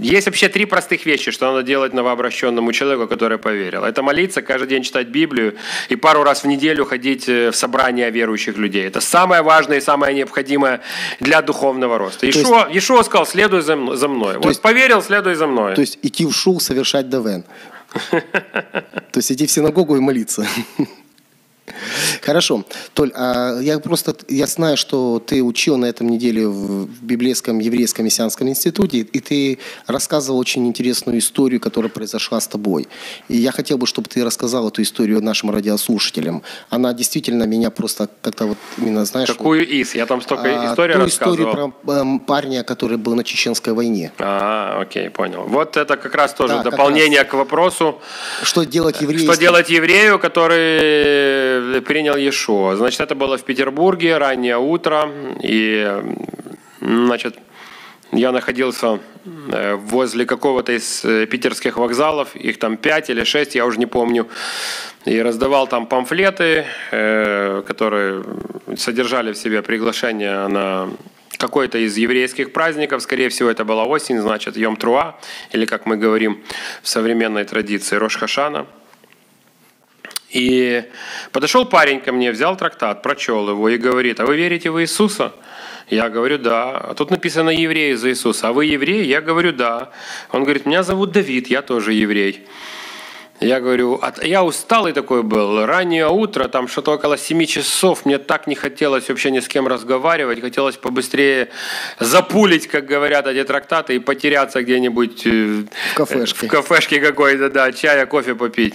есть 0.00 0.26
вообще 0.26 0.48
три 0.48 0.66
простых 0.66 1.06
вещи, 1.06 1.30
что 1.30 1.50
надо 1.50 1.62
делать 1.62 1.94
новообращенному 1.94 2.72
человеку, 2.72 3.08
который 3.08 3.38
поверил. 3.38 3.84
Это 3.84 4.02
молиться, 4.02 4.42
каждый 4.42 4.68
день 4.68 4.82
читать 4.82 5.08
Библию 5.08 5.56
и 5.88 5.96
пару 5.96 6.22
раз 6.22 6.44
в 6.44 6.46
неделю 6.46 6.84
ходить 6.84 7.28
э, 7.28 7.50
в 7.50 7.56
собрания 7.56 8.10
верующих 8.10 8.56
людей. 8.58 8.86
Это 8.86 9.00
самое 9.00 9.40
важное 9.42 9.78
и 9.78 9.80
самое 9.80 10.14
необходимое 10.14 10.80
для 11.20 11.40
духовного 11.40 11.96
роста. 11.98 12.26
есть- 12.26 12.38
Ишуа, 12.42 12.68
Ишуа 12.70 13.02
сказал, 13.02 13.26
следуй 13.26 13.62
за 13.62 13.74
мной. 13.76 13.96
За 13.96 14.08
мной. 14.08 14.36
Вот 14.36 14.46
есть- 14.46 14.62
поверил, 14.62 15.02
следуй 15.02 15.34
за 15.34 15.46
мной. 15.46 15.74
То 15.74 15.80
есть 15.80 15.98
идти 16.02 16.26
в 16.26 16.32
шул, 16.32 16.60
совершать 16.60 17.08
давен. 17.08 17.44
То 17.92 19.16
есть 19.16 19.32
идти 19.32 19.46
в 19.46 19.50
синагогу 19.50 19.96
и 19.96 20.00
молиться. 20.00 20.46
Хорошо. 22.22 22.64
Толь, 22.94 23.12
а 23.14 23.58
я 23.60 23.78
просто 23.78 24.16
я 24.28 24.46
знаю, 24.46 24.76
что 24.76 25.22
ты 25.24 25.42
учил 25.42 25.76
на 25.76 25.86
этом 25.86 26.08
неделе 26.08 26.46
в 26.46 26.88
библейском 27.02 27.58
еврейском 27.58 28.04
мессианском 28.04 28.48
институте, 28.48 28.98
и 28.98 29.20
ты 29.20 29.58
рассказывал 29.86 30.38
очень 30.38 30.66
интересную 30.66 31.18
историю, 31.18 31.60
которая 31.60 31.90
произошла 31.90 32.40
с 32.40 32.46
тобой. 32.46 32.88
И 33.28 33.36
я 33.36 33.52
хотел 33.52 33.78
бы, 33.78 33.86
чтобы 33.86 34.08
ты 34.08 34.24
рассказал 34.24 34.68
эту 34.68 34.82
историю 34.82 35.22
нашим 35.22 35.50
радиослушателям. 35.50 36.42
Она 36.70 36.92
действительно 36.92 37.44
меня 37.44 37.70
просто 37.70 38.08
как-то 38.22 38.46
вот 38.46 38.58
именно, 38.78 39.04
знаешь... 39.04 39.28
Какую 39.28 39.66
из? 39.66 39.94
Я 39.94 40.06
там 40.06 40.20
столько 40.20 40.44
а, 40.44 40.70
историй 40.70 40.94
рассказывал. 40.94 41.34
историю 41.36 41.72
про 41.84 41.92
эм, 41.94 42.20
парня, 42.20 42.62
который 42.62 42.96
был 42.96 43.14
на 43.14 43.24
чеченской 43.24 43.72
войне. 43.72 44.12
А, 44.18 44.80
окей, 44.80 45.10
понял. 45.10 45.44
Вот 45.46 45.76
это 45.76 45.96
как 45.96 46.14
раз 46.14 46.34
тоже 46.34 46.54
Да, 46.54 46.62
дополнение 46.62 47.24
к 47.24 47.34
вопросу, 47.34 48.00
Что 48.42 48.64
делать 48.64 49.00
еврею? 49.00 49.32
Что 49.32 49.40
делать 49.40 49.70
еврею, 49.70 50.18
который 50.18 51.67
принял 51.80 52.16
Иешуа? 52.16 52.76
Значит, 52.76 53.00
это 53.00 53.14
было 53.14 53.36
в 53.36 53.44
Петербурге, 53.44 54.18
раннее 54.18 54.58
утро, 54.58 55.10
и, 55.42 56.02
значит, 56.80 57.36
я 58.12 58.32
находился 58.32 59.00
э, 59.52 59.74
возле 59.74 60.24
какого-то 60.24 60.72
из 60.72 61.04
э, 61.04 61.26
питерских 61.26 61.76
вокзалов, 61.76 62.34
их 62.34 62.58
там 62.58 62.78
пять 62.78 63.10
или 63.10 63.22
шесть, 63.24 63.54
я 63.54 63.66
уже 63.66 63.78
не 63.78 63.86
помню, 63.86 64.26
и 65.04 65.20
раздавал 65.20 65.66
там 65.66 65.86
памфлеты, 65.86 66.64
э, 66.90 67.62
которые 67.66 68.24
содержали 68.76 69.32
в 69.32 69.36
себе 69.36 69.62
приглашение 69.62 70.48
на 70.48 70.88
какой-то 71.36 71.78
из 71.78 71.96
еврейских 71.96 72.52
праздников, 72.52 73.02
скорее 73.02 73.28
всего, 73.28 73.50
это 73.50 73.64
была 73.64 73.84
осень, 73.84 74.18
значит, 74.18 74.56
Йом 74.56 74.76
Труа, 74.76 75.18
или, 75.52 75.66
как 75.66 75.86
мы 75.86 75.96
говорим 75.96 76.42
в 76.82 76.88
современной 76.88 77.44
традиции, 77.44 77.96
Рош 77.96 78.16
Хашана. 78.16 78.66
И 80.30 80.84
подошел 81.32 81.64
парень 81.64 82.00
ко 82.00 82.12
мне, 82.12 82.30
взял 82.32 82.56
трактат, 82.56 83.02
прочел 83.02 83.48
его 83.48 83.68
и 83.68 83.78
говорит, 83.78 84.20
а 84.20 84.26
вы 84.26 84.36
верите 84.36 84.70
в 84.70 84.80
Иисуса? 84.80 85.32
Я 85.88 86.10
говорю, 86.10 86.36
да. 86.38 86.76
А 86.76 86.94
тут 86.94 87.10
написано 87.10 87.48
евреи 87.50 87.94
за 87.94 88.10
Иисуса. 88.10 88.48
А 88.48 88.52
вы 88.52 88.66
еврей? 88.66 89.06
Я 89.06 89.22
говорю, 89.22 89.52
да. 89.52 89.90
Он 90.30 90.42
говорит, 90.42 90.66
меня 90.66 90.82
зовут 90.82 91.12
Давид, 91.12 91.48
я 91.48 91.62
тоже 91.62 91.94
еврей. 91.94 92.46
Я 93.40 93.60
говорю, 93.60 94.00
«А 94.02 94.12
я 94.24 94.42
усталый 94.42 94.92
такой 94.92 95.22
был, 95.22 95.64
раннее 95.64 96.08
утро, 96.08 96.48
там 96.48 96.66
что-то 96.66 96.94
около 96.94 97.16
7 97.16 97.46
часов, 97.46 98.04
мне 98.04 98.18
так 98.18 98.48
не 98.48 98.56
хотелось 98.56 99.08
вообще 99.08 99.30
ни 99.30 99.38
с 99.38 99.46
кем 99.46 99.68
разговаривать, 99.68 100.40
хотелось 100.40 100.76
побыстрее 100.76 101.48
запулить, 102.00 102.66
как 102.66 102.86
говорят 102.86 103.28
эти 103.28 103.44
трактаты, 103.44 103.94
и 103.94 103.98
потеряться 104.00 104.60
где-нибудь 104.60 105.24
э, 105.26 105.62
В 105.92 105.94
кафешке. 105.94 106.46
в 106.48 106.50
кафешке 106.50 107.00
какой-то, 107.00 107.48
да, 107.48 107.70
чая, 107.70 108.06
кофе 108.06 108.34
попить. 108.34 108.74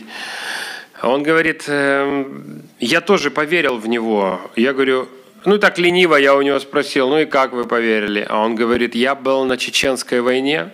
А 1.03 1.09
Он 1.09 1.21
говорит, 1.21 1.65
«Эм, 1.67 2.61
я 2.79 3.01
тоже 3.01 3.29
поверил 3.29 3.77
в 3.77 3.89
него. 3.89 4.39
Я 4.55 4.71
говорю, 4.71 5.09
ну 5.43 5.57
так 5.57 5.77
лениво 5.77 6.15
я 6.15 6.33
у 6.33 6.41
него 6.41 6.57
спросил, 6.59 7.09
ну 7.09 7.19
и 7.19 7.25
как 7.25 7.51
вы 7.51 7.65
поверили? 7.65 8.25
А 8.29 8.39
он 8.39 8.55
говорит, 8.55 8.95
я 8.95 9.13
был 9.13 9.43
на 9.43 9.57
чеченской 9.57 10.21
войне, 10.21 10.69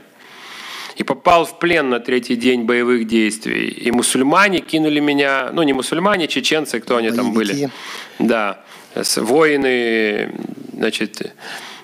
и 0.98 1.02
попал 1.02 1.46
в 1.46 1.58
плен 1.58 1.90
на 1.90 2.00
третий 2.00 2.36
день 2.36 2.66
боевых 2.66 3.08
действий. 3.08 3.70
И 3.70 3.90
мусульмане 3.90 4.60
кинули 4.60 5.00
меня, 5.00 5.50
ну 5.52 5.64
не 5.64 5.74
мусульмане, 5.74 6.28
чеченцы, 6.28 6.80
кто 6.80 6.98
они 6.98 7.10
там 7.10 7.34
были. 7.34 7.54
Боевики. 7.54 7.72
Да, 8.20 8.62
воины 9.16 10.32
значит, 10.74 11.34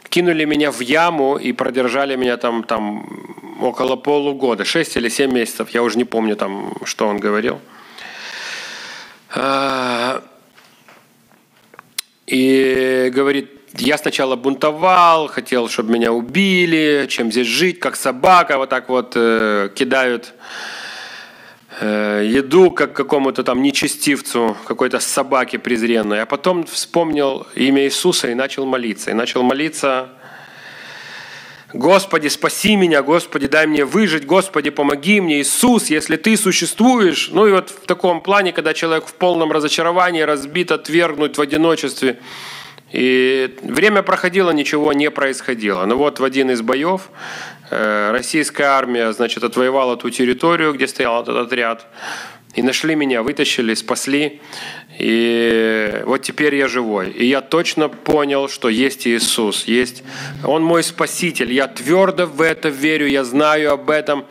кинули 0.10 0.46
меня 0.46 0.72
в 0.72 0.82
яму 0.82 1.38
и 1.38 1.52
продержали 1.52 2.16
меня 2.16 2.38
там, 2.38 2.64
там 2.64 3.10
около 3.60 3.96
полугода, 3.96 4.66
6 4.66 4.98
или 4.98 5.10
7 5.10 5.34
месяцев, 5.34 5.70
я 5.72 5.82
уже 5.82 5.98
не 5.98 6.06
помню 6.06 6.36
там, 6.36 6.76
что 6.84 7.08
он 7.08 7.18
говорил. 7.18 7.60
А, 9.34 10.24
и 12.28 13.12
говорит, 13.14 13.52
я 13.78 13.98
сначала 13.98 14.36
бунтовал, 14.36 15.28
хотел, 15.28 15.68
чтобы 15.70 15.94
меня 15.94 16.12
убили, 16.12 17.08
чем 17.10 17.32
здесь 17.32 17.48
жить, 17.48 17.80
как 17.80 17.96
собака, 17.96 18.58
вот 18.58 18.70
так 18.70 18.90
вот 18.90 19.14
э, 19.16 19.70
кидают 19.76 20.34
э, 21.82 22.24
еду 22.26 22.72
как 22.72 22.94
какому-то 22.94 23.44
там 23.44 23.62
нечестивцу, 23.62 24.56
какой-то 24.66 25.00
собаке 25.00 25.60
презренной. 25.60 26.22
А 26.22 26.26
потом 26.26 26.66
вспомнил 26.66 27.48
имя 27.56 27.84
Иисуса 27.84 28.30
и 28.30 28.34
начал 28.34 28.66
молиться. 28.66 29.12
И 29.12 29.14
начал 29.14 29.44
молиться 29.44 30.10
Господи, 31.76 32.30
спаси 32.30 32.78
меня, 32.78 33.04
Господи, 33.04 33.48
дай 33.48 33.68
мне 33.68 33.84
выжить, 33.84 34.26
Господи, 34.26 34.70
помоги 34.70 35.20
мне, 35.20 35.42
Иисус, 35.42 35.88
если 35.88 36.16
Ты 36.16 36.38
существуешь. 36.38 37.30
Ну 37.34 37.48
и 37.48 37.52
вот 37.52 37.70
в 37.70 37.86
таком 37.86 38.22
плане, 38.22 38.54
когда 38.54 38.74
человек 38.74 39.06
в 39.06 39.14
полном 39.14 39.52
разочаровании, 39.52 40.22
разбит, 40.22 40.72
отвергнут 40.72 41.38
в 41.38 41.42
одиночестве. 41.42 42.18
И 42.94 43.58
время 43.62 44.04
проходило, 44.04 44.52
ничего 44.52 44.94
не 44.94 45.12
происходило. 45.12 45.82
Но 45.82 45.88
ну 45.88 45.98
вот 45.98 46.22
в 46.22 46.24
один 46.24 46.50
из 46.50 46.62
боев 46.62 47.10
э, 47.70 48.12
российская 48.12 48.68
армия, 48.68 49.12
значит, 49.12 49.44
отвоевала 49.44 49.98
ту 49.98 50.10
территорию, 50.10 50.74
где 50.74 50.88
стоял 50.88 51.24
этот 51.24 51.36
отряд. 51.36 51.88
И 52.56 52.62
нашли 52.62 52.96
меня, 52.96 53.22
вытащили, 53.22 53.74
спасли. 53.74 54.42
И 54.98 56.02
вот 56.06 56.22
теперь 56.22 56.56
я 56.56 56.68
живой. 56.68 57.10
И 57.10 57.26
я 57.26 57.42
точно 57.42 57.90
понял, 57.90 58.48
что 58.48 58.70
есть 58.70 59.06
Иисус, 59.08 59.66
есть 59.66 60.04
Он 60.44 60.64
мой 60.64 60.84
Спаситель. 60.84 61.52
Я 61.52 61.68
твердо 61.68 62.26
в 62.26 62.42
это 62.42 62.70
верю, 62.70 63.08
я 63.08 63.26
знаю 63.26 63.74
об 63.74 63.90
этом 63.90 64.26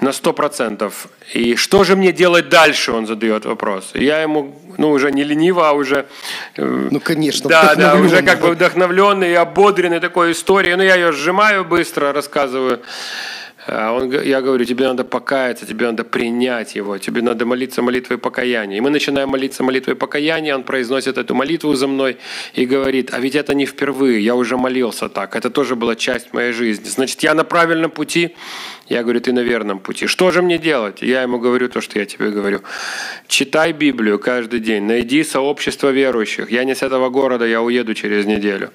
на 0.00 0.12
сто 0.12 0.32
процентов. 0.32 1.08
И 1.32 1.56
что 1.56 1.82
же 1.82 1.96
мне 1.96 2.12
делать 2.12 2.48
дальше, 2.48 2.92
он 2.92 3.06
задает 3.06 3.46
вопрос. 3.46 3.90
я 3.94 4.20
ему, 4.22 4.54
ну, 4.76 4.90
уже 4.90 5.10
не 5.10 5.24
лениво, 5.24 5.68
а 5.68 5.72
уже... 5.72 6.06
Э, 6.56 6.88
ну, 6.90 7.00
конечно. 7.00 7.48
Да, 7.48 7.74
да, 7.74 7.94
уже 7.96 8.22
как 8.22 8.40
бы 8.40 8.50
вдохновленный 8.50 9.30
и 9.30 9.34
ободренный 9.34 10.00
такой 10.00 10.32
историей. 10.32 10.76
Ну, 10.76 10.82
я 10.82 10.94
ее 10.94 11.12
сжимаю 11.12 11.64
быстро, 11.64 12.12
рассказываю. 12.12 12.82
А 13.66 13.92
он, 13.92 14.10
я 14.10 14.42
говорю, 14.42 14.64
тебе 14.64 14.86
надо 14.86 15.04
покаяться, 15.04 15.64
тебе 15.66 15.86
надо 15.86 16.04
принять 16.04 16.74
его, 16.74 16.98
тебе 16.98 17.22
надо 17.22 17.46
молиться 17.46 17.80
молитвой 17.80 18.18
покаяния. 18.18 18.76
И 18.76 18.80
мы 18.80 18.90
начинаем 18.90 19.30
молиться 19.30 19.62
молитвой 19.62 19.94
покаяния, 19.96 20.54
он 20.54 20.64
произносит 20.64 21.16
эту 21.16 21.34
молитву 21.34 21.74
за 21.74 21.86
мной 21.86 22.18
и 22.52 22.66
говорит, 22.66 23.14
а 23.14 23.20
ведь 23.20 23.34
это 23.34 23.54
не 23.54 23.64
впервые, 23.64 24.20
я 24.22 24.34
уже 24.34 24.56
молился 24.58 25.08
так, 25.08 25.34
это 25.34 25.48
тоже 25.48 25.76
была 25.76 25.96
часть 25.96 26.34
моей 26.34 26.52
жизни. 26.52 26.84
Значит, 26.84 27.22
я 27.22 27.34
на 27.34 27.44
правильном 27.44 27.90
пути? 27.90 28.34
Я 28.88 29.02
говорю, 29.02 29.20
ты 29.20 29.32
на 29.32 29.40
верном 29.40 29.78
пути. 29.78 30.06
Что 30.06 30.30
же 30.30 30.42
мне 30.42 30.58
делать? 30.58 31.00
Я 31.00 31.22
ему 31.22 31.38
говорю 31.38 31.70
то, 31.70 31.80
что 31.80 31.98
я 31.98 32.04
тебе 32.04 32.30
говорю. 32.30 32.60
Читай 33.28 33.72
Библию 33.72 34.18
каждый 34.18 34.60
день, 34.60 34.82
найди 34.82 35.24
сообщество 35.24 35.88
верующих. 35.88 36.50
Я 36.50 36.64
не 36.64 36.74
с 36.74 36.82
этого 36.82 37.08
города, 37.08 37.46
я 37.46 37.62
уеду 37.62 37.94
через 37.94 38.26
неделю. 38.26 38.72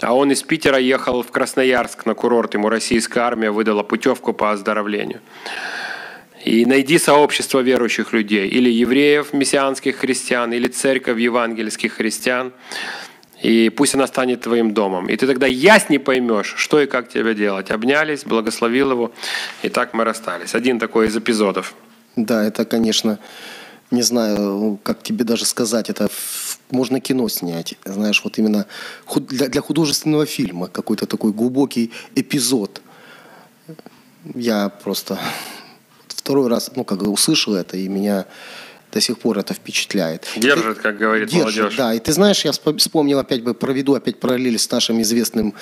А 0.00 0.14
он 0.14 0.32
из 0.32 0.42
Питера 0.42 0.78
ехал 0.78 1.22
в 1.22 1.30
Красноярск 1.30 2.06
на 2.06 2.14
курорт. 2.14 2.54
Ему 2.54 2.68
российская 2.68 3.20
армия 3.20 3.50
выдала 3.50 3.82
путевку 3.82 4.32
по 4.32 4.52
оздоровлению. 4.52 5.20
И 6.44 6.64
найди 6.64 6.98
сообщество 6.98 7.60
верующих 7.60 8.14
людей, 8.14 8.48
или 8.48 8.70
евреев, 8.70 9.34
мессианских 9.34 9.96
христиан, 9.96 10.52
или 10.52 10.68
церковь 10.68 11.18
евангельских 11.18 11.92
христиан, 11.92 12.52
и 13.42 13.68
пусть 13.68 13.94
она 13.94 14.06
станет 14.06 14.42
твоим 14.42 14.72
домом. 14.72 15.08
И 15.08 15.16
ты 15.16 15.26
тогда 15.26 15.46
яснее 15.46 16.00
поймешь, 16.00 16.54
что 16.56 16.80
и 16.80 16.86
как 16.86 17.08
тебе 17.08 17.34
делать. 17.34 17.70
Обнялись, 17.70 18.24
благословил 18.24 18.90
его, 18.92 19.12
и 19.62 19.68
так 19.68 19.92
мы 19.92 20.04
расстались. 20.04 20.54
Один 20.54 20.78
такой 20.78 21.08
из 21.08 21.16
эпизодов. 21.16 21.74
Да, 22.16 22.42
это, 22.42 22.64
конечно, 22.64 23.18
не 23.90 24.02
знаю, 24.02 24.78
как 24.82 25.02
тебе 25.02 25.24
даже 25.24 25.44
сказать, 25.44 25.90
это 25.90 26.08
можно 26.72 27.00
кино 27.00 27.28
снять, 27.28 27.74
знаешь, 27.84 28.22
вот 28.24 28.38
именно 28.38 28.66
для, 29.16 29.48
для 29.48 29.60
художественного 29.60 30.26
фильма 30.26 30.68
какой-то 30.68 31.06
такой 31.06 31.32
глубокий 31.32 31.92
эпизод. 32.14 32.82
Я 34.34 34.68
просто 34.68 35.18
второй 36.08 36.48
раз, 36.48 36.70
ну, 36.76 36.84
как 36.84 37.02
услышал 37.02 37.54
это, 37.54 37.76
и 37.76 37.88
меня 37.88 38.26
до 38.92 39.00
сих 39.00 39.18
пор 39.18 39.38
это 39.38 39.54
впечатляет. 39.54 40.26
Держит, 40.36 40.78
как 40.78 40.98
говорит 40.98 41.28
держит, 41.28 41.56
молодежь. 41.56 41.76
Да, 41.76 41.94
и 41.94 41.98
ты 41.98 42.12
знаешь, 42.12 42.44
я 42.44 42.52
вспомнил 42.52 43.18
опять 43.18 43.42
бы, 43.42 43.54
проведу 43.54 43.94
опять 43.94 44.18
параллель 44.18 44.58
с 44.58 44.70
нашим 44.70 45.00
известным 45.02 45.54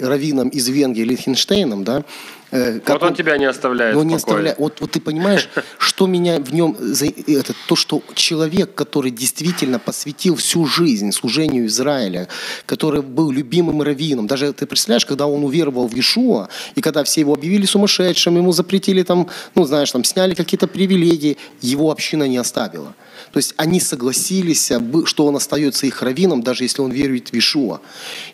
раввином 0.00 0.48
из 0.48 0.68
Венгрии 0.68 1.04
Лихтенштейном, 1.04 1.84
да, 1.84 2.04
как 2.52 2.88
вот 2.88 3.02
он, 3.02 3.08
он 3.08 3.14
тебя 3.14 3.38
не 3.38 3.46
оставляет. 3.46 3.96
Он 3.96 4.06
не 4.06 4.14
оставляет. 4.14 4.58
Вот, 4.58 4.80
вот 4.80 4.90
ты 4.90 5.00
понимаешь, 5.00 5.48
что 5.78 6.06
меня 6.06 6.38
в 6.38 6.52
нем 6.52 6.76
это 6.76 7.54
то, 7.66 7.76
что 7.76 8.02
человек, 8.14 8.74
который 8.74 9.10
действительно 9.10 9.78
посвятил 9.78 10.36
всю 10.36 10.66
жизнь 10.66 11.12
служению 11.12 11.66
Израиля, 11.66 12.28
который 12.66 13.00
был 13.00 13.30
любимым 13.30 13.80
раввином, 13.80 14.26
даже 14.26 14.52
ты 14.52 14.66
представляешь, 14.66 15.06
когда 15.06 15.26
он 15.26 15.44
уверовал 15.44 15.88
в 15.88 15.94
Иешуа, 15.94 16.48
и 16.74 16.82
когда 16.82 17.04
все 17.04 17.22
его 17.22 17.32
объявили 17.32 17.64
сумасшедшим, 17.64 18.36
ему 18.36 18.52
запретили 18.52 19.02
там, 19.02 19.28
ну 19.54 19.64
знаешь, 19.64 19.90
там 19.90 20.04
сняли 20.04 20.34
какие-то 20.34 20.66
привилегии, 20.66 21.38
его 21.62 21.90
община 21.90 22.28
не 22.28 22.36
оставила. 22.36 22.94
То 23.32 23.38
есть 23.38 23.54
они 23.56 23.80
согласились, 23.80 24.70
а, 24.70 24.80
что 25.06 25.26
он 25.26 25.36
остается 25.36 25.86
их 25.86 26.02
раввином, 26.02 26.42
даже 26.42 26.64
если 26.64 26.82
он 26.82 26.90
верует 26.90 27.30
в 27.30 27.34
Ишуа. 27.38 27.80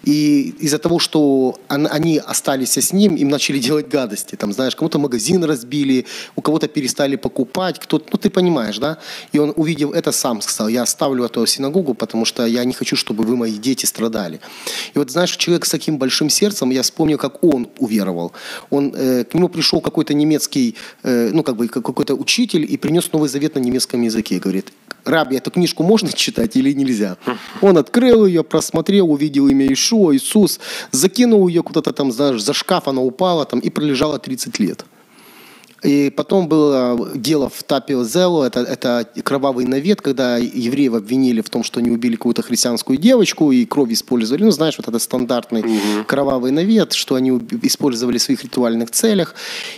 И 0.02 0.54
из-за 0.58 0.78
того, 0.78 0.98
что 0.98 1.60
они 1.68 2.18
остались 2.18 2.76
с 2.76 2.92
ним, 2.92 3.14
им 3.14 3.28
начали 3.28 3.58
делать 3.58 3.88
гадости. 4.08 4.36
Там, 4.36 4.52
знаешь, 4.52 4.74
кому-то 4.74 4.98
магазин 4.98 5.44
разбили, 5.44 6.04
у 6.36 6.42
кого-то 6.42 6.68
перестали 6.68 7.16
покупать, 7.16 7.78
кто 7.78 8.02
ну 8.12 8.18
ты 8.18 8.30
понимаешь, 8.30 8.78
да? 8.78 8.96
И 9.34 9.38
он, 9.38 9.52
увидев 9.56 9.92
это, 9.92 10.12
сам 10.12 10.40
сказал, 10.40 10.68
я 10.68 10.82
оставлю 10.82 11.24
эту 11.24 11.46
синагогу, 11.46 11.94
потому 11.94 12.24
что 12.24 12.46
я 12.46 12.64
не 12.64 12.72
хочу, 12.72 12.96
чтобы 12.96 13.24
вы, 13.24 13.36
мои 13.36 13.58
дети, 13.58 13.86
страдали. 13.86 14.40
И 14.94 14.98
вот, 14.98 15.10
знаешь, 15.10 15.36
человек 15.36 15.64
с 15.64 15.70
таким 15.70 15.98
большим 15.98 16.30
сердцем, 16.30 16.70
я 16.70 16.82
вспомнил, 16.82 17.18
как 17.18 17.44
он 17.44 17.66
уверовал. 17.78 18.32
Он, 18.70 18.94
э, 18.96 19.24
к 19.24 19.34
нему 19.34 19.48
пришел 19.48 19.80
какой-то 19.80 20.14
немецкий, 20.14 20.74
э, 21.04 21.30
ну, 21.32 21.42
как 21.42 21.56
бы 21.56 21.68
какой-то 21.68 22.14
учитель 22.14 22.64
и 22.72 22.76
принес 22.76 23.12
Новый 23.12 23.28
Завет 23.28 23.54
на 23.54 23.60
немецком 23.60 24.02
языке. 24.02 24.38
Говорит, 24.38 24.72
Раби, 25.08 25.36
эту 25.36 25.50
книжку 25.50 25.82
можно 25.82 26.12
читать 26.12 26.56
или 26.56 26.72
нельзя? 26.72 27.16
Он 27.62 27.78
открыл 27.78 28.26
ее, 28.26 28.44
просмотрел, 28.44 29.10
увидел 29.10 29.48
имя 29.48 29.72
Ишуа, 29.72 30.14
Иисус, 30.14 30.60
закинул 30.90 31.48
ее 31.48 31.62
куда-то 31.62 31.92
там 31.92 32.12
за, 32.12 32.38
за 32.38 32.52
шкаф, 32.52 32.88
она 32.88 33.00
упала 33.00 33.44
там 33.46 33.60
и 33.60 33.70
пролежала 33.70 34.18
30 34.18 34.58
лет. 34.58 34.84
И 35.82 36.10
потом 36.10 36.48
было 36.48 37.12
дело 37.14 37.48
в 37.48 37.62
Тапио 37.62 38.02
Зело, 38.02 38.44
это, 38.44 38.60
это 38.60 39.08
кровавый 39.22 39.64
навет, 39.64 40.00
когда 40.02 40.36
евреев 40.36 40.94
обвинили 40.94 41.40
в 41.40 41.50
том, 41.50 41.62
что 41.62 41.78
они 41.78 41.90
убили 41.90 42.16
какую-то 42.16 42.42
христианскую 42.42 42.98
девочку 42.98 43.52
и 43.52 43.64
кровь 43.64 43.92
использовали. 43.92 44.42
Ну, 44.42 44.50
знаешь, 44.50 44.76
вот 44.76 44.88
это 44.88 44.98
стандартный 44.98 45.60
угу. 45.60 46.04
кровавый 46.06 46.50
навет, 46.50 46.94
что 46.94 47.14
они 47.14 47.30
использовали 47.62 48.18
в 48.18 48.22
своих 48.22 48.42
ритуальных 48.42 48.90
целях. 48.90 49.36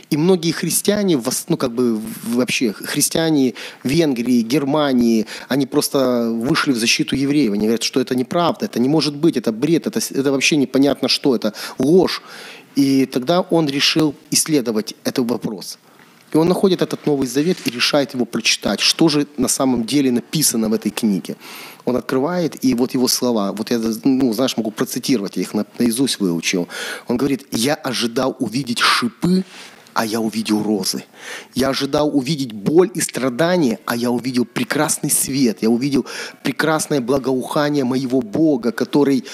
И 0.08 0.16
многие 0.16 0.52
христиане, 0.52 1.20
ну, 1.48 1.56
как 1.58 1.72
бы 1.72 2.00
вообще 2.24 2.72
христиане 2.72 3.52
Венгрии, 3.84 4.40
Германии, 4.40 5.26
они 5.48 5.66
просто 5.66 6.30
вышли 6.32 6.72
в 6.72 6.78
защиту 6.78 7.14
евреев. 7.14 7.52
Они 7.52 7.66
говорят, 7.66 7.82
что 7.82 8.00
это 8.00 8.14
неправда, 8.14 8.64
это 8.64 8.80
не 8.80 8.88
может 8.88 9.14
быть, 9.14 9.36
это 9.36 9.52
бред, 9.52 9.86
это, 9.86 9.98
это 9.98 10.32
вообще 10.32 10.56
непонятно 10.56 11.08
что, 11.08 11.36
это 11.36 11.52
ложь. 11.78 12.22
И 12.74 13.04
тогда 13.04 13.42
он 13.42 13.68
решил 13.68 14.14
исследовать 14.30 14.94
этот 15.04 15.30
вопрос– 15.30 15.78
и 16.32 16.36
он 16.36 16.48
находит 16.48 16.82
этот 16.82 17.06
Новый 17.06 17.26
Завет 17.26 17.58
и 17.64 17.70
решает 17.70 18.14
его 18.14 18.24
прочитать, 18.24 18.80
что 18.80 19.08
же 19.08 19.26
на 19.36 19.48
самом 19.48 19.84
деле 19.84 20.12
написано 20.12 20.68
в 20.68 20.72
этой 20.72 20.90
книге. 20.90 21.36
Он 21.84 21.96
открывает, 21.96 22.64
и 22.64 22.74
вот 22.74 22.94
его 22.94 23.08
слова, 23.08 23.52
вот 23.52 23.70
я, 23.70 23.80
ну, 24.04 24.32
знаешь, 24.32 24.56
могу 24.56 24.70
процитировать, 24.70 25.36
я 25.36 25.42
их 25.42 25.54
на, 25.54 25.66
наизусть 25.78 26.20
выучил. 26.20 26.68
Он 27.08 27.16
говорит, 27.16 27.46
я 27.50 27.74
ожидал 27.74 28.36
увидеть 28.38 28.78
шипы, 28.78 29.44
а 29.92 30.06
я 30.06 30.20
увидел 30.20 30.62
розы. 30.62 31.04
Я 31.54 31.70
ожидал 31.70 32.16
увидеть 32.16 32.52
боль 32.52 32.90
и 32.94 33.00
страдания, 33.00 33.80
а 33.86 33.96
я 33.96 34.10
увидел 34.10 34.44
прекрасный 34.44 35.10
свет. 35.10 35.58
Я 35.62 35.70
увидел 35.70 36.06
прекрасное 36.44 37.00
благоухание 37.00 37.84
моего 37.84 38.20
Бога, 38.20 38.70
который 38.70 39.24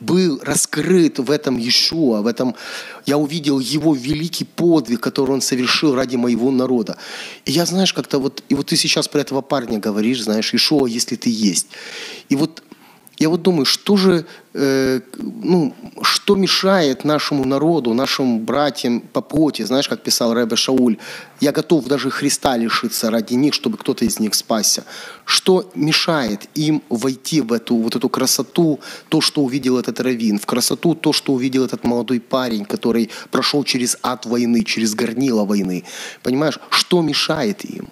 был 0.00 0.40
раскрыт 0.42 1.18
в 1.18 1.30
этом 1.30 1.58
Иешуа, 1.58 2.22
в 2.22 2.26
этом 2.26 2.54
я 3.06 3.18
увидел 3.18 3.58
его 3.58 3.94
великий 3.94 4.44
подвиг, 4.44 5.00
который 5.00 5.32
он 5.32 5.40
совершил 5.40 5.94
ради 5.94 6.16
моего 6.16 6.50
народа. 6.50 6.96
И 7.44 7.52
я, 7.52 7.66
знаешь, 7.66 7.92
как-то 7.92 8.18
вот, 8.18 8.42
и 8.48 8.54
вот 8.54 8.66
ты 8.66 8.76
сейчас 8.76 9.08
про 9.08 9.20
этого 9.20 9.42
парня 9.42 9.78
говоришь, 9.78 10.22
знаешь, 10.22 10.52
Иешуа, 10.52 10.86
если 10.86 11.16
ты 11.16 11.30
есть. 11.30 11.68
И 12.28 12.36
вот 12.36 12.62
Я 13.20 13.28
вот 13.28 13.42
думаю, 13.42 13.66
что 13.66 13.98
же, 13.98 14.24
э, 14.54 15.00
ну, 15.18 15.74
что 16.00 16.36
мешает 16.36 17.04
нашему 17.04 17.44
народу, 17.44 17.92
нашим 17.92 18.38
братьям 18.46 19.00
по 19.00 19.20
плоти, 19.20 19.60
знаешь, 19.60 19.88
как 19.88 20.02
писал 20.02 20.32
Рэбе 20.32 20.56
Шауль, 20.56 20.96
я 21.38 21.52
готов 21.52 21.84
даже 21.84 22.08
Христа 22.08 22.56
лишиться 22.56 23.10
ради 23.10 23.34
них, 23.34 23.52
чтобы 23.52 23.76
кто-то 23.76 24.06
из 24.06 24.20
них 24.20 24.34
спасся. 24.34 24.84
Что 25.26 25.70
мешает 25.74 26.48
им 26.54 26.82
войти 26.88 27.42
в 27.42 27.52
эту, 27.52 27.76
вот 27.76 27.94
эту 27.94 28.08
красоту, 28.08 28.80
то, 29.10 29.20
что 29.20 29.42
увидел 29.42 29.78
этот 29.78 30.00
раввин, 30.00 30.38
в 30.38 30.46
красоту 30.46 30.94
то, 30.94 31.12
что 31.12 31.34
увидел 31.34 31.66
этот 31.66 31.84
молодой 31.84 32.20
парень, 32.20 32.64
который 32.64 33.10
прошел 33.30 33.64
через 33.64 33.98
ад 34.02 34.24
войны, 34.24 34.64
через 34.64 34.94
горнило 34.94 35.44
войны. 35.44 35.84
Понимаешь, 36.22 36.58
что 36.70 37.02
мешает 37.02 37.66
им? 37.66 37.88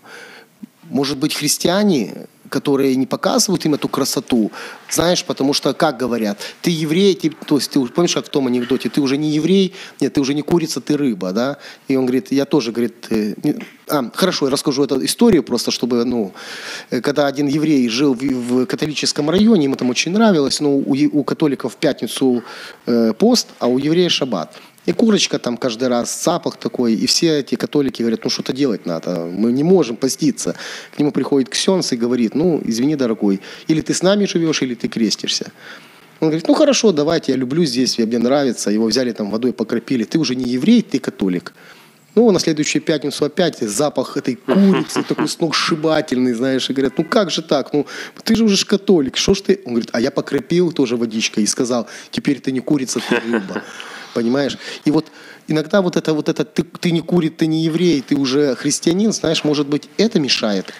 Может 0.90 1.18
быть, 1.18 1.34
христиане 1.34 2.28
которые 2.48 2.96
не 2.96 3.06
показывают 3.06 3.64
им 3.64 3.74
эту 3.74 3.88
красоту, 3.88 4.50
знаешь, 4.90 5.24
потому 5.24 5.52
что, 5.52 5.74
как 5.74 5.96
говорят, 5.96 6.38
ты 6.62 6.70
еврей, 6.70 7.14
ты, 7.14 7.30
то 7.30 7.56
есть 7.56 7.70
ты 7.70 7.84
помнишь, 7.86 8.14
как 8.14 8.26
в 8.26 8.28
том 8.28 8.46
анекдоте, 8.46 8.88
ты 8.88 9.00
уже 9.00 9.16
не 9.16 9.30
еврей, 9.30 9.74
нет, 10.00 10.14
ты 10.14 10.20
уже 10.20 10.34
не 10.34 10.42
курица, 10.42 10.80
ты 10.80 10.96
рыба, 10.96 11.32
да, 11.32 11.58
и 11.88 11.96
он 11.96 12.06
говорит, 12.06 12.32
я 12.32 12.44
тоже, 12.44 12.72
говорит, 12.72 13.06
э, 13.10 13.34
а, 13.88 14.10
хорошо, 14.14 14.46
я 14.46 14.52
расскажу 14.52 14.84
эту 14.84 15.04
историю 15.04 15.42
просто, 15.42 15.70
чтобы, 15.70 16.04
ну, 16.04 16.32
э, 16.90 17.00
когда 17.00 17.26
один 17.26 17.46
еврей 17.46 17.88
жил 17.88 18.14
в, 18.14 18.20
в 18.20 18.66
католическом 18.66 19.30
районе, 19.30 19.64
ему 19.64 19.76
там 19.76 19.90
очень 19.90 20.12
нравилось, 20.12 20.60
но 20.60 20.70
у, 20.70 20.96
у 21.12 21.24
католиков 21.24 21.74
в 21.74 21.76
пятницу 21.76 22.42
э, 22.86 23.12
пост, 23.12 23.48
а 23.58 23.66
у 23.66 23.78
еврея 23.78 24.08
шаббат. 24.08 24.56
И 24.88 24.92
курочка 24.92 25.38
там 25.38 25.58
каждый 25.58 25.88
раз, 25.88 26.24
запах 26.24 26.56
такой, 26.56 26.94
и 26.94 27.04
все 27.04 27.40
эти 27.40 27.56
католики 27.56 28.00
говорят, 28.00 28.24
ну 28.24 28.30
что-то 28.30 28.54
делать 28.54 28.86
надо, 28.86 29.26
мы 29.26 29.52
не 29.52 29.62
можем 29.62 29.96
поститься. 29.96 30.54
К 30.96 30.98
нему 30.98 31.12
приходит 31.12 31.50
ксенс 31.50 31.92
и 31.92 31.96
говорит, 31.96 32.34
ну 32.34 32.58
извини, 32.64 32.96
дорогой, 32.96 33.42
или 33.66 33.82
ты 33.82 33.92
с 33.92 34.02
нами 34.02 34.24
живешь, 34.24 34.62
или 34.62 34.74
ты 34.78 34.88
крестишься. 34.88 35.52
Он 36.20 36.28
говорит, 36.28 36.48
ну 36.48 36.54
хорошо, 36.54 36.92
давайте, 36.92 37.32
я 37.32 37.38
люблю 37.38 37.64
здесь, 37.64 37.98
мне 37.98 38.18
нравится. 38.18 38.70
Его 38.70 38.86
взяли 38.86 39.12
там 39.12 39.30
водой, 39.30 39.52
покропили. 39.52 40.04
Ты 40.04 40.18
уже 40.18 40.34
не 40.34 40.50
еврей, 40.50 40.82
ты 40.82 40.98
католик. 40.98 41.54
Ну, 42.14 42.32
на 42.32 42.40
следующую 42.40 42.82
пятницу 42.82 43.24
опять 43.24 43.58
запах 43.58 44.16
этой 44.16 44.34
курицы, 44.34 45.02
такой 45.08 45.28
сногсшибательный, 45.28 46.32
знаешь, 46.32 46.68
и 46.68 46.72
говорят, 46.72 46.94
ну 46.98 47.04
как 47.04 47.30
же 47.30 47.42
так, 47.42 47.72
ну 47.72 47.86
ты 48.24 48.34
же 48.34 48.42
уже 48.42 48.66
католик, 48.66 49.16
что 49.16 49.34
ж 49.34 49.40
ты? 49.42 49.60
Он 49.64 49.74
говорит, 49.74 49.90
а 49.92 50.00
я 50.00 50.10
покропил 50.10 50.72
тоже 50.72 50.96
водичкой 50.96 51.44
и 51.44 51.46
сказал, 51.46 51.86
теперь 52.10 52.40
ты 52.40 52.50
не 52.50 52.58
курица, 52.58 53.00
ты 53.08 53.20
рыба 53.20 53.62
понимаешь? 54.14 54.58
И 54.84 54.90
вот 54.90 55.06
иногда 55.48 55.80
вот 55.80 55.96
это, 55.96 56.12
вот 56.12 56.28
это 56.28 56.44
ты, 56.44 56.62
ты 56.62 56.92
не 56.92 57.00
курит, 57.00 57.38
ты 57.38 57.46
не 57.46 57.64
еврей, 57.64 58.02
ты 58.02 58.14
уже 58.14 58.54
христианин, 58.54 59.12
знаешь, 59.12 59.44
может 59.44 59.66
быть, 59.66 59.88
это 59.98 60.20
мешает. 60.20 60.72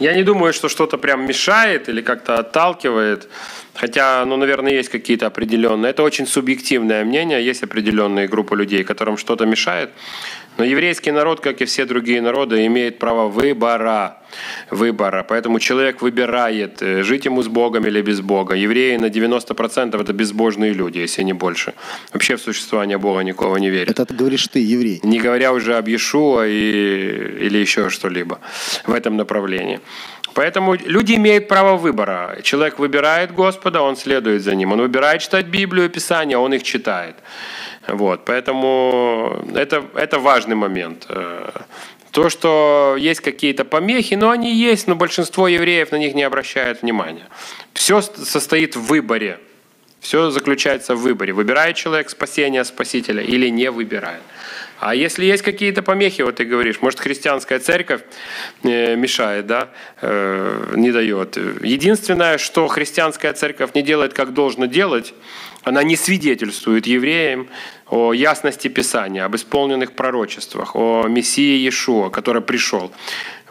Я 0.00 0.14
не 0.14 0.24
думаю, 0.24 0.52
что 0.52 0.68
что-то 0.68 0.98
прям 0.98 1.26
мешает 1.26 1.88
или 1.88 2.02
как-то 2.02 2.38
отталкивает. 2.38 3.28
Хотя, 3.74 4.24
ну, 4.26 4.36
наверное, 4.36 4.72
есть 4.72 4.88
какие-то 4.88 5.26
определенные. 5.26 5.90
Это 5.90 6.02
очень 6.02 6.26
субъективное 6.26 7.04
мнение. 7.04 7.44
Есть 7.44 7.62
определенные 7.62 8.26
группы 8.26 8.56
людей, 8.56 8.84
которым 8.84 9.18
что-то 9.18 9.46
мешает. 9.46 9.90
Но 10.58 10.64
еврейский 10.64 11.12
народ, 11.12 11.40
как 11.40 11.60
и 11.60 11.64
все 11.64 11.84
другие 11.84 12.20
народы, 12.20 12.66
имеет 12.66 12.98
право 12.98 13.28
выбора. 13.28 14.16
Выбора. 14.70 15.22
Поэтому 15.22 15.58
человек 15.60 16.02
выбирает, 16.02 16.82
э, 16.82 17.02
жить 17.02 17.26
ему 17.26 17.42
с 17.42 17.48
Богом 17.48 17.86
или 17.86 18.02
без 18.02 18.20
Бога. 18.20 18.54
Евреи 18.54 18.96
на 18.96 19.08
90% 19.08 20.00
это 20.00 20.12
безбожные 20.12 20.72
люди, 20.72 20.98
если 20.98 21.24
не 21.24 21.32
больше. 21.32 21.72
Вообще 22.12 22.36
в 22.36 22.40
существование 22.40 22.98
Бога 22.98 23.22
никого 23.22 23.58
не 23.58 23.70
верят. 23.70 23.90
Это 23.90 24.04
ты 24.04 24.14
говоришь 24.14 24.48
ты, 24.48 24.58
еврей. 24.58 25.00
Не 25.02 25.20
говоря 25.20 25.52
уже 25.52 25.76
об 25.76 25.88
Иешуа 25.88 26.46
и, 26.46 27.46
или 27.46 27.58
еще 27.58 27.88
что-либо 27.88 28.38
в 28.86 28.92
этом 28.92 29.16
направлении. 29.16 29.80
Поэтому 30.36 30.74
люди 30.74 31.14
имеют 31.14 31.48
право 31.48 31.78
выбора. 31.78 32.38
Человек 32.42 32.78
выбирает 32.78 33.32
Господа, 33.32 33.80
он 33.80 33.96
следует 33.96 34.42
за 34.42 34.54
ним. 34.54 34.72
Он 34.72 34.80
выбирает 34.80 35.22
читать 35.22 35.46
Библию, 35.46 35.88
Писание, 35.88 36.36
он 36.36 36.52
их 36.52 36.62
читает. 36.62 37.14
Вот, 37.88 38.24
поэтому 38.24 39.44
это, 39.54 39.84
это 39.94 40.18
важный 40.18 40.56
момент. 40.56 41.06
Э, 41.08 41.50
то, 42.10 42.30
что 42.30 42.96
есть 42.98 43.20
какие-то 43.20 43.64
помехи, 43.64 44.14
но 44.14 44.30
они 44.30 44.52
есть, 44.54 44.88
но 44.88 44.96
большинство 44.96 45.48
евреев 45.48 45.92
на 45.92 45.96
них 45.96 46.14
не 46.14 46.22
обращает 46.22 46.82
внимания. 46.82 47.28
Все 47.74 48.00
состоит 48.00 48.74
в 48.74 48.86
выборе. 48.86 49.38
Все 50.00 50.30
заключается 50.30 50.94
в 50.94 51.00
выборе. 51.00 51.32
Выбирает 51.32 51.76
человек 51.76 52.10
спасение 52.10 52.64
Спасителя 52.64 53.22
или 53.22 53.48
не 53.48 53.70
выбирает. 53.70 54.22
А 54.78 54.94
если 54.94 55.24
есть 55.24 55.42
какие-то 55.42 55.82
помехи, 55.82 56.22
вот 56.22 56.36
ты 56.36 56.44
говоришь, 56.44 56.80
может 56.80 57.00
христианская 57.00 57.58
церковь 57.58 58.02
э, 58.62 58.94
мешает, 58.94 59.46
да, 59.46 59.70
э, 60.02 60.74
не 60.76 60.92
дает. 60.92 61.36
Единственное, 61.36 62.38
что 62.38 62.66
христианская 62.68 63.32
церковь 63.32 63.70
не 63.74 63.82
делает, 63.82 64.12
как 64.12 64.34
должно 64.34 64.66
делать, 64.66 65.14
она 65.64 65.82
не 65.82 65.96
свидетельствует 65.96 66.86
евреям 66.86 67.48
о 67.88 68.12
ясности 68.12 68.68
Писания, 68.68 69.24
об 69.24 69.36
исполненных 69.36 69.92
пророчествах, 69.92 70.74
о 70.74 71.06
Мессии 71.08 71.58
Иешуа, 71.58 72.10
который 72.10 72.42
пришел. 72.42 72.90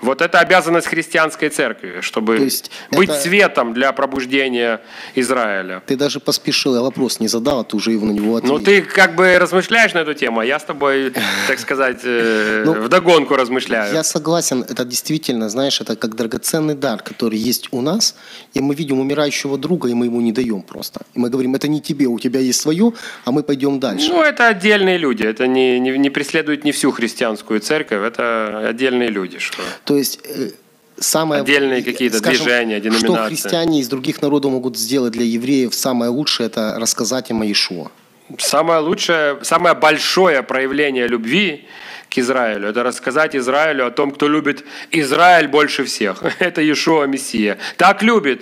Вот 0.01 0.21
это 0.21 0.39
обязанность 0.39 0.87
христианской 0.87 1.49
церкви, 1.49 2.01
чтобы 2.01 2.37
быть 2.37 3.09
это... 3.09 3.13
светом 3.13 3.73
для 3.73 3.91
пробуждения 3.93 4.81
Израиля. 5.15 5.81
Ты 5.85 5.95
даже 5.95 6.19
поспешил, 6.19 6.75
я 6.75 6.81
вопрос 6.81 7.19
не 7.19 7.27
задал, 7.27 7.61
а 7.61 7.63
ты 7.63 7.75
уже 7.77 7.91
его 7.91 8.05
на 8.05 8.11
него 8.11 8.35
ответил. 8.35 8.57
Ну, 8.57 8.63
ты 8.63 8.81
как 8.81 9.15
бы 9.15 9.37
размышляешь 9.39 9.93
на 9.93 9.99
эту 9.99 10.13
тему, 10.13 10.41
а 10.41 10.45
я 10.45 10.59
с 10.59 10.63
тобой, 10.63 11.13
так 11.47 11.59
сказать, 11.59 12.01
э, 12.03 12.63
ну, 12.65 12.73
вдогонку 12.73 13.35
размышляю. 13.35 13.93
Я 13.93 14.03
согласен, 14.03 14.65
это 14.67 14.83
действительно, 14.83 15.49
знаешь, 15.49 15.79
это 15.79 15.95
как 15.95 16.15
драгоценный 16.15 16.75
дар, 16.75 17.01
который 17.01 17.37
есть 17.37 17.69
у 17.71 17.81
нас, 17.81 18.15
и 18.53 18.59
мы 18.59 18.75
видим 18.75 18.99
умирающего 18.99 19.57
друга, 19.57 19.89
и 19.89 19.93
мы 19.93 20.05
ему 20.07 20.21
не 20.21 20.33
даем 20.33 20.61
просто. 20.61 21.01
И 21.13 21.19
мы 21.19 21.29
говорим, 21.29 21.55
это 21.55 21.67
не 21.67 21.81
тебе, 21.81 22.07
у 22.07 22.19
тебя 22.19 22.41
есть 22.41 22.59
свое, 22.59 22.91
а 23.23 23.31
мы 23.31 23.43
пойдем 23.43 23.79
дальше. 23.79 24.09
Ну, 24.09 24.21
это 24.21 24.47
отдельные 24.47 24.97
люди, 24.97 25.23
это 25.23 25.47
не, 25.47 25.79
не, 25.79 25.97
не 25.97 26.09
преследует 26.09 26.65
не 26.65 26.71
всю 26.71 26.91
христианскую 26.91 27.59
церковь, 27.61 28.01
это 28.05 28.67
отдельные 28.69 29.09
люди. 29.09 29.39
Что... 29.39 29.63
То 29.85 29.95
есть 29.95 30.19
э, 30.25 30.49
самое... 30.97 31.41
Отдельные 31.41 31.83
какие-то 31.83 32.17
скажем, 32.17 32.43
движения, 32.43 32.79
деноминации. 32.79 33.13
Что 33.13 33.27
христиане 33.27 33.79
из 33.79 33.87
других 33.87 34.21
народов 34.21 34.51
могут 34.51 34.77
сделать 34.77 35.13
для 35.13 35.23
евреев, 35.23 35.73
самое 35.73 36.11
лучшее– 36.11 36.47
это 36.47 36.75
рассказать 36.77 37.29
им 37.29 37.41
о 37.41 37.45
Иешуа. 37.45 37.91
Самое 38.39 38.79
лучшее, 38.79 39.39
самое 39.43 39.75
большое 39.75 40.41
проявление 40.41 41.07
любви 41.07 41.65
к 42.09 42.17
Израилю. 42.17 42.69
Это 42.69 42.81
рассказать 42.81 43.35
Израилю 43.35 43.85
о 43.85 43.91
том, 43.91 44.11
кто 44.11 44.27
любит 44.27 44.65
Израиль 44.91 45.47
больше 45.47 45.83
всех. 45.83 46.23
Это 46.39 46.61
Иешуа 46.61 47.05
Мессия. 47.05 47.57
Так 47.77 48.01
любит 48.01 48.41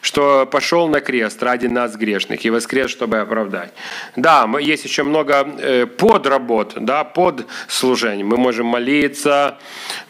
что 0.00 0.46
пошел 0.46 0.88
на 0.88 1.00
крест 1.00 1.42
ради 1.42 1.66
нас 1.66 1.96
грешных 1.96 2.44
и 2.44 2.50
воскрес, 2.50 2.90
чтобы 2.90 3.18
оправдать. 3.18 3.72
Да, 4.16 4.48
есть 4.60 4.84
еще 4.84 5.02
много 5.02 5.46
э, 5.58 5.86
подработ, 5.86 6.74
да, 6.76 7.04
под 7.04 7.46
служение. 7.68 8.24
Мы 8.24 8.36
можем 8.36 8.66
молиться, 8.66 9.58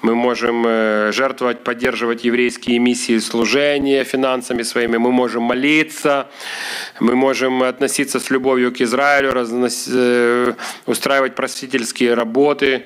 мы 0.03 0.15
можем 0.15 0.65
э, 0.67 1.13
жертвовать, 1.13 1.65
поддерживать 1.65 2.25
еврейские 2.25 2.79
миссии 2.79 3.19
служения 3.19 4.05
финансами 4.05 4.63
своими, 4.63 4.97
мы 4.99 5.13
можем 5.13 5.43
молиться, 5.43 6.29
мы 7.01 7.15
можем 7.15 7.63
относиться 7.63 8.21
с 8.21 8.31
любовью 8.31 8.73
к 8.73 8.81
Израилю, 8.81 9.33
разнос, 9.33 9.89
э, 9.93 10.55
устраивать 10.87 11.35
просветительские 11.35 12.15
работы 12.15 12.85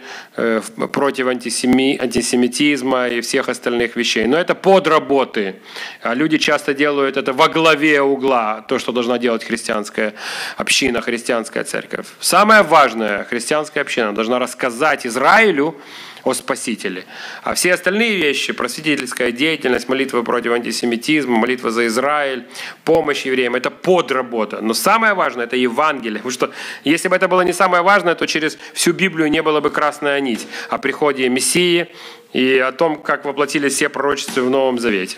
против 0.92 1.26
антисеми, 1.26 1.98
антисемитизма 2.00 3.08
и 3.08 3.20
всех 3.20 3.48
остальных 3.48 3.96
вещей. 3.96 4.26
Но 4.26 4.36
это 4.36 4.54
подработы. 4.54 5.56
А 6.02 6.14
люди 6.14 6.38
часто 6.38 6.74
делают 6.74 6.91
делают 6.92 7.16
это 7.16 7.32
во 7.32 7.48
главе 7.48 8.02
угла, 8.02 8.64
то, 8.68 8.78
что 8.78 8.92
должна 8.92 9.18
делать 9.18 9.44
христианская 9.44 10.12
община, 10.58 11.00
христианская 11.00 11.64
церковь. 11.64 12.06
Самое 12.20 12.62
важное, 12.62 13.24
христианская 13.24 13.80
община 13.80 14.14
должна 14.14 14.38
рассказать 14.38 15.06
Израилю 15.06 15.74
о 16.24 16.34
Спасителе. 16.34 17.04
А 17.42 17.54
все 17.54 17.72
остальные 17.72 18.16
вещи, 18.16 18.52
просветительская 18.52 19.32
деятельность, 19.32 19.88
молитва 19.88 20.22
против 20.22 20.52
антисемитизма, 20.52 21.36
молитва 21.36 21.70
за 21.70 21.86
Израиль, 21.86 22.44
помощь 22.84 23.26
евреям, 23.26 23.54
это 23.54 23.70
подработа. 23.70 24.60
Но 24.60 24.74
самое 24.74 25.14
важное– 25.14 25.44
это 25.46 25.56
Евангелие. 25.56 26.18
Потому 26.18 26.32
что 26.32 26.50
если 26.84 27.08
бы 27.08 27.16
это 27.16 27.26
было 27.26 27.40
не 27.44 27.54
самое 27.54 27.82
важное, 27.82 28.14
то 28.14 28.26
через 28.26 28.58
всю 28.74 28.92
Библию 28.92 29.30
не 29.30 29.42
было 29.42 29.60
бы 29.60 29.70
красная 29.70 30.20
нить 30.20 30.46
о 30.68 30.78
приходе 30.78 31.28
Мессии 31.28 31.86
и 32.34 32.58
о 32.58 32.70
том, 32.72 33.02
как 33.02 33.24
воплотились 33.24 33.74
все 33.74 33.88
пророчества 33.88 34.42
в 34.42 34.50
Новом 34.50 34.78
Завете. 34.78 35.16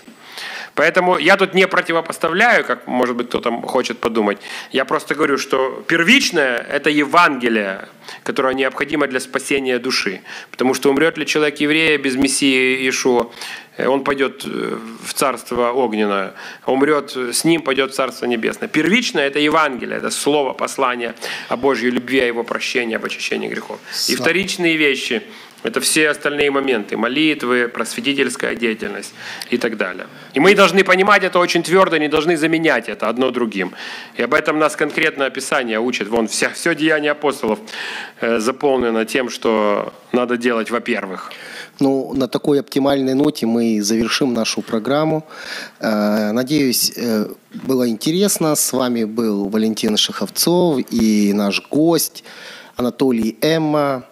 Поэтому 0.75 1.18
я 1.18 1.37
тут 1.37 1.55
не 1.55 1.66
противопоставляю, 1.66 2.64
как, 2.64 2.87
может 2.87 3.16
быть, 3.16 3.29
кто-то 3.29 3.51
хочет 3.62 3.99
подумать. 3.99 4.39
Я 4.72 4.85
просто 4.85 5.14
говорю, 5.14 5.39
что 5.39 5.85
первичное– 5.87 6.57
это 6.70 6.91
Евангелие, 6.91 7.89
которое 8.25 8.55
необходимо 8.55 9.07
для 9.07 9.20
спасения 9.20 9.79
души. 9.79 10.20
Потому 10.51 10.75
что 10.75 10.91
умрет 10.91 11.16
ли 11.18 11.27
человек 11.27 11.61
еврея 11.61 11.99
без 11.99 12.16
Мессии 12.16 12.83
Иешуа, 12.83 13.31
э, 13.77 13.87
он 13.87 14.03
пойдет 14.03 14.45
э, 14.47 14.79
в 15.07 15.14
Царство 15.14 15.70
Огненное, 15.70 16.35
умрет, 16.66 17.16
с 17.16 17.45
ним 17.45 17.62
пойдет 17.62 17.93
в 17.93 17.95
Царство 17.95 18.27
Небесное. 18.27 18.68
Первичное– 18.68 19.27
это 19.29 19.39
Евангелие, 19.39 19.99
это 19.99 20.11
слово, 20.11 20.55
послание 20.55 21.14
о 21.49 21.57
Божьей 21.57 21.91
любви, 21.91 22.20
о 22.20 22.27
Его 22.27 22.43
прощении, 22.43 22.97
об 22.97 23.05
очищении 23.05 23.49
грехов. 23.49 23.79
И 24.09 24.16
вторичные 24.16 24.77
вещи– 24.77 25.22
Это 25.65 25.81
все 25.81 26.11
остальные 26.11 26.51
моменты, 26.51 26.97
молитвы, 26.99 27.69
просветительская 27.69 28.55
деятельность 28.55 29.15
и 29.51 29.57
так 29.57 29.79
далее. 29.79 30.07
И 30.35 30.41
мы 30.41 30.55
должны 30.55 30.85
понимать 30.85 31.25
это 31.25 31.39
очень 31.39 31.62
твердо, 31.62 31.97
не 31.97 32.09
должны 32.09 32.37
заменять 32.37 32.91
это 32.91 33.09
одно 33.09 33.31
другим. 33.31 33.73
И 34.19 34.23
об 34.23 34.35
этом 34.35 34.59
нас 34.59 34.77
конкретное 34.77 35.29
описание 35.29 35.81
учит. 35.81 36.09
Вон 36.09 36.29
вся, 36.29 36.51
все 36.51 36.75
деяние 36.75 37.12
апостолов 37.12 37.59
э, 38.21 38.41
заполнено 38.41 39.07
тем, 39.07 39.31
что 39.31 39.95
надо 40.12 40.37
делать 40.37 40.71
во-первых. 40.71 41.33
Ну, 41.81 42.12
на 42.12 42.29
такой 42.29 42.61
оптимальной 42.61 43.15
ноте 43.15 43.47
мы 43.47 43.81
завершим 43.81 44.35
нашу 44.35 44.61
программу. 44.61 45.27
Э, 45.81 46.33
надеюсь, 46.33 46.93
э, 46.95 47.27
было 47.55 47.89
интересно. 47.89 48.55
С 48.55 48.75
вами 48.75 49.05
был 49.05 49.49
Валентин 49.49 49.97
Шаховцов 49.97 50.81
и 50.91 51.33
наш 51.33 51.62
гость 51.71 52.23
Анатолий 52.77 53.39
Эмма 53.41 54.05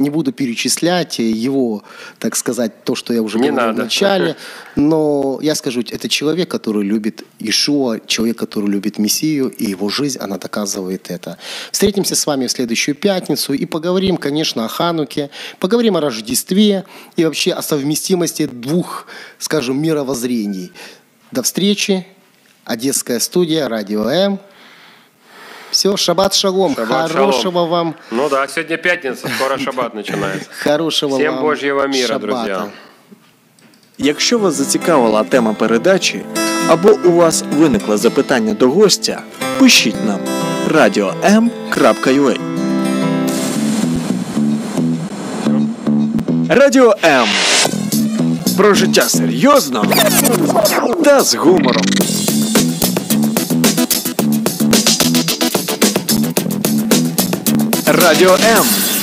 не 0.00 0.10
буду 0.10 0.32
перечислять 0.32 1.18
его, 1.18 1.84
так 2.18 2.34
сказать, 2.34 2.84
то, 2.84 2.94
что 2.94 3.12
я 3.12 3.22
уже 3.22 3.38
не 3.38 3.50
говорил 3.50 3.68
надо. 3.68 3.82
в 3.82 3.84
начале, 3.84 4.36
но 4.76 5.38
я 5.42 5.54
скажу, 5.54 5.80
это 5.80 6.08
человек, 6.08 6.50
который 6.50 6.82
любит 6.82 7.24
Ишуа, 7.38 8.00
человек, 8.06 8.38
который 8.38 8.68
любит 8.68 8.98
Мессию, 8.98 9.50
и 9.50 9.66
его 9.66 9.88
жизнь, 9.88 10.18
она 10.18 10.38
доказывает 10.38 11.10
это. 11.10 11.38
Встретимся 11.70 12.16
с 12.16 12.26
вами 12.26 12.46
в 12.46 12.50
следующую 12.50 12.94
пятницу 12.94 13.52
и 13.52 13.66
поговорим, 13.66 14.16
конечно, 14.16 14.64
о 14.64 14.68
Хануке, 14.68 15.30
поговорим 15.58 15.96
о 15.96 16.00
Рождестве 16.00 16.84
и 17.16 17.24
вообще 17.24 17.52
о 17.52 17.62
совместимости 17.62 18.46
двух, 18.46 19.06
скажем, 19.38 19.80
мировоззрений. 19.80 20.72
До 21.30 21.42
встречи. 21.42 22.06
Одесская 22.64 23.18
студия, 23.20 23.68
Радио 23.68 24.08
М. 24.08 24.40
Все, 25.71 25.97
шаббат 25.97 26.33
шалом. 26.33 26.75
Шаббат 26.75 27.11
Хорошего 27.11 27.41
шалом. 27.41 27.69
вам. 27.69 27.95
Ну 28.11 28.29
да, 28.29 28.47
сегодня 28.47 28.77
пятница, 28.77 29.27
скоро 29.37 29.57
шаббат 29.57 29.93
начинается. 29.95 30.45
Хорошего 30.63 31.17
Всем 31.17 31.33
вам 31.35 31.43
Божьего 31.43 31.87
мира, 31.87 32.07
шаббата. 32.07 32.27
друзья. 32.27 32.65
Якщо 33.97 34.39
вас 34.39 34.53
зацікавила 34.53 35.23
тема 35.23 35.53
передачі 35.53 36.21
або 36.69 36.97
у 37.05 37.11
вас 37.11 37.43
виникло 37.57 37.97
запитання 37.97 38.53
до 38.53 38.69
гостя, 38.69 39.21
пишіть 39.59 40.05
нам 40.05 40.19
radio.m.ua 40.73 42.37
Радіо 46.49 46.95
М. 47.03 47.27
Про 48.57 48.73
життя 48.73 49.01
серйозно 49.01 49.85
та 51.03 51.21
з 51.21 51.35
гумором. 51.35 51.83
Радіо 57.92 58.34
М. 58.34 58.99